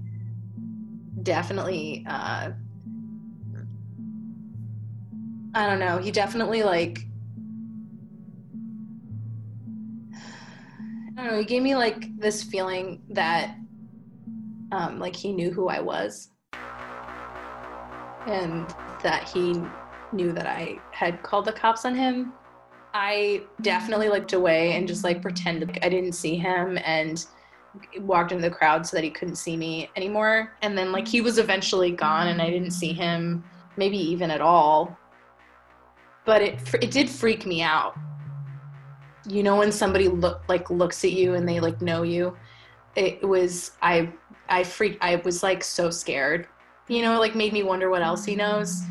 definitely 1.27 2.05
uh, 2.07 2.51
I 5.53 5.67
don't 5.67 5.79
know, 5.79 5.97
he 5.97 6.09
definitely 6.09 6.63
like 6.63 6.99
I 11.17 11.23
don't 11.23 11.31
know, 11.33 11.39
he 11.39 11.45
gave 11.45 11.63
me 11.63 11.75
like 11.75 12.17
this 12.17 12.43
feeling 12.43 13.01
that 13.09 13.57
um, 14.71 14.99
like 14.99 15.17
he 15.17 15.33
knew 15.33 15.51
who 15.51 15.67
I 15.67 15.81
was 15.81 16.29
and 18.25 18.73
that 19.03 19.27
he 19.27 19.61
knew 20.13 20.31
that 20.31 20.47
I 20.47 20.79
had 20.91 21.23
called 21.23 21.43
the 21.43 21.51
cops 21.51 21.83
on 21.83 21.93
him. 21.93 22.31
I 22.93 23.43
definitely 23.61 24.07
looked 24.07 24.31
away 24.31 24.77
and 24.77 24.87
just 24.87 25.03
like 25.03 25.21
pretended 25.21 25.67
like 25.67 25.83
I 25.83 25.89
didn't 25.89 26.13
see 26.13 26.37
him 26.37 26.79
and 26.85 27.25
walked 27.99 28.31
into 28.31 28.47
the 28.47 28.55
crowd 28.55 28.85
so 28.85 28.97
that 28.97 29.03
he 29.03 29.09
couldn't 29.09 29.35
see 29.35 29.57
me 29.57 29.89
anymore. 29.95 30.53
And 30.61 30.77
then 30.77 30.91
like 30.91 31.07
he 31.07 31.21
was 31.21 31.37
eventually 31.37 31.91
gone 31.91 32.27
and 32.27 32.41
I 32.41 32.49
didn't 32.49 32.71
see 32.71 32.93
him 32.93 33.43
maybe 33.77 33.97
even 33.97 34.31
at 34.31 34.41
all. 34.41 34.97
But 36.25 36.41
it 36.41 36.59
it 36.81 36.91
did 36.91 37.09
freak 37.09 37.45
me 37.45 37.61
out. 37.61 37.95
You 39.27 39.43
know 39.43 39.57
when 39.57 39.71
somebody 39.71 40.07
look 40.07 40.41
like 40.47 40.69
looks 40.69 41.03
at 41.03 41.11
you 41.11 41.33
and 41.33 41.47
they 41.47 41.59
like 41.59 41.81
know 41.81 42.03
you. 42.03 42.35
It 42.95 43.27
was 43.27 43.71
I 43.81 44.11
I 44.49 44.63
freaked. 44.63 45.03
I 45.03 45.17
was 45.17 45.43
like 45.43 45.63
so 45.63 45.89
scared. 45.89 46.47
You 46.87 47.01
know, 47.01 47.19
like 47.19 47.35
made 47.35 47.53
me 47.53 47.63
wonder 47.63 47.89
what 47.89 48.01
else 48.01 48.23
he 48.23 48.35
knows. 48.35 48.83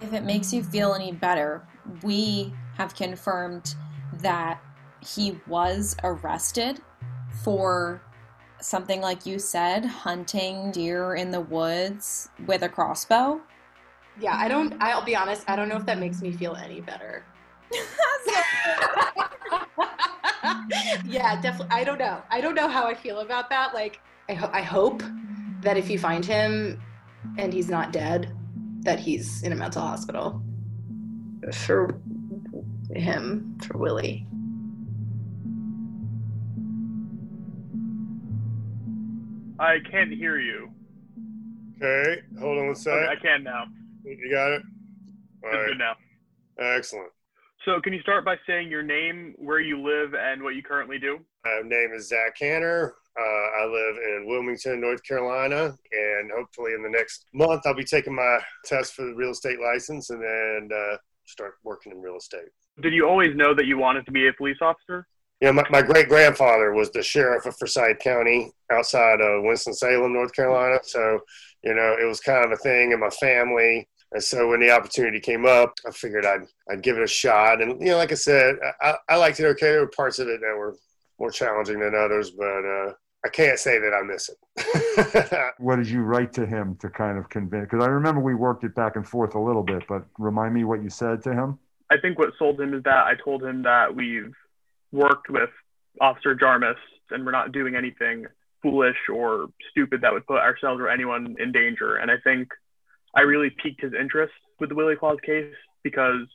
If 0.00 0.12
it 0.12 0.24
makes 0.24 0.52
you 0.52 0.64
feel 0.64 0.94
any 0.94 1.12
better, 1.12 1.62
we 2.02 2.52
have 2.76 2.94
confirmed 2.94 3.76
that 4.14 4.60
he 5.02 5.38
was 5.46 5.96
arrested 6.04 6.80
for 7.42 8.02
something 8.60 9.00
like 9.00 9.26
you 9.26 9.38
said, 9.38 9.84
hunting 9.84 10.70
deer 10.70 11.14
in 11.14 11.30
the 11.30 11.40
woods 11.40 12.28
with 12.46 12.62
a 12.62 12.68
crossbow. 12.68 13.40
Yeah, 14.20 14.36
I 14.36 14.48
don't. 14.48 14.74
I'll 14.80 15.04
be 15.04 15.16
honest. 15.16 15.44
I 15.48 15.56
don't 15.56 15.68
know 15.68 15.76
if 15.76 15.86
that 15.86 15.98
makes 15.98 16.20
me 16.20 16.32
feel 16.32 16.54
any 16.54 16.80
better. 16.80 17.24
yeah, 21.06 21.40
definitely. 21.40 21.74
I 21.74 21.84
don't 21.84 21.98
know. 21.98 22.22
I 22.30 22.40
don't 22.40 22.54
know 22.54 22.68
how 22.68 22.86
I 22.86 22.94
feel 22.94 23.20
about 23.20 23.48
that. 23.50 23.74
Like, 23.74 24.00
I, 24.28 24.34
ho- 24.34 24.50
I 24.52 24.62
hope 24.62 25.02
that 25.62 25.76
if 25.76 25.88
you 25.88 25.98
find 25.98 26.24
him 26.24 26.80
and 27.38 27.52
he's 27.52 27.68
not 27.70 27.92
dead, 27.92 28.34
that 28.80 28.98
he's 28.98 29.42
in 29.42 29.52
a 29.52 29.56
mental 29.56 29.82
hospital 29.82 30.42
for 31.52 31.98
him, 32.94 33.58
for 33.66 33.78
Willie. 33.78 34.26
I 39.62 39.78
can't 39.88 40.12
hear 40.12 40.40
you. 40.40 40.72
Okay, 41.76 42.20
hold 42.40 42.58
on 42.58 42.66
one 42.66 42.74
second. 42.74 43.04
Okay, 43.04 43.12
I 43.12 43.14
can 43.14 43.44
now. 43.44 43.64
You 44.04 44.28
got 44.28 44.50
it? 44.50 44.62
All 45.44 45.50
right. 45.50 45.68
good 45.68 45.78
now. 45.78 45.94
Excellent. 46.58 47.10
So, 47.64 47.80
can 47.80 47.92
you 47.92 48.00
start 48.00 48.24
by 48.24 48.34
saying 48.44 48.68
your 48.68 48.82
name, 48.82 49.34
where 49.38 49.60
you 49.60 49.80
live, 49.80 50.14
and 50.14 50.42
what 50.42 50.56
you 50.56 50.64
currently 50.64 50.98
do? 50.98 51.20
My 51.44 51.60
name 51.64 51.90
is 51.94 52.08
Zach 52.08 52.34
Hanner. 52.40 52.96
Uh, 53.16 53.22
I 53.22 53.66
live 53.66 53.96
in 53.98 54.26
Wilmington, 54.26 54.80
North 54.80 55.04
Carolina, 55.04 55.66
and 55.92 56.30
hopefully 56.36 56.72
in 56.74 56.82
the 56.82 56.88
next 56.88 57.26
month 57.32 57.62
I'll 57.64 57.74
be 57.74 57.84
taking 57.84 58.16
my 58.16 58.38
test 58.64 58.94
for 58.94 59.04
the 59.04 59.14
real 59.14 59.30
estate 59.30 59.60
license 59.60 60.10
and 60.10 60.20
then 60.20 60.70
uh, 60.76 60.96
start 61.24 61.54
working 61.62 61.92
in 61.92 62.00
real 62.00 62.16
estate. 62.16 62.48
Did 62.80 62.94
you 62.94 63.06
always 63.06 63.36
know 63.36 63.54
that 63.54 63.66
you 63.66 63.78
wanted 63.78 64.06
to 64.06 64.12
be 64.12 64.26
a 64.26 64.32
police 64.32 64.56
officer? 64.60 65.06
Yeah, 65.42 65.50
my, 65.50 65.64
my 65.70 65.82
great 65.82 66.08
grandfather 66.08 66.72
was 66.72 66.92
the 66.92 67.02
sheriff 67.02 67.46
of 67.46 67.56
Forsyth 67.56 67.98
County 67.98 68.52
outside 68.70 69.20
of 69.20 69.42
Winston-Salem, 69.42 70.12
North 70.12 70.32
Carolina. 70.32 70.78
So, 70.84 71.18
you 71.64 71.74
know, 71.74 71.96
it 72.00 72.04
was 72.04 72.20
kind 72.20 72.44
of 72.44 72.52
a 72.52 72.56
thing 72.58 72.92
in 72.92 73.00
my 73.00 73.10
family. 73.10 73.88
And 74.12 74.22
so 74.22 74.50
when 74.50 74.60
the 74.60 74.70
opportunity 74.70 75.18
came 75.18 75.44
up, 75.44 75.74
I 75.84 75.90
figured 75.90 76.24
I'd 76.24 76.46
I'd 76.70 76.84
give 76.84 76.96
it 76.96 77.02
a 77.02 77.08
shot. 77.08 77.60
And 77.60 77.80
you 77.80 77.88
know, 77.88 77.96
like 77.96 78.12
I 78.12 78.14
said, 78.14 78.54
I, 78.80 78.94
I 79.08 79.16
liked 79.16 79.40
it. 79.40 79.46
Okay, 79.46 79.66
there 79.66 79.80
were 79.80 79.88
parts 79.88 80.20
of 80.20 80.28
it 80.28 80.40
that 80.42 80.56
were 80.56 80.76
more 81.18 81.32
challenging 81.32 81.80
than 81.80 81.94
others, 81.94 82.30
but 82.30 82.44
uh, 82.64 82.92
I 83.24 83.28
can't 83.32 83.58
say 83.58 83.80
that 83.80 83.92
I 83.92 84.02
miss 84.02 84.28
it. 84.28 85.54
what 85.58 85.76
did 85.76 85.88
you 85.88 86.02
write 86.02 86.32
to 86.34 86.46
him 86.46 86.76
to 86.76 86.88
kind 86.88 87.18
of 87.18 87.28
convince? 87.30 87.64
Because 87.68 87.84
I 87.84 87.88
remember 87.88 88.20
we 88.20 88.36
worked 88.36 88.62
it 88.62 88.76
back 88.76 88.94
and 88.94 89.08
forth 89.08 89.34
a 89.34 89.40
little 89.40 89.64
bit, 89.64 89.82
but 89.88 90.04
remind 90.18 90.54
me 90.54 90.62
what 90.62 90.84
you 90.84 90.90
said 90.90 91.20
to 91.24 91.32
him. 91.32 91.58
I 91.90 91.96
think 91.98 92.18
what 92.18 92.30
sold 92.38 92.60
him 92.60 92.74
is 92.74 92.82
that 92.84 93.06
I 93.06 93.14
told 93.22 93.42
him 93.42 93.62
that 93.62 93.94
we've 93.94 94.34
worked 94.92 95.30
with 95.30 95.50
Officer 96.00 96.34
Jarmus 96.34 96.76
and 97.10 97.24
we're 97.24 97.32
not 97.32 97.52
doing 97.52 97.74
anything 97.74 98.26
foolish 98.62 98.96
or 99.12 99.48
stupid 99.70 100.00
that 100.02 100.12
would 100.12 100.26
put 100.26 100.38
ourselves 100.38 100.80
or 100.80 100.88
anyone 100.88 101.36
in 101.38 101.52
danger. 101.52 101.96
And 101.96 102.10
I 102.10 102.16
think 102.22 102.48
I 103.14 103.22
really 103.22 103.50
piqued 103.62 103.82
his 103.82 103.92
interest 103.98 104.32
with 104.60 104.68
the 104.68 104.74
Willie 104.74 104.96
Claus 104.96 105.18
case 105.24 105.52
because 105.82 106.26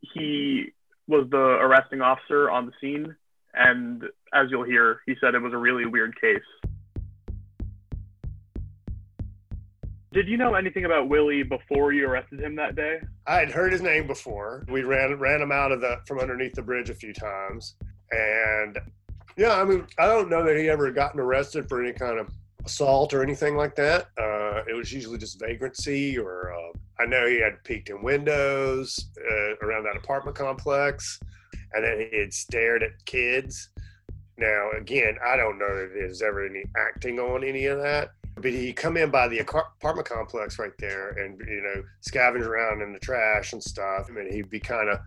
he 0.00 0.72
was 1.06 1.26
the 1.30 1.36
arresting 1.36 2.00
officer 2.00 2.50
on 2.50 2.66
the 2.66 2.72
scene. 2.80 3.14
And 3.52 4.02
as 4.32 4.46
you'll 4.50 4.64
hear, 4.64 5.00
he 5.06 5.14
said 5.20 5.34
it 5.34 5.42
was 5.42 5.52
a 5.52 5.58
really 5.58 5.86
weird 5.86 6.18
case. 6.20 6.40
Did 10.12 10.28
you 10.28 10.36
know 10.36 10.54
anything 10.54 10.84
about 10.84 11.08
Willie 11.08 11.42
before 11.42 11.92
you 11.92 12.06
arrested 12.06 12.40
him 12.40 12.54
that 12.54 12.76
day? 12.76 13.00
I 13.26 13.40
had 13.40 13.50
heard 13.50 13.72
his 13.72 13.82
name 13.82 14.06
before. 14.06 14.64
We 14.68 14.84
ran 14.84 15.18
ran 15.18 15.42
him 15.42 15.50
out 15.50 15.72
of 15.72 15.80
the 15.80 15.98
from 16.06 16.20
underneath 16.20 16.54
the 16.54 16.62
bridge 16.62 16.88
a 16.88 16.94
few 16.94 17.12
times, 17.12 17.74
and 18.10 18.78
yeah, 19.36 19.54
I 19.54 19.64
mean, 19.64 19.86
I 19.98 20.06
don't 20.06 20.30
know 20.30 20.44
that 20.44 20.56
he 20.56 20.68
ever 20.68 20.90
gotten 20.90 21.20
arrested 21.20 21.68
for 21.68 21.82
any 21.82 21.92
kind 21.92 22.18
of 22.18 22.28
assault 22.64 23.12
or 23.12 23.22
anything 23.22 23.56
like 23.56 23.74
that. 23.76 24.06
Uh, 24.18 24.62
it 24.68 24.74
was 24.76 24.92
usually 24.92 25.18
just 25.18 25.40
vagrancy, 25.40 26.16
or 26.16 26.52
uh, 26.52 27.02
I 27.02 27.06
know 27.06 27.26
he 27.26 27.40
had 27.40 27.62
peeked 27.64 27.90
in 27.90 28.02
windows 28.02 29.10
uh, 29.18 29.66
around 29.66 29.84
that 29.84 29.96
apartment 29.96 30.36
complex, 30.36 31.18
and 31.72 31.84
then 31.84 32.08
he 32.10 32.18
had 32.18 32.32
stared 32.32 32.82
at 32.82 32.92
kids. 33.04 33.70
Now, 34.38 34.70
again, 34.78 35.16
I 35.24 35.36
don't 35.36 35.58
know 35.58 35.86
if 35.86 35.92
there's 35.94 36.22
ever 36.22 36.46
any 36.46 36.64
acting 36.76 37.18
on 37.18 37.44
any 37.44 37.66
of 37.66 37.80
that. 37.82 38.10
But 38.36 38.50
he'd 38.50 38.74
come 38.74 38.96
in 38.96 39.10
by 39.10 39.28
the 39.28 39.38
apartment 39.38 40.08
complex 40.08 40.58
right 40.58 40.72
there 40.80 41.10
and, 41.10 41.38
you 41.46 41.62
know, 41.62 41.84
scavenge 42.04 42.44
around 42.44 42.82
in 42.82 42.92
the 42.92 42.98
trash 42.98 43.52
and 43.52 43.62
stuff. 43.62 44.08
I 44.08 44.12
mean, 44.12 44.32
he'd 44.32 44.50
be 44.50 44.58
kind 44.58 44.88
of 44.88 44.98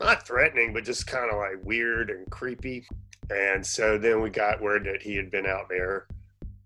not 0.00 0.26
threatening, 0.26 0.72
but 0.72 0.84
just 0.84 1.06
kind 1.06 1.30
of 1.30 1.36
like 1.36 1.64
weird 1.64 2.10
and 2.10 2.28
creepy. 2.30 2.86
And 3.30 3.64
so 3.64 3.98
then 3.98 4.20
we 4.20 4.30
got 4.30 4.60
word 4.60 4.84
that 4.86 5.02
he 5.02 5.14
had 5.14 5.30
been 5.30 5.46
out 5.46 5.68
there, 5.68 6.06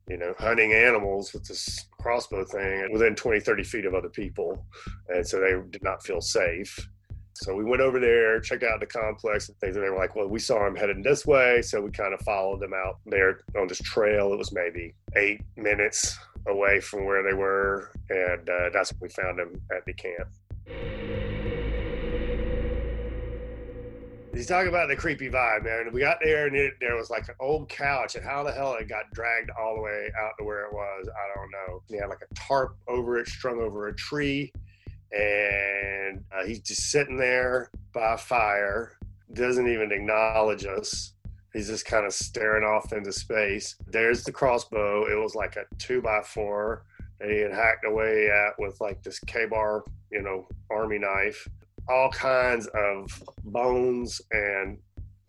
you 0.08 0.16
know, 0.16 0.34
hunting 0.38 0.72
animals 0.72 1.32
with 1.32 1.46
this 1.46 1.86
crossbow 2.00 2.44
thing 2.44 2.90
within 2.92 3.14
20, 3.14 3.40
30 3.40 3.64
feet 3.64 3.84
of 3.84 3.94
other 3.94 4.08
people. 4.08 4.64
And 5.08 5.26
so 5.26 5.40
they 5.40 5.52
did 5.70 5.82
not 5.82 6.02
feel 6.04 6.20
safe. 6.20 6.88
So 7.34 7.54
we 7.54 7.64
went 7.64 7.82
over 7.82 7.98
there, 7.98 8.38
checked 8.40 8.62
out 8.62 8.78
the 8.78 8.86
complex 8.86 9.48
and 9.48 9.58
things, 9.58 9.74
and 9.74 9.84
they 9.84 9.90
were 9.90 9.98
like, 9.98 10.14
"Well, 10.14 10.28
we 10.28 10.38
saw 10.38 10.64
him 10.64 10.76
heading 10.76 11.02
this 11.02 11.26
way, 11.26 11.62
so 11.62 11.80
we 11.80 11.90
kind 11.90 12.14
of 12.14 12.20
followed 12.20 12.60
them 12.60 12.72
out 12.72 13.00
there 13.06 13.40
on 13.56 13.66
this 13.66 13.80
trail. 13.80 14.32
It 14.32 14.38
was 14.38 14.52
maybe 14.52 14.94
eight 15.16 15.40
minutes 15.56 16.16
away 16.46 16.78
from 16.78 17.04
where 17.06 17.24
they 17.24 17.34
were, 17.34 17.90
and 18.08 18.48
uh, 18.48 18.70
that's 18.72 18.92
when 18.92 19.00
we 19.02 19.08
found 19.08 19.40
him 19.40 19.60
at 19.76 19.84
the 19.84 19.94
camp." 19.94 21.23
He's 24.34 24.46
talking 24.46 24.68
about 24.68 24.88
the 24.88 24.96
creepy 24.96 25.30
vibe, 25.30 25.64
man. 25.64 25.90
We 25.92 26.00
got 26.00 26.18
there, 26.22 26.46
and 26.46 26.56
it, 26.56 26.74
there 26.80 26.96
was 26.96 27.08
like 27.08 27.28
an 27.28 27.36
old 27.40 27.68
couch, 27.68 28.16
and 28.16 28.24
how 28.24 28.42
the 28.42 28.52
hell 28.52 28.74
it 28.74 28.88
got 28.88 29.10
dragged 29.12 29.50
all 29.58 29.76
the 29.76 29.80
way 29.80 30.10
out 30.20 30.32
to 30.38 30.44
where 30.44 30.66
it 30.66 30.72
was, 30.72 31.08
I 31.08 31.38
don't 31.38 31.50
know. 31.50 31.82
He 31.88 31.96
had 31.96 32.08
like 32.08 32.22
a 32.28 32.34
tarp 32.34 32.76
over 32.88 33.18
it, 33.18 33.28
strung 33.28 33.60
over 33.60 33.88
a 33.88 33.94
tree 33.94 34.52
and 35.14 36.24
uh, 36.32 36.44
he's 36.44 36.60
just 36.60 36.90
sitting 36.90 37.16
there 37.16 37.70
by 37.92 38.14
a 38.14 38.18
fire, 38.18 38.98
doesn't 39.32 39.68
even 39.68 39.92
acknowledge 39.92 40.66
us. 40.66 41.12
He's 41.52 41.68
just 41.68 41.86
kind 41.86 42.04
of 42.04 42.12
staring 42.12 42.64
off 42.64 42.92
into 42.92 43.12
space. 43.12 43.76
There's 43.86 44.24
the 44.24 44.32
crossbow. 44.32 45.04
It 45.04 45.22
was 45.22 45.36
like 45.36 45.56
a 45.56 45.64
two 45.78 46.02
by 46.02 46.22
four 46.22 46.84
that 47.20 47.30
he 47.30 47.38
had 47.38 47.52
hacked 47.52 47.86
away 47.86 48.28
at 48.28 48.54
with 48.58 48.80
like 48.80 49.02
this 49.04 49.20
KA-BAR, 49.20 49.84
you 50.10 50.22
know, 50.22 50.48
army 50.68 50.98
knife. 50.98 51.46
All 51.88 52.10
kinds 52.10 52.66
of 52.68 53.22
bones 53.44 54.20
and 54.30 54.78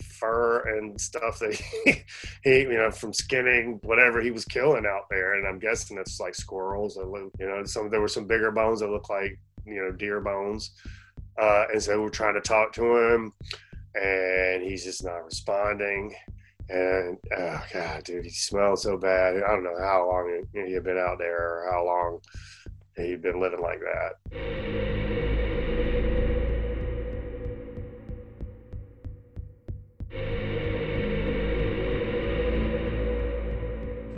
fur 0.03 0.59
and 0.77 0.99
stuff 0.99 1.39
that 1.39 1.53
he, 1.85 2.03
he, 2.43 2.59
you 2.61 2.77
know, 2.77 2.91
from 2.91 3.13
skinning 3.13 3.79
whatever 3.83 4.21
he 4.21 4.31
was 4.31 4.45
killing 4.45 4.85
out 4.85 5.09
there. 5.09 5.35
And 5.35 5.47
I'm 5.47 5.59
guessing 5.59 5.97
it's 5.97 6.19
like 6.19 6.35
squirrels. 6.35 6.97
Or, 6.97 7.05
you 7.39 7.47
know, 7.47 7.63
some 7.65 7.89
there 7.89 8.01
were 8.01 8.07
some 8.07 8.27
bigger 8.27 8.51
bones 8.51 8.79
that 8.79 8.89
look 8.89 9.09
like 9.09 9.37
you 9.65 9.81
know 9.81 9.91
deer 9.91 10.21
bones. 10.21 10.71
Uh, 11.39 11.65
and 11.73 11.81
so 11.81 12.01
we're 12.01 12.09
trying 12.09 12.35
to 12.35 12.41
talk 12.41 12.71
to 12.73 12.95
him, 12.95 13.33
and 13.95 14.63
he's 14.63 14.83
just 14.83 15.03
not 15.03 15.25
responding. 15.25 16.15
And 16.69 17.17
oh 17.37 17.63
god, 17.73 18.03
dude, 18.03 18.23
he 18.23 18.31
smelled 18.31 18.79
so 18.79 18.97
bad. 18.97 19.35
I 19.35 19.47
don't 19.47 19.63
know 19.63 19.77
how 19.79 20.07
long 20.07 20.45
he 20.53 20.73
had 20.73 20.83
been 20.83 20.97
out 20.97 21.17
there, 21.17 21.37
or 21.37 21.71
how 21.71 21.85
long 21.85 22.19
he'd 22.95 23.21
been 23.21 23.41
living 23.41 23.61
like 23.61 23.81
that. 23.81 25.04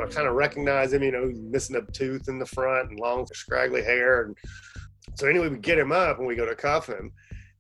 I 0.08 0.10
kind 0.10 0.28
of 0.28 0.36
recognize 0.36 0.94
him, 0.94 1.04
you 1.04 1.12
know, 1.12 1.32
missing 1.36 1.76
a 1.76 1.92
tooth 1.92 2.30
in 2.30 2.40
the 2.40 2.46
front 2.46 2.90
and 2.90 3.00
long, 3.00 3.28
scraggly 3.34 3.84
hair. 3.84 4.24
And 4.24 4.38
so 5.16 5.28
anyway, 5.28 5.50
we 5.50 5.58
get 5.58 5.78
him 5.78 5.92
up 5.92 6.18
and 6.18 6.28
we 6.28 6.36
go 6.36 6.46
to 6.46 6.56
cuff 6.56 6.88
him, 6.88 7.12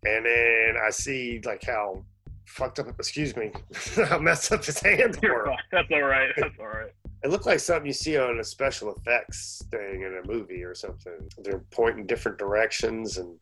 and 0.05 0.25
then 0.25 0.75
I 0.85 0.89
see 0.89 1.41
like 1.43 1.63
how 1.65 2.05
fucked 2.45 2.79
up. 2.79 2.87
Excuse 2.87 3.35
me, 3.35 3.51
how 4.07 4.19
messed 4.19 4.51
up 4.51 4.63
his 4.63 4.79
hands 4.79 5.19
were. 5.21 5.53
That's 5.71 5.89
all 5.91 6.03
right. 6.03 6.31
That's 6.37 6.55
all 6.59 6.67
right. 6.67 6.91
It 7.23 7.31
looked 7.31 7.45
like 7.45 7.59
something 7.59 7.87
you 7.87 7.93
see 7.93 8.17
on 8.17 8.39
a 8.39 8.43
special 8.43 8.95
effects 8.95 9.61
thing 9.69 10.03
in 10.03 10.21
a 10.23 10.27
movie 10.27 10.63
or 10.63 10.75
something. 10.75 11.27
They're 11.39 11.65
pointing 11.71 12.05
different 12.05 12.37
directions 12.37 13.17
and 13.17 13.37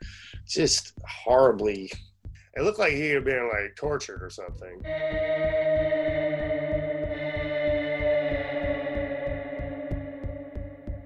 just 0.48 0.94
horribly. 1.08 1.92
It 2.56 2.64
looked 2.64 2.80
like 2.80 2.94
he 2.94 3.10
had 3.10 3.26
been 3.26 3.50
like 3.54 3.76
tortured 3.76 4.24
or 4.24 4.30
something. 4.30 4.82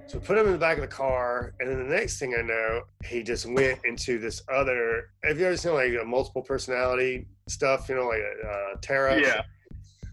So 0.09 0.17
we 0.17 0.25
put 0.25 0.39
him 0.39 0.47
in 0.47 0.53
the 0.53 0.57
back 0.57 0.77
of 0.77 0.81
the 0.81 0.87
car, 0.87 1.53
and 1.59 1.69
then 1.69 1.87
the 1.87 1.95
next 1.95 2.17
thing 2.17 2.33
I 2.35 2.41
know, 2.41 2.81
he 3.05 3.21
just 3.21 3.45
went 3.45 3.79
into 3.85 4.17
this 4.17 4.41
other. 4.51 5.11
Have 5.23 5.37
you 5.37 5.45
ever 5.45 5.55
seen 5.55 5.75
like 5.75 5.93
a 6.01 6.03
multiple 6.03 6.41
personality 6.41 7.27
stuff? 7.47 7.87
You 7.87 7.95
know, 7.95 8.07
like 8.07 8.23
uh, 8.43 8.77
Tara. 8.81 9.21
Yeah. 9.21 9.43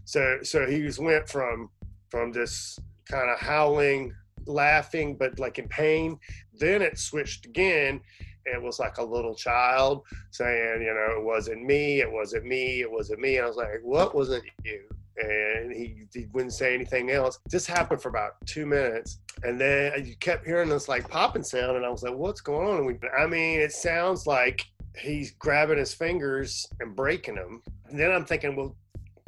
So 0.05 0.37
so 0.43 0.67
he 0.67 0.81
just 0.83 0.99
went 0.99 1.27
from 1.27 1.71
from 2.11 2.31
this 2.31 2.77
kind 3.09 3.27
of 3.31 3.39
howling, 3.39 4.13
laughing, 4.45 5.17
but 5.17 5.39
like 5.39 5.57
in 5.57 5.67
pain. 5.67 6.19
Then 6.53 6.83
it 6.83 6.99
switched 6.99 7.47
again. 7.47 7.99
It 8.45 8.61
was 8.61 8.77
like 8.79 8.99
a 8.99 9.03
little 9.03 9.33
child 9.33 10.03
saying, 10.29 10.83
you 10.83 10.93
know, 10.93 11.19
it 11.19 11.23
wasn't 11.23 11.63
me, 11.63 12.01
it 12.01 12.11
wasn't 12.11 12.45
me, 12.45 12.81
it 12.81 12.91
wasn't 12.91 13.19
me. 13.19 13.37
And 13.37 13.45
I 13.45 13.47
was 13.47 13.57
like, 13.57 13.79
what 13.81 14.13
wasn't 14.13 14.43
you? 14.63 14.83
And 15.17 15.71
he, 15.71 16.03
he 16.13 16.27
wouldn't 16.33 16.53
say 16.53 16.75
anything 16.75 17.09
else. 17.09 17.39
This 17.49 17.65
happened 17.65 18.01
for 18.01 18.09
about 18.09 18.33
two 18.45 18.65
minutes, 18.65 19.19
and 19.43 19.59
then 19.59 20.05
you 20.05 20.15
kept 20.17 20.45
hearing 20.45 20.69
this 20.69 20.87
like 20.87 21.09
popping 21.09 21.43
sound, 21.43 21.75
and 21.75 21.85
I 21.85 21.89
was 21.89 22.03
like, 22.03 22.13
"What's 22.13 22.41
going 22.41 22.67
on?" 22.67 22.77
And 22.77 22.85
we, 22.85 22.99
I 23.17 23.25
mean, 23.25 23.59
it 23.59 23.71
sounds 23.71 24.27
like 24.27 24.63
he's 24.99 25.31
grabbing 25.31 25.77
his 25.77 25.93
fingers 25.93 26.67
and 26.79 26.95
breaking 26.95 27.35
them. 27.35 27.61
And 27.89 27.99
then 27.99 28.11
I'm 28.11 28.25
thinking, 28.25 28.55
well, 28.55 28.75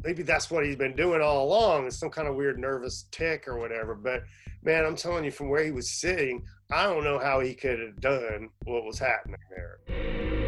maybe 0.04 0.22
that's 0.22 0.50
what 0.50 0.64
he's 0.64 0.76
been 0.76 0.96
doing 0.96 1.20
all 1.20 1.44
along. 1.44 1.86
It's 1.86 1.98
some 1.98 2.10
kind 2.10 2.28
of 2.28 2.34
weird 2.34 2.58
nervous 2.58 3.06
tic 3.10 3.46
or 3.46 3.58
whatever. 3.58 3.94
But 3.94 4.22
man, 4.62 4.84
I'm 4.84 4.96
telling 4.96 5.24
you, 5.24 5.30
from 5.30 5.48
where 5.48 5.64
he 5.64 5.70
was 5.70 5.90
sitting, 5.90 6.44
I 6.70 6.84
don't 6.84 7.04
know 7.04 7.18
how 7.18 7.40
he 7.40 7.54
could 7.54 7.80
have 7.80 8.00
done 8.00 8.50
what 8.64 8.84
was 8.84 8.98
happening 8.98 9.40
there. 9.50 10.39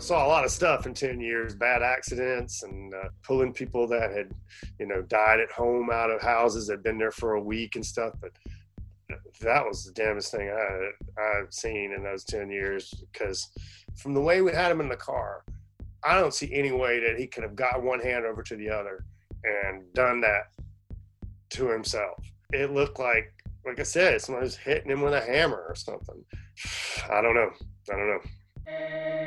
I 0.00 0.02
saw 0.02 0.26
a 0.26 0.28
lot 0.28 0.46
of 0.46 0.50
stuff 0.50 0.86
in 0.86 0.94
10 0.94 1.20
years 1.20 1.54
bad 1.54 1.82
accidents 1.82 2.62
and 2.62 2.94
uh, 2.94 3.10
pulling 3.22 3.52
people 3.52 3.86
that 3.88 4.10
had 4.12 4.32
you 4.78 4.86
know 4.86 5.02
died 5.02 5.40
at 5.40 5.50
home 5.50 5.90
out 5.92 6.10
of 6.10 6.22
houses 6.22 6.66
that 6.66 6.76
had 6.76 6.82
been 6.82 6.96
there 6.96 7.10
for 7.10 7.34
a 7.34 7.40
week 7.40 7.76
and 7.76 7.84
stuff 7.84 8.14
but 8.18 8.30
that 9.42 9.62
was 9.62 9.84
the 9.84 9.92
damnest 9.92 10.32
thing 10.32 10.48
I, 10.48 11.22
i've 11.22 11.52
seen 11.52 11.92
in 11.92 12.02
those 12.02 12.24
10 12.24 12.50
years 12.50 12.94
because 13.12 13.50
from 13.94 14.14
the 14.14 14.22
way 14.22 14.40
we 14.40 14.52
had 14.52 14.72
him 14.72 14.80
in 14.80 14.88
the 14.88 14.96
car 14.96 15.44
i 16.02 16.18
don't 16.18 16.32
see 16.32 16.50
any 16.50 16.72
way 16.72 16.98
that 17.00 17.18
he 17.18 17.26
could 17.26 17.42
have 17.42 17.54
got 17.54 17.82
one 17.82 18.00
hand 18.00 18.24
over 18.24 18.42
to 18.42 18.56
the 18.56 18.70
other 18.70 19.04
and 19.44 19.84
done 19.92 20.22
that 20.22 20.44
to 21.50 21.68
himself. 21.68 22.24
It 22.54 22.72
looked 22.72 22.98
like 22.98 23.34
like 23.66 23.78
i 23.78 23.82
said 23.82 24.22
someone 24.22 24.44
was 24.44 24.56
hitting 24.56 24.90
him 24.90 25.02
with 25.02 25.12
a 25.12 25.20
hammer 25.20 25.62
or 25.68 25.74
something. 25.74 26.24
I 27.10 27.20
don't 27.20 27.34
know. 27.34 27.50
I 27.92 27.96
don't 27.96 28.08
know 28.08 29.19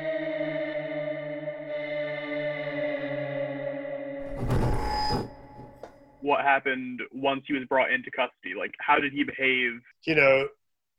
what 6.24 6.42
happened 6.42 7.02
once 7.12 7.44
he 7.48 7.54
was 7.54 7.66
brought 7.66 7.92
into 7.92 8.10
custody? 8.12 8.54
Like, 8.58 8.74
how 8.80 9.00
did 9.00 9.12
he 9.12 9.24
behave? 9.24 9.82
You 10.06 10.16
know, 10.16 10.48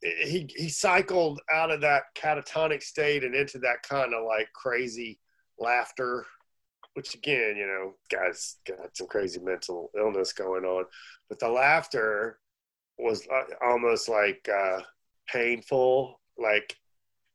he 0.02 0.48
he 0.54 0.68
cycled 0.68 1.40
out 1.52 1.70
of 1.70 1.80
that 1.80 2.02
catatonic 2.14 2.82
state 2.82 3.24
and 3.24 3.34
into 3.34 3.58
that 3.60 3.82
kind 3.82 4.12
of 4.12 4.24
like 4.26 4.52
crazy 4.52 5.18
laughter, 5.58 6.26
which 6.92 7.14
again, 7.14 7.56
you 7.56 7.66
know, 7.66 7.94
guys 8.10 8.56
got 8.66 8.96
some 8.96 9.06
crazy 9.06 9.40
mental 9.40 9.90
illness 9.98 10.32
going 10.32 10.64
on, 10.64 10.84
but 11.28 11.38
the 11.38 11.48
laughter 11.48 12.38
was 12.98 13.26
uh, 13.32 13.66
almost 13.66 14.08
like 14.08 14.48
uh, 14.48 14.80
painful, 15.26 16.20
like 16.38 16.76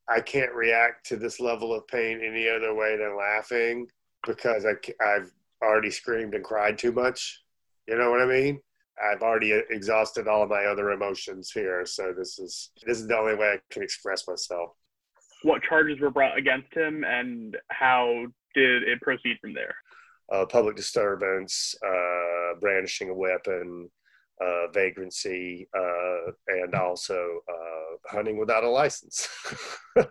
I 0.07 0.21
can't 0.21 0.53
react 0.53 1.07
to 1.07 1.17
this 1.17 1.39
level 1.39 1.73
of 1.73 1.87
pain 1.87 2.21
any 2.23 2.47
other 2.47 2.73
way 2.73 2.97
than 2.97 3.17
laughing 3.17 3.87
because 4.25 4.65
I, 4.65 4.73
I've 5.03 5.31
already 5.61 5.91
screamed 5.91 6.35
and 6.35 6.43
cried 6.43 6.77
too 6.77 6.91
much. 6.91 7.41
You 7.87 7.97
know 7.97 8.11
what 8.11 8.21
I 8.21 8.25
mean? 8.25 8.59
I've 9.01 9.21
already 9.21 9.51
exhausted 9.69 10.27
all 10.27 10.43
of 10.43 10.49
my 10.49 10.65
other 10.65 10.91
emotions 10.91 11.51
here, 11.51 11.85
so 11.85 12.13
this 12.17 12.37
is 12.37 12.71
this 12.85 12.99
is 12.99 13.07
the 13.07 13.17
only 13.17 13.35
way 13.35 13.53
I 13.53 13.59
can 13.73 13.81
express 13.81 14.27
myself. 14.27 14.71
What 15.43 15.63
charges 15.63 15.99
were 16.01 16.09
brought 16.09 16.37
against 16.37 16.73
him, 16.73 17.03
and 17.05 17.55
how 17.69 18.25
did 18.55 18.83
it 18.83 19.01
proceed 19.01 19.37
from 19.39 19.53
there? 19.53 19.75
Uh, 20.31 20.45
public 20.45 20.75
disturbance, 20.75 21.75
uh, 21.85 22.59
brandishing 22.59 23.09
a 23.09 23.13
weapon, 23.13 23.89
uh, 24.41 24.67
vagrancy, 24.73 25.67
uh, 25.75 26.31
and 26.47 26.75
also 26.75 27.39
uh, 27.49 27.97
hunting 28.09 28.37
without 28.37 28.63
a 28.63 28.69
license. 28.69 29.27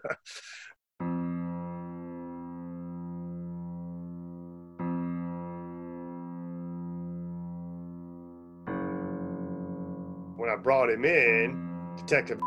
brought 10.68 10.90
him 10.90 11.06
in, 11.06 11.94
Detective 11.96 12.38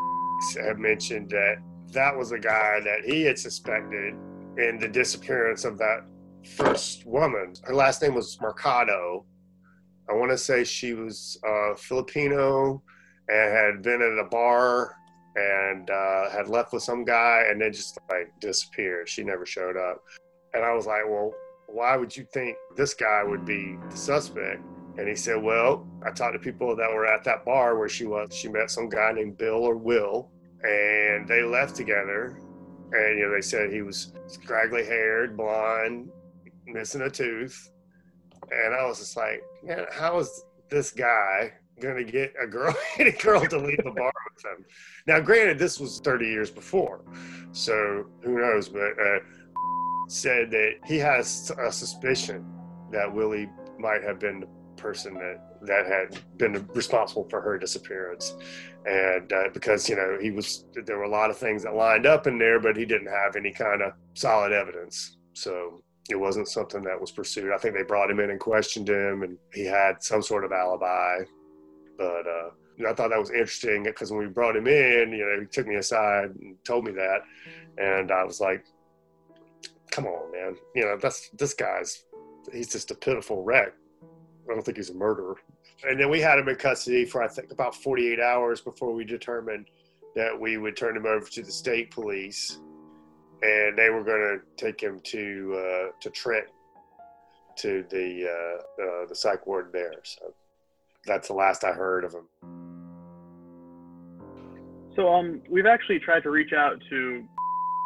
had 0.64 0.78
mentioned 0.78 1.28
that 1.28 1.56
that 1.92 2.16
was 2.16 2.30
a 2.30 2.38
guy 2.38 2.78
that 2.78 3.04
he 3.04 3.22
had 3.22 3.36
suspected 3.36 4.14
in 4.58 4.78
the 4.78 4.86
disappearance 4.86 5.64
of 5.64 5.76
that 5.76 6.04
first 6.54 7.04
woman. 7.04 7.52
Her 7.64 7.74
last 7.74 8.00
name 8.00 8.14
was 8.14 8.40
Mercado. 8.40 9.26
I 10.08 10.12
want 10.12 10.30
to 10.30 10.38
say 10.38 10.62
she 10.62 10.94
was 10.94 11.36
uh, 11.44 11.74
Filipino 11.74 12.80
and 13.28 13.52
had 13.52 13.82
been 13.82 14.00
at 14.00 14.24
a 14.24 14.28
bar 14.30 14.94
and 15.34 15.90
uh, 15.90 16.30
had 16.30 16.46
left 16.46 16.72
with 16.72 16.84
some 16.84 17.04
guy 17.04 17.46
and 17.50 17.60
then 17.60 17.72
just 17.72 17.98
like 18.08 18.32
disappeared. 18.38 19.08
She 19.08 19.24
never 19.24 19.44
showed 19.44 19.76
up. 19.76 20.00
And 20.54 20.64
I 20.64 20.72
was 20.72 20.86
like, 20.86 21.02
well, 21.08 21.34
why 21.66 21.96
would 21.96 22.16
you 22.16 22.24
think 22.32 22.56
this 22.76 22.94
guy 22.94 23.24
would 23.24 23.44
be 23.44 23.76
the 23.90 23.96
suspect? 23.96 24.62
And 24.98 25.08
he 25.08 25.16
said, 25.16 25.42
well, 25.42 25.86
I 26.04 26.10
talked 26.10 26.34
to 26.34 26.38
people 26.38 26.76
that 26.76 26.90
were 26.90 27.06
at 27.06 27.24
that 27.24 27.44
bar 27.44 27.78
where 27.78 27.88
she 27.88 28.04
was. 28.04 28.34
She 28.34 28.48
met 28.48 28.70
some 28.70 28.88
guy 28.88 29.12
named 29.12 29.38
Bill 29.38 29.64
or 29.64 29.76
Will, 29.76 30.30
and 30.62 31.26
they 31.26 31.42
left 31.42 31.74
together. 31.74 32.38
And, 32.92 33.18
you 33.18 33.26
know, 33.26 33.34
they 33.34 33.40
said 33.40 33.72
he 33.72 33.80
was 33.80 34.12
scraggly 34.26 34.84
haired, 34.84 35.36
blonde, 35.36 36.10
missing 36.66 37.02
a 37.02 37.10
tooth. 37.10 37.70
And 38.50 38.74
I 38.74 38.84
was 38.84 38.98
just 38.98 39.16
like, 39.16 39.42
man, 39.62 39.86
how 39.90 40.18
is 40.18 40.44
this 40.68 40.90
guy 40.90 41.52
going 41.80 42.04
to 42.04 42.12
get 42.12 42.34
a 42.40 42.46
girl, 42.46 42.74
any 42.98 43.12
girl 43.12 43.46
to 43.46 43.58
leave 43.58 43.82
the 43.82 43.90
bar 43.90 44.12
with 44.34 44.44
him? 44.44 44.66
Now, 45.06 45.20
granted, 45.20 45.58
this 45.58 45.80
was 45.80 46.00
30 46.00 46.26
years 46.26 46.50
before. 46.50 47.02
So 47.52 48.06
who 48.22 48.38
knows? 48.38 48.68
But 48.68 48.92
uh, 49.00 49.20
said 50.06 50.50
that 50.50 50.74
he 50.84 50.98
has 50.98 51.50
a 51.58 51.72
suspicion 51.72 52.44
that 52.90 53.12
Willie 53.12 53.48
might 53.78 54.02
have 54.02 54.18
been 54.18 54.44
person 54.82 55.14
that 55.14 55.40
that 55.62 55.86
had 55.86 56.20
been 56.36 56.66
responsible 56.74 57.26
for 57.30 57.40
her 57.40 57.56
disappearance 57.56 58.34
and 58.84 59.32
uh, 59.32 59.44
because 59.54 59.88
you 59.88 59.96
know 59.96 60.18
he 60.20 60.30
was 60.30 60.64
there 60.84 60.98
were 60.98 61.04
a 61.04 61.08
lot 61.08 61.30
of 61.30 61.38
things 61.38 61.62
that 61.62 61.74
lined 61.74 62.04
up 62.04 62.26
in 62.26 62.38
there 62.38 62.58
but 62.58 62.76
he 62.76 62.84
didn't 62.84 63.06
have 63.06 63.36
any 63.36 63.52
kind 63.52 63.80
of 63.80 63.92
solid 64.14 64.52
evidence 64.52 65.16
so 65.34 65.82
it 66.10 66.16
wasn't 66.16 66.48
something 66.48 66.82
that 66.82 67.00
was 67.00 67.12
pursued 67.12 67.52
i 67.52 67.58
think 67.58 67.74
they 67.74 67.84
brought 67.84 68.10
him 68.10 68.20
in 68.20 68.30
and 68.30 68.40
questioned 68.40 68.88
him 68.88 69.22
and 69.22 69.38
he 69.54 69.64
had 69.64 70.02
some 70.02 70.20
sort 70.20 70.44
of 70.44 70.52
alibi 70.52 71.18
but 71.96 72.26
uh, 72.26 72.50
I 72.88 72.94
thought 72.94 73.10
that 73.10 73.18
was 73.18 73.30
interesting 73.30 73.84
because 73.84 74.10
when 74.10 74.20
we 74.20 74.26
brought 74.26 74.56
him 74.56 74.66
in, 74.66 75.12
you 75.12 75.24
know, 75.24 75.40
he 75.40 75.46
took 75.46 75.66
me 75.66 75.76
aside 75.76 76.30
and 76.40 76.56
told 76.64 76.84
me 76.84 76.92
that, 76.92 77.20
and 77.78 78.10
I 78.10 78.24
was 78.24 78.40
like, 78.40 78.64
"Come 79.90 80.06
on, 80.06 80.32
man! 80.32 80.56
You 80.74 80.86
know, 80.86 80.98
that's 81.00 81.30
this 81.30 81.54
guy's. 81.54 82.04
He's 82.52 82.72
just 82.72 82.90
a 82.90 82.94
pitiful 82.94 83.44
wreck. 83.44 83.72
I 84.48 84.54
don't 84.54 84.62
think 84.64 84.76
he's 84.76 84.90
a 84.90 84.94
murderer." 84.94 85.36
And 85.84 85.98
then 85.98 86.10
we 86.10 86.20
had 86.20 86.38
him 86.38 86.48
in 86.48 86.56
custody 86.56 87.04
for 87.04 87.22
I 87.22 87.28
think 87.28 87.50
about 87.50 87.74
48 87.74 88.20
hours 88.20 88.60
before 88.60 88.92
we 88.92 89.04
determined 89.04 89.66
that 90.14 90.38
we 90.38 90.58
would 90.58 90.76
turn 90.76 90.96
him 90.96 91.06
over 91.06 91.26
to 91.26 91.42
the 91.42 91.50
state 91.50 91.90
police, 91.90 92.58
and 93.42 93.76
they 93.76 93.90
were 93.90 94.04
going 94.04 94.38
to 94.38 94.64
take 94.64 94.80
him 94.80 95.00
to 95.04 95.54
uh, 95.56 95.88
to 96.00 96.10
Trent, 96.10 96.46
to 97.56 97.84
the 97.90 98.28
uh, 98.28 98.82
uh, 98.82 99.06
the 99.06 99.14
psych 99.14 99.46
ward 99.46 99.70
there. 99.72 99.94
So 100.02 100.34
that's 101.06 101.28
the 101.28 101.34
last 101.34 101.64
I 101.64 101.72
heard 101.72 102.04
of 102.04 102.12
him. 102.12 102.28
So 104.94 105.08
um, 105.08 105.42
we've 105.48 105.66
actually 105.66 105.98
tried 106.00 106.22
to 106.24 106.30
reach 106.30 106.52
out 106.52 106.82
to 106.90 107.24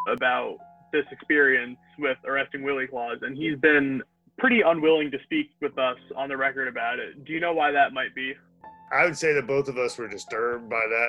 about 0.09 0.57
this 0.93 1.05
experience 1.13 1.79
with 1.99 2.19
arresting 2.25 2.63
Willie 2.63 2.87
Claus, 2.87 3.19
and 3.23 3.37
he's 3.37 3.59
been 3.59 4.03
pretty 4.39 4.61
unwilling 4.61 5.11
to 5.11 5.19
speak 5.25 5.51
with 5.61 5.79
us 5.79 5.97
on 6.17 6.29
the 6.29 6.37
record 6.37 6.69
about 6.69 6.99
it. 6.99 7.25
Do 7.25 7.33
you 7.33 7.41
know 7.41 7.53
why 7.53 7.71
that 7.73 7.93
might 7.93 8.15
be? 8.15 8.35
I 8.93 9.05
would 9.05 9.17
say 9.17 9.33
that 9.33 9.47
both 9.47 9.69
of 9.69 9.79
us 9.79 9.99
were 9.99 10.09
disturbed 10.09 10.69
by 10.69 10.83
that 10.89 11.09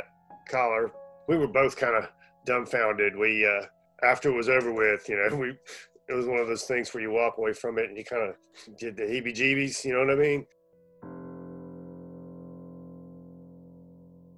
collar. 0.49 0.91
We 1.27 1.37
were 1.37 1.47
both 1.47 1.75
kind 1.75 1.95
of 1.95 2.09
dumbfounded. 2.45 3.15
We 3.15 3.45
uh, 3.45 3.65
after 4.03 4.29
it 4.29 4.35
was 4.35 4.49
over 4.49 4.71
with, 4.71 5.07
you 5.09 5.17
know, 5.17 5.35
we 5.37 5.49
it 6.09 6.13
was 6.13 6.25
one 6.25 6.39
of 6.39 6.47
those 6.47 6.63
things 6.63 6.93
where 6.93 7.03
you 7.03 7.11
walk 7.11 7.37
away 7.37 7.53
from 7.53 7.77
it 7.77 7.89
and 7.89 7.97
you 7.97 8.05
kind 8.05 8.29
of 8.29 8.35
did 8.77 8.95
the 8.95 9.03
heebie-jeebies. 9.03 9.83
You 9.83 9.93
know 9.93 9.99
what 9.99 10.11
I 10.11 10.15
mean? 10.15 10.45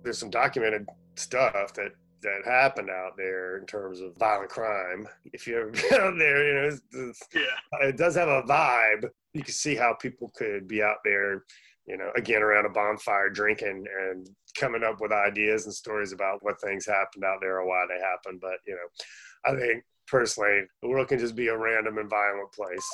There's 0.04 0.18
some 0.18 0.32
documented 0.32 0.88
stuff 1.16 1.74
that 1.76 1.92
that 2.22 2.42
happened 2.46 2.90
out 2.90 3.18
there 3.18 3.58
in 3.58 3.66
terms 3.66 4.02
of 4.02 4.18
violent 4.18 4.50
crime. 4.50 5.08
If 5.26 5.48
you 5.48 5.58
ever 5.58 5.72
been 5.72 6.00
out 6.00 6.18
there, 6.18 6.48
you 6.48 6.54
know, 6.54 6.68
it's, 6.68 6.82
it's, 6.94 7.20
yeah. 7.34 7.88
it 7.88 7.98
does 7.98 8.16
have 8.16 8.28
a 8.28 8.44
vibe. 8.44 9.10
You 9.34 9.44
can 9.44 9.54
see 9.54 9.76
how 9.76 9.94
people 9.94 10.32
could 10.36 10.68
be 10.68 10.82
out 10.82 10.98
there, 11.04 11.44
you 11.86 11.98
know, 11.98 12.12
again 12.16 12.42
around 12.42 12.66
a 12.66 12.70
bonfire 12.70 13.30
drinking 13.30 13.86
and 14.02 14.30
coming 14.58 14.84
up 14.84 15.02
with 15.02 15.12
ideas 15.12 15.66
and 15.66 15.74
stories 15.74 16.12
about 16.12 16.44
what 16.44 16.60
things 16.62 16.86
happened 16.86 17.24
out 17.24 17.40
there 17.42 17.60
or 17.60 17.68
why 17.68 17.86
they 17.88 18.00
happened. 18.00 18.42
But 18.42 18.60
you 18.66 18.74
know, 18.74 19.52
I 19.52 19.60
think 19.60 19.84
personally, 20.08 20.64
the 20.82 20.90
world 20.90 21.08
can 21.08 21.20
just 21.20 21.36
be 21.36 21.48
a 21.48 21.58
random 21.58 21.98
and 21.98 22.10
violent 22.10 22.52
place. 22.52 22.88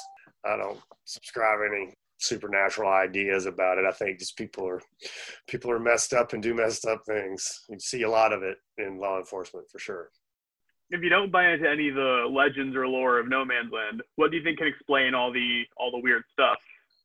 I 0.46 0.58
don't 0.58 0.80
subscribe 1.06 1.60
any 1.66 1.94
supernatural 2.18 2.92
ideas 2.92 3.46
about 3.46 3.78
it. 3.78 3.86
I 3.86 3.92
think 3.92 4.20
just 4.20 4.38
people 4.38 4.68
are 4.68 4.82
people 5.48 5.72
are 5.72 5.80
messed 5.80 6.14
up 6.14 6.34
and 6.34 6.42
do 6.42 6.54
messed 6.54 6.86
up 6.86 7.02
things. 7.06 7.66
You 7.70 7.80
see 7.80 8.04
a 8.04 8.10
lot 8.10 8.34
of 8.34 8.44
it 8.44 8.58
in 8.78 8.98
law 8.98 9.18
enforcement 9.18 9.70
for 9.70 9.80
sure. 9.80 10.10
If 10.92 11.02
you 11.02 11.10
don't 11.10 11.32
buy 11.32 11.52
into 11.52 11.70
any 11.70 11.90
of 11.90 11.96
the 11.96 12.28
legends 12.30 12.76
or 12.76 12.88
lore 12.88 13.20
of 13.20 13.28
No 13.28 13.44
Man's 13.44 13.72
Land, 13.72 14.04
what 14.18 14.30
do 14.30 14.38
you 14.38 14.44
think 14.44 14.60
can 14.60 14.68
explain 14.68 15.14
all 15.14 15.32
the 15.32 15.64
all 15.78 15.92
the 15.92 16.00
weird 16.00 16.24
stuff? 16.32 16.58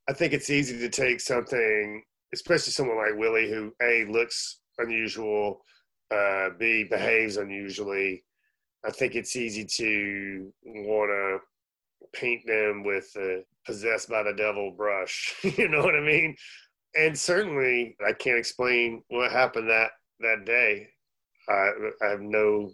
I 0.09 0.13
think 0.13 0.33
it's 0.33 0.49
easy 0.49 0.77
to 0.77 0.89
take 0.89 1.19
something, 1.19 2.03
especially 2.33 2.71
someone 2.71 2.97
like 2.97 3.17
Willie, 3.17 3.49
who 3.49 3.73
a 3.81 4.05
looks 4.05 4.59
unusual, 4.77 5.61
uh, 6.11 6.49
b 6.59 6.85
behaves 6.89 7.37
unusually. 7.37 8.23
I 8.85 8.91
think 8.91 9.15
it's 9.15 9.35
easy 9.35 9.65
to 9.65 10.51
want 10.63 11.09
to 11.09 11.39
paint 12.13 12.45
them 12.45 12.83
with 12.83 13.11
uh, 13.15 13.41
possessed 13.65 14.09
by 14.09 14.23
the 14.23 14.33
devil 14.33 14.71
brush. 14.71 15.35
you 15.43 15.67
know 15.67 15.81
what 15.81 15.95
I 15.95 16.01
mean? 16.01 16.35
And 16.95 17.17
certainly, 17.17 17.95
I 18.05 18.13
can't 18.13 18.37
explain 18.37 19.03
what 19.09 19.31
happened 19.31 19.69
that 19.69 19.91
that 20.19 20.45
day. 20.45 20.87
I, 21.49 21.71
I 22.03 22.09
have 22.09 22.21
no 22.21 22.71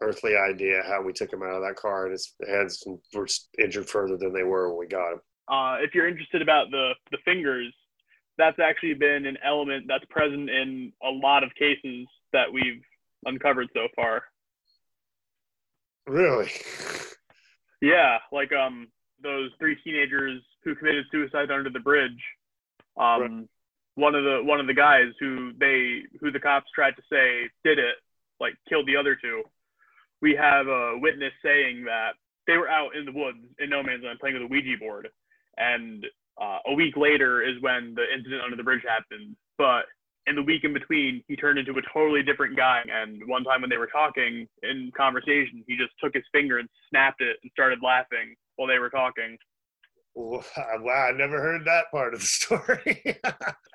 earthly 0.00 0.36
idea 0.36 0.82
how 0.86 1.02
we 1.02 1.12
took 1.12 1.32
him 1.32 1.42
out 1.42 1.56
of 1.56 1.62
that 1.62 1.76
car, 1.76 2.04
and 2.04 2.12
his 2.12 2.34
hands 2.48 2.84
were 3.14 3.26
injured 3.58 3.88
further 3.88 4.16
than 4.16 4.32
they 4.32 4.44
were 4.44 4.68
when 4.70 4.78
we 4.78 4.86
got 4.86 5.12
him. 5.12 5.20
Uh, 5.48 5.76
if 5.80 5.94
you're 5.94 6.08
interested 6.08 6.42
about 6.42 6.70
the 6.70 6.92
the 7.10 7.18
fingers, 7.24 7.72
that's 8.36 8.58
actually 8.58 8.94
been 8.94 9.26
an 9.26 9.36
element 9.44 9.86
that's 9.88 10.04
present 10.10 10.48
in 10.48 10.92
a 11.02 11.10
lot 11.10 11.42
of 11.42 11.54
cases 11.54 12.06
that 12.32 12.52
we've 12.52 12.82
uncovered 13.24 13.68
so 13.74 13.88
far. 13.96 14.22
Really? 16.06 16.50
Yeah, 17.80 18.18
like 18.32 18.52
um 18.52 18.88
those 19.22 19.50
three 19.58 19.76
teenagers 19.82 20.40
who 20.64 20.74
committed 20.74 21.04
suicide 21.10 21.50
under 21.50 21.70
the 21.70 21.80
bridge. 21.80 22.20
Um, 22.96 23.20
right. 23.20 23.48
one 23.94 24.14
of 24.14 24.24
the 24.24 24.40
one 24.42 24.60
of 24.60 24.66
the 24.66 24.74
guys 24.74 25.12
who 25.20 25.52
they 25.58 26.02
who 26.20 26.30
the 26.30 26.40
cops 26.40 26.70
tried 26.74 26.96
to 26.96 27.02
say 27.10 27.48
did 27.64 27.78
it, 27.78 27.96
like 28.40 28.54
killed 28.68 28.86
the 28.86 28.96
other 28.96 29.16
two. 29.20 29.42
We 30.20 30.34
have 30.34 30.66
a 30.66 30.98
witness 30.98 31.32
saying 31.44 31.84
that 31.84 32.12
they 32.46 32.56
were 32.56 32.68
out 32.68 32.96
in 32.96 33.04
the 33.04 33.12
woods 33.12 33.38
in 33.60 33.70
no 33.70 33.82
man's 33.82 34.02
land 34.04 34.18
playing 34.18 34.34
with 34.34 34.50
a 34.50 34.52
Ouija 34.52 34.78
board, 34.80 35.08
and 35.56 36.04
uh, 36.40 36.58
a 36.66 36.74
week 36.74 36.96
later 36.96 37.42
is 37.42 37.60
when 37.60 37.94
the 37.94 38.04
incident 38.12 38.42
under 38.42 38.56
the 38.56 38.62
bridge 38.62 38.82
happened. 38.86 39.36
But 39.56 39.84
in 40.28 40.36
the 40.36 40.42
week 40.42 40.64
in 40.64 40.72
between, 40.72 41.22
he 41.28 41.36
turned 41.36 41.58
into 41.58 41.72
a 41.72 41.82
totally 41.92 42.22
different 42.22 42.56
guy. 42.56 42.82
And 42.90 43.22
one 43.26 43.44
time 43.44 43.60
when 43.60 43.70
they 43.70 43.76
were 43.76 43.88
talking 43.88 44.46
in 44.62 44.90
conversation, 44.96 45.64
he 45.66 45.76
just 45.76 45.92
took 46.02 46.14
his 46.14 46.24
finger 46.32 46.58
and 46.58 46.68
snapped 46.90 47.20
it 47.20 47.36
and 47.42 47.50
started 47.52 47.78
laughing 47.82 48.34
while 48.56 48.68
they 48.68 48.78
were 48.78 48.90
talking. 48.90 49.38
Wow, 50.14 50.42
I 50.88 51.12
never 51.12 51.40
heard 51.40 51.64
that 51.64 51.84
part 51.92 52.12
of 52.12 52.20
the 52.20 52.26
story. 52.38 53.20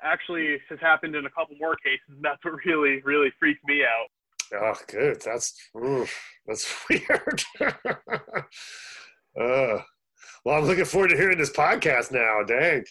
Actually, 0.02 0.58
has 0.68 0.78
happened 0.80 1.16
in 1.16 1.24
a 1.26 1.30
couple 1.30 1.56
more 1.58 1.76
cases. 1.76 2.04
And 2.08 2.22
That's 2.22 2.44
what 2.44 2.54
really, 2.66 3.00
really 3.02 3.32
freaked 3.38 3.64
me 3.66 3.82
out. 3.82 4.08
Oh, 4.60 4.74
good. 4.88 5.22
That's 5.22 5.54
oof, 5.76 6.14
that's 6.46 6.74
weird. 6.90 7.42
uh, 9.40 9.78
well, 10.44 10.58
I'm 10.58 10.64
looking 10.64 10.84
forward 10.84 11.08
to 11.08 11.16
hearing 11.16 11.38
this 11.38 11.50
podcast 11.50 12.12
now. 12.12 12.42
Dang. 12.46 12.84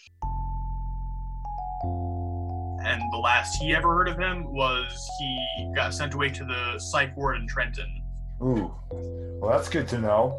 And 2.84 3.00
the 3.12 3.18
last 3.18 3.56
he 3.60 3.74
ever 3.74 3.94
heard 3.94 4.08
of 4.08 4.18
him 4.18 4.52
was 4.52 5.10
he 5.18 5.72
got 5.74 5.94
sent 5.94 6.14
away 6.14 6.30
to 6.30 6.44
the 6.44 6.78
psych 6.78 7.16
ward 7.16 7.36
in 7.36 7.46
Trenton 7.48 8.02
Ooh, 8.42 8.74
well, 8.90 9.56
that's 9.56 9.68
good 9.68 9.88
to 9.88 9.98
know. 9.98 10.38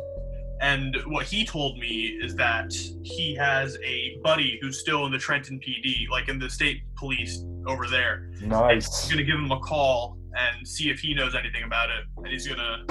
And 0.61 0.95
what 1.07 1.25
he 1.25 1.45
told 1.45 1.79
me 1.79 2.17
is 2.21 2.35
that 2.35 2.71
he 3.03 3.35
has 3.35 3.77
a 3.83 4.17
buddy 4.23 4.59
who's 4.61 4.79
still 4.79 5.05
in 5.05 5.11
the 5.11 5.17
Trenton 5.17 5.59
PD, 5.59 6.07
like 6.09 6.29
in 6.29 6.37
the 6.37 6.49
state 6.49 6.81
police 6.95 7.43
over 7.67 7.87
there. 7.87 8.29
Nice. 8.41 9.03
He's 9.03 9.11
gonna 9.11 9.23
give 9.23 9.35
him 9.35 9.51
a 9.51 9.59
call 9.59 10.17
and 10.37 10.67
see 10.67 10.89
if 10.89 10.99
he 10.99 11.13
knows 11.13 11.35
anything 11.35 11.63
about 11.63 11.89
it, 11.89 12.05
and 12.17 12.27
he's 12.27 12.47
gonna 12.47 12.85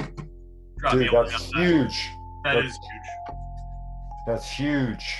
drop 0.78 0.94
me 0.94 1.04
Dude, 1.04 1.12
a 1.12 1.16
line 1.16 1.28
that's 1.30 1.52
huge. 1.52 2.08
That 2.44 2.54
That's- 2.54 2.72
is 2.72 2.78
huge. 2.78 3.36
That's 4.26 4.50
huge. 4.50 5.16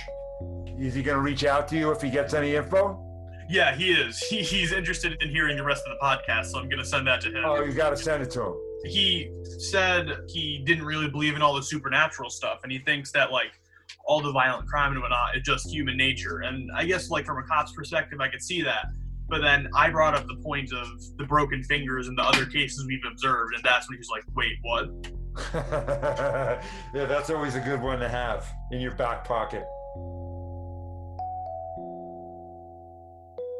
Is 0.77 0.93
he 0.93 1.03
going 1.03 1.15
to 1.17 1.21
reach 1.21 1.45
out 1.45 1.67
to 1.69 1.77
you 1.77 1.91
if 1.91 2.01
he 2.01 2.09
gets 2.09 2.33
any 2.33 2.55
info? 2.55 3.01
Yeah, 3.49 3.75
he 3.75 3.91
is. 3.91 4.19
He, 4.19 4.41
he's 4.41 4.71
interested 4.71 5.21
in 5.21 5.29
hearing 5.29 5.55
the 5.57 5.63
rest 5.63 5.83
of 5.87 5.97
the 5.97 6.03
podcast, 6.05 6.47
so 6.47 6.59
I'm 6.59 6.69
gonna 6.69 6.85
send 6.85 7.07
that 7.07 7.21
to 7.21 7.29
him. 7.29 7.43
Oh, 7.45 7.63
you 7.63 7.73
got 7.73 7.91
to 7.91 7.97
send 7.97 8.23
it 8.23 8.31
to 8.31 8.41
him. 8.41 8.55
he 8.85 9.31
said 9.59 10.09
he 10.27 10.61
didn't 10.65 10.85
really 10.85 11.09
believe 11.09 11.35
in 11.35 11.41
all 11.41 11.53
the 11.55 11.63
supernatural 11.63 12.29
stuff 12.29 12.59
and 12.63 12.71
he 12.71 12.79
thinks 12.79 13.11
that 13.11 13.31
like 13.31 13.59
all 14.05 14.21
the 14.21 14.31
violent 14.31 14.67
crime 14.67 14.91
and 14.91 15.01
whatnot 15.01 15.35
is 15.35 15.41
just 15.43 15.67
human 15.71 15.97
nature 15.97 16.41
and 16.41 16.69
i 16.75 16.85
guess 16.85 17.09
like 17.09 17.25
from 17.25 17.37
a 17.39 17.43
cop's 17.47 17.71
perspective 17.71 18.19
i 18.19 18.27
could 18.27 18.41
see 18.43 18.61
that 18.61 18.85
but 19.27 19.41
then 19.41 19.67
i 19.75 19.89
brought 19.89 20.13
up 20.13 20.27
the 20.27 20.35
point 20.43 20.71
of 20.71 20.87
the 21.17 21.23
broken 21.23 21.63
fingers 21.63 22.07
and 22.07 22.17
the 22.17 22.21
other 22.21 22.45
cases 22.45 22.85
we've 22.85 23.03
observed 23.09 23.55
and 23.55 23.63
that's 23.63 23.89
when 23.89 23.97
he's 23.97 24.09
like 24.09 24.23
wait 24.35 24.53
what 24.61 24.89
yeah, 25.53 26.59
that's 26.93 27.29
always 27.29 27.55
a 27.55 27.59
good 27.59 27.81
one 27.81 27.99
to 27.99 28.07
have 28.07 28.47
in 28.71 28.79
your 28.79 28.93
back 28.95 29.25
pocket. 29.25 29.65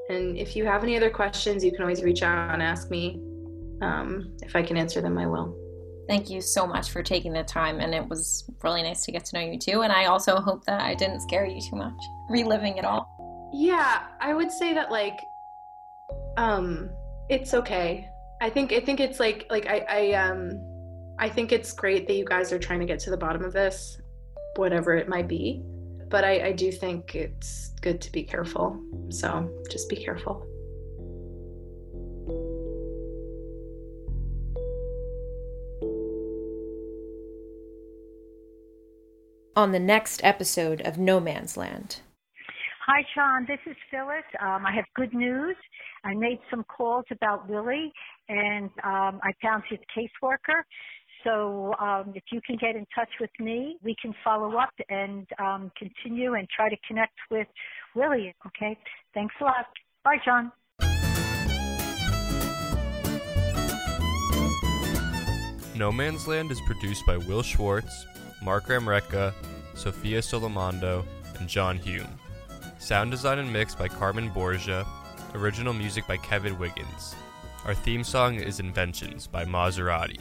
And 0.09 0.37
if 0.37 0.55
you 0.55 0.65
have 0.65 0.83
any 0.83 0.95
other 0.95 1.09
questions, 1.09 1.63
you 1.63 1.71
can 1.71 1.81
always 1.81 2.03
reach 2.03 2.21
out 2.21 2.53
and 2.53 2.61
ask 2.61 2.89
me. 2.89 3.19
Um, 3.81 4.35
if 4.41 4.55
I 4.55 4.63
can 4.63 4.77
answer 4.77 5.01
them, 5.01 5.17
I 5.17 5.27
will. 5.27 5.55
Thank 6.07 6.29
you 6.29 6.39
so 6.39 6.67
much 6.67 6.91
for 6.91 7.01
taking 7.01 7.33
the 7.33 7.43
time, 7.43 7.79
and 7.79 7.93
it 7.93 8.07
was 8.07 8.49
really 8.63 8.83
nice 8.83 9.03
to 9.05 9.11
get 9.11 9.25
to 9.25 9.39
know 9.39 9.45
you 9.45 9.57
too. 9.57 9.81
And 9.81 9.91
I 9.91 10.05
also 10.05 10.35
hope 10.35 10.63
that 10.65 10.81
I 10.81 10.93
didn't 10.93 11.21
scare 11.21 11.45
you 11.45 11.59
too 11.59 11.75
much, 11.75 11.99
reliving 12.29 12.77
it 12.77 12.85
all. 12.85 13.49
Yeah, 13.53 14.03
I 14.21 14.33
would 14.33 14.51
say 14.51 14.73
that 14.73 14.91
like, 14.91 15.17
um, 16.37 16.89
it's 17.29 17.53
okay. 17.53 18.07
I 18.41 18.49
think 18.49 18.71
I 18.71 18.79
think 18.81 18.99
it's 18.99 19.19
like 19.19 19.47
like 19.49 19.65
I 19.65 19.85
I 19.89 20.11
um 20.13 20.61
I 21.17 21.29
think 21.29 21.51
it's 21.51 21.71
great 21.71 22.07
that 22.07 22.13
you 22.13 22.25
guys 22.25 22.51
are 22.51 22.59
trying 22.59 22.81
to 22.81 22.85
get 22.85 22.99
to 22.99 23.09
the 23.09 23.17
bottom 23.17 23.43
of 23.43 23.53
this, 23.53 23.99
whatever 24.57 24.93
it 24.93 25.07
might 25.07 25.27
be. 25.27 25.63
But 26.09 26.23
I, 26.23 26.47
I 26.47 26.51
do 26.51 26.71
think 26.71 27.15
it's 27.15 27.71
good 27.81 28.01
to 28.01 28.11
be 28.11 28.23
careful. 28.23 28.81
So 29.09 29.49
just 29.69 29.89
be 29.89 29.95
careful. 29.95 30.45
On 39.55 39.71
the 39.71 39.79
next 39.79 40.21
episode 40.23 40.81
of 40.81 40.97
No 40.97 41.19
Man's 41.19 41.55
Land. 41.55 42.01
Hi, 42.87 43.03
Sean. 43.15 43.47
This 43.47 43.59
is 43.65 43.75
Phyllis. 43.89 44.23
Um, 44.39 44.63
I 44.63 44.71
have 44.75 44.85
good 44.95 45.13
news. 45.13 45.55
I 46.03 46.13
made 46.13 46.37
some 46.51 46.63
calls 46.65 47.05
about 47.09 47.49
Willie, 47.49 47.91
and 48.29 48.69
um, 48.83 49.19
I 49.23 49.31
found 49.41 49.63
his 49.67 49.79
caseworker. 49.95 50.61
So 51.25 51.73
um, 51.79 52.13
if 52.13 52.23
you 52.31 52.39
can 52.45 52.55
get 52.57 52.75
in 52.75 52.85
touch 52.93 53.09
with 53.19 53.31
me, 53.39 53.77
we 53.83 53.95
can 53.99 54.13
follow 54.23 54.57
up 54.57 54.73
and 54.89 55.27
um, 55.39 55.71
continue 55.77 56.35
and 56.35 56.47
try 56.55 56.69
to 56.69 56.77
connect 56.87 57.15
with 57.31 57.47
Willie. 57.95 58.33
Okay. 58.45 58.77
Thanks 59.13 59.33
a 59.41 59.45
lot. 59.45 59.65
Bye, 60.03 60.17
John. 60.23 60.51
No 65.75 65.91
Man's 65.91 66.27
Land 66.27 66.51
is 66.51 66.61
produced 66.61 67.05
by 67.05 67.17
Will 67.17 67.43
Schwartz, 67.43 68.05
Mark 68.41 68.67
Ramrecka, 68.67 69.33
Sophia 69.73 70.21
Solomondo, 70.21 71.03
and 71.37 71.49
John 71.49 71.77
Hume. 71.77 72.07
Sound 72.77 73.11
design 73.11 73.39
and 73.39 73.51
mix 73.51 73.73
by 73.75 73.87
Carmen 73.87 74.29
Borgia. 74.29 74.85
Original 75.33 75.73
music 75.73 76.07
by 76.07 76.17
Kevin 76.17 76.57
Wiggins. 76.59 77.15
Our 77.65 77.73
theme 77.73 78.03
song 78.03 78.35
is 78.35 78.59
Inventions 78.59 79.27
by 79.27 79.43
Maserati. 79.43 80.19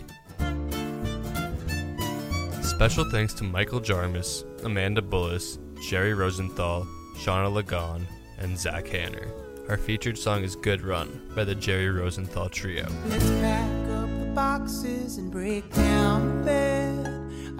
Special 2.75 3.05
thanks 3.05 3.33
to 3.35 3.45
Michael 3.45 3.81
Jarmus, 3.81 4.43
Amanda 4.65 5.01
Bullis, 5.01 5.59
Jerry 5.89 6.13
Rosenthal, 6.13 6.85
Shauna 7.17 7.49
Lagon, 7.49 8.05
and 8.39 8.59
Zach 8.59 8.89
Hanner. 8.89 9.29
Our 9.69 9.79
featured 9.79 10.19
song 10.19 10.43
is 10.43 10.57
Good 10.57 10.83
Run 10.83 11.31
by 11.37 11.45
the 11.45 11.55
Jerry 11.55 11.89
Rosenthal 11.89 12.49
Trio. 12.49 12.89
Let's 13.07 13.31
pack 13.31 13.71
up 13.91 14.09
the 14.19 14.33
boxes 14.35 15.19
and 15.19 15.31
break 15.31 15.73
down 15.73 16.41
the 16.41 16.45
bed. 16.45 17.07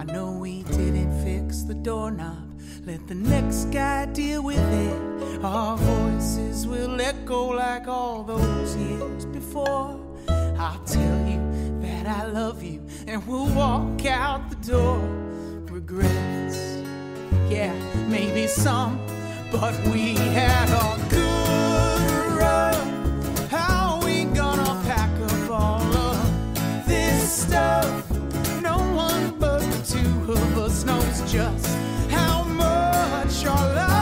I 0.01 0.03
know 0.11 0.33
we 0.33 0.63
didn't 0.63 1.23
fix 1.23 1.61
the 1.61 1.75
doorknob. 1.75 2.59
Let 2.85 3.07
the 3.07 3.15
next 3.15 3.71
guy 3.71 4.07
deal 4.07 4.43
with 4.43 4.59
it. 4.59 5.43
Our 5.45 5.77
voices 5.77 6.67
will 6.67 6.99
echo 6.99 7.53
like 7.53 7.87
all 7.87 8.23
those 8.23 8.75
years 8.75 9.25
before. 9.25 9.97
I'll 10.27 10.83
tell 10.85 11.19
you 11.19 11.24
that 12.05 12.23
I 12.23 12.27
love 12.27 12.61
you, 12.63 12.81
and 13.07 13.25
we'll 13.27 13.47
walk 13.55 14.05
out 14.05 14.49
the 14.49 14.55
door. 14.71 14.99
Regrets, 15.71 16.83
yeah, 17.49 17.73
maybe 18.07 18.47
some, 18.47 18.99
but 19.51 19.73
we 19.87 20.13
had 20.13 20.69
a 20.69 21.09
good 21.09 22.37
run. 22.37 23.47
How 23.49 24.01
we 24.05 24.25
gonna 24.25 24.81
pack 24.85 25.11
up 25.21 25.49
all 25.49 25.97
of 25.97 26.87
this 26.87 27.43
stuff? 27.43 28.11
No 28.61 28.77
one 28.93 29.39
but 29.39 29.59
the 29.59 29.97
two 29.97 30.31
of 30.31 30.57
us 30.59 30.85
knows 30.85 31.31
just 31.31 31.67
how 32.11 32.43
much 32.43 33.45
our 33.45 33.75
love. 33.75 33.94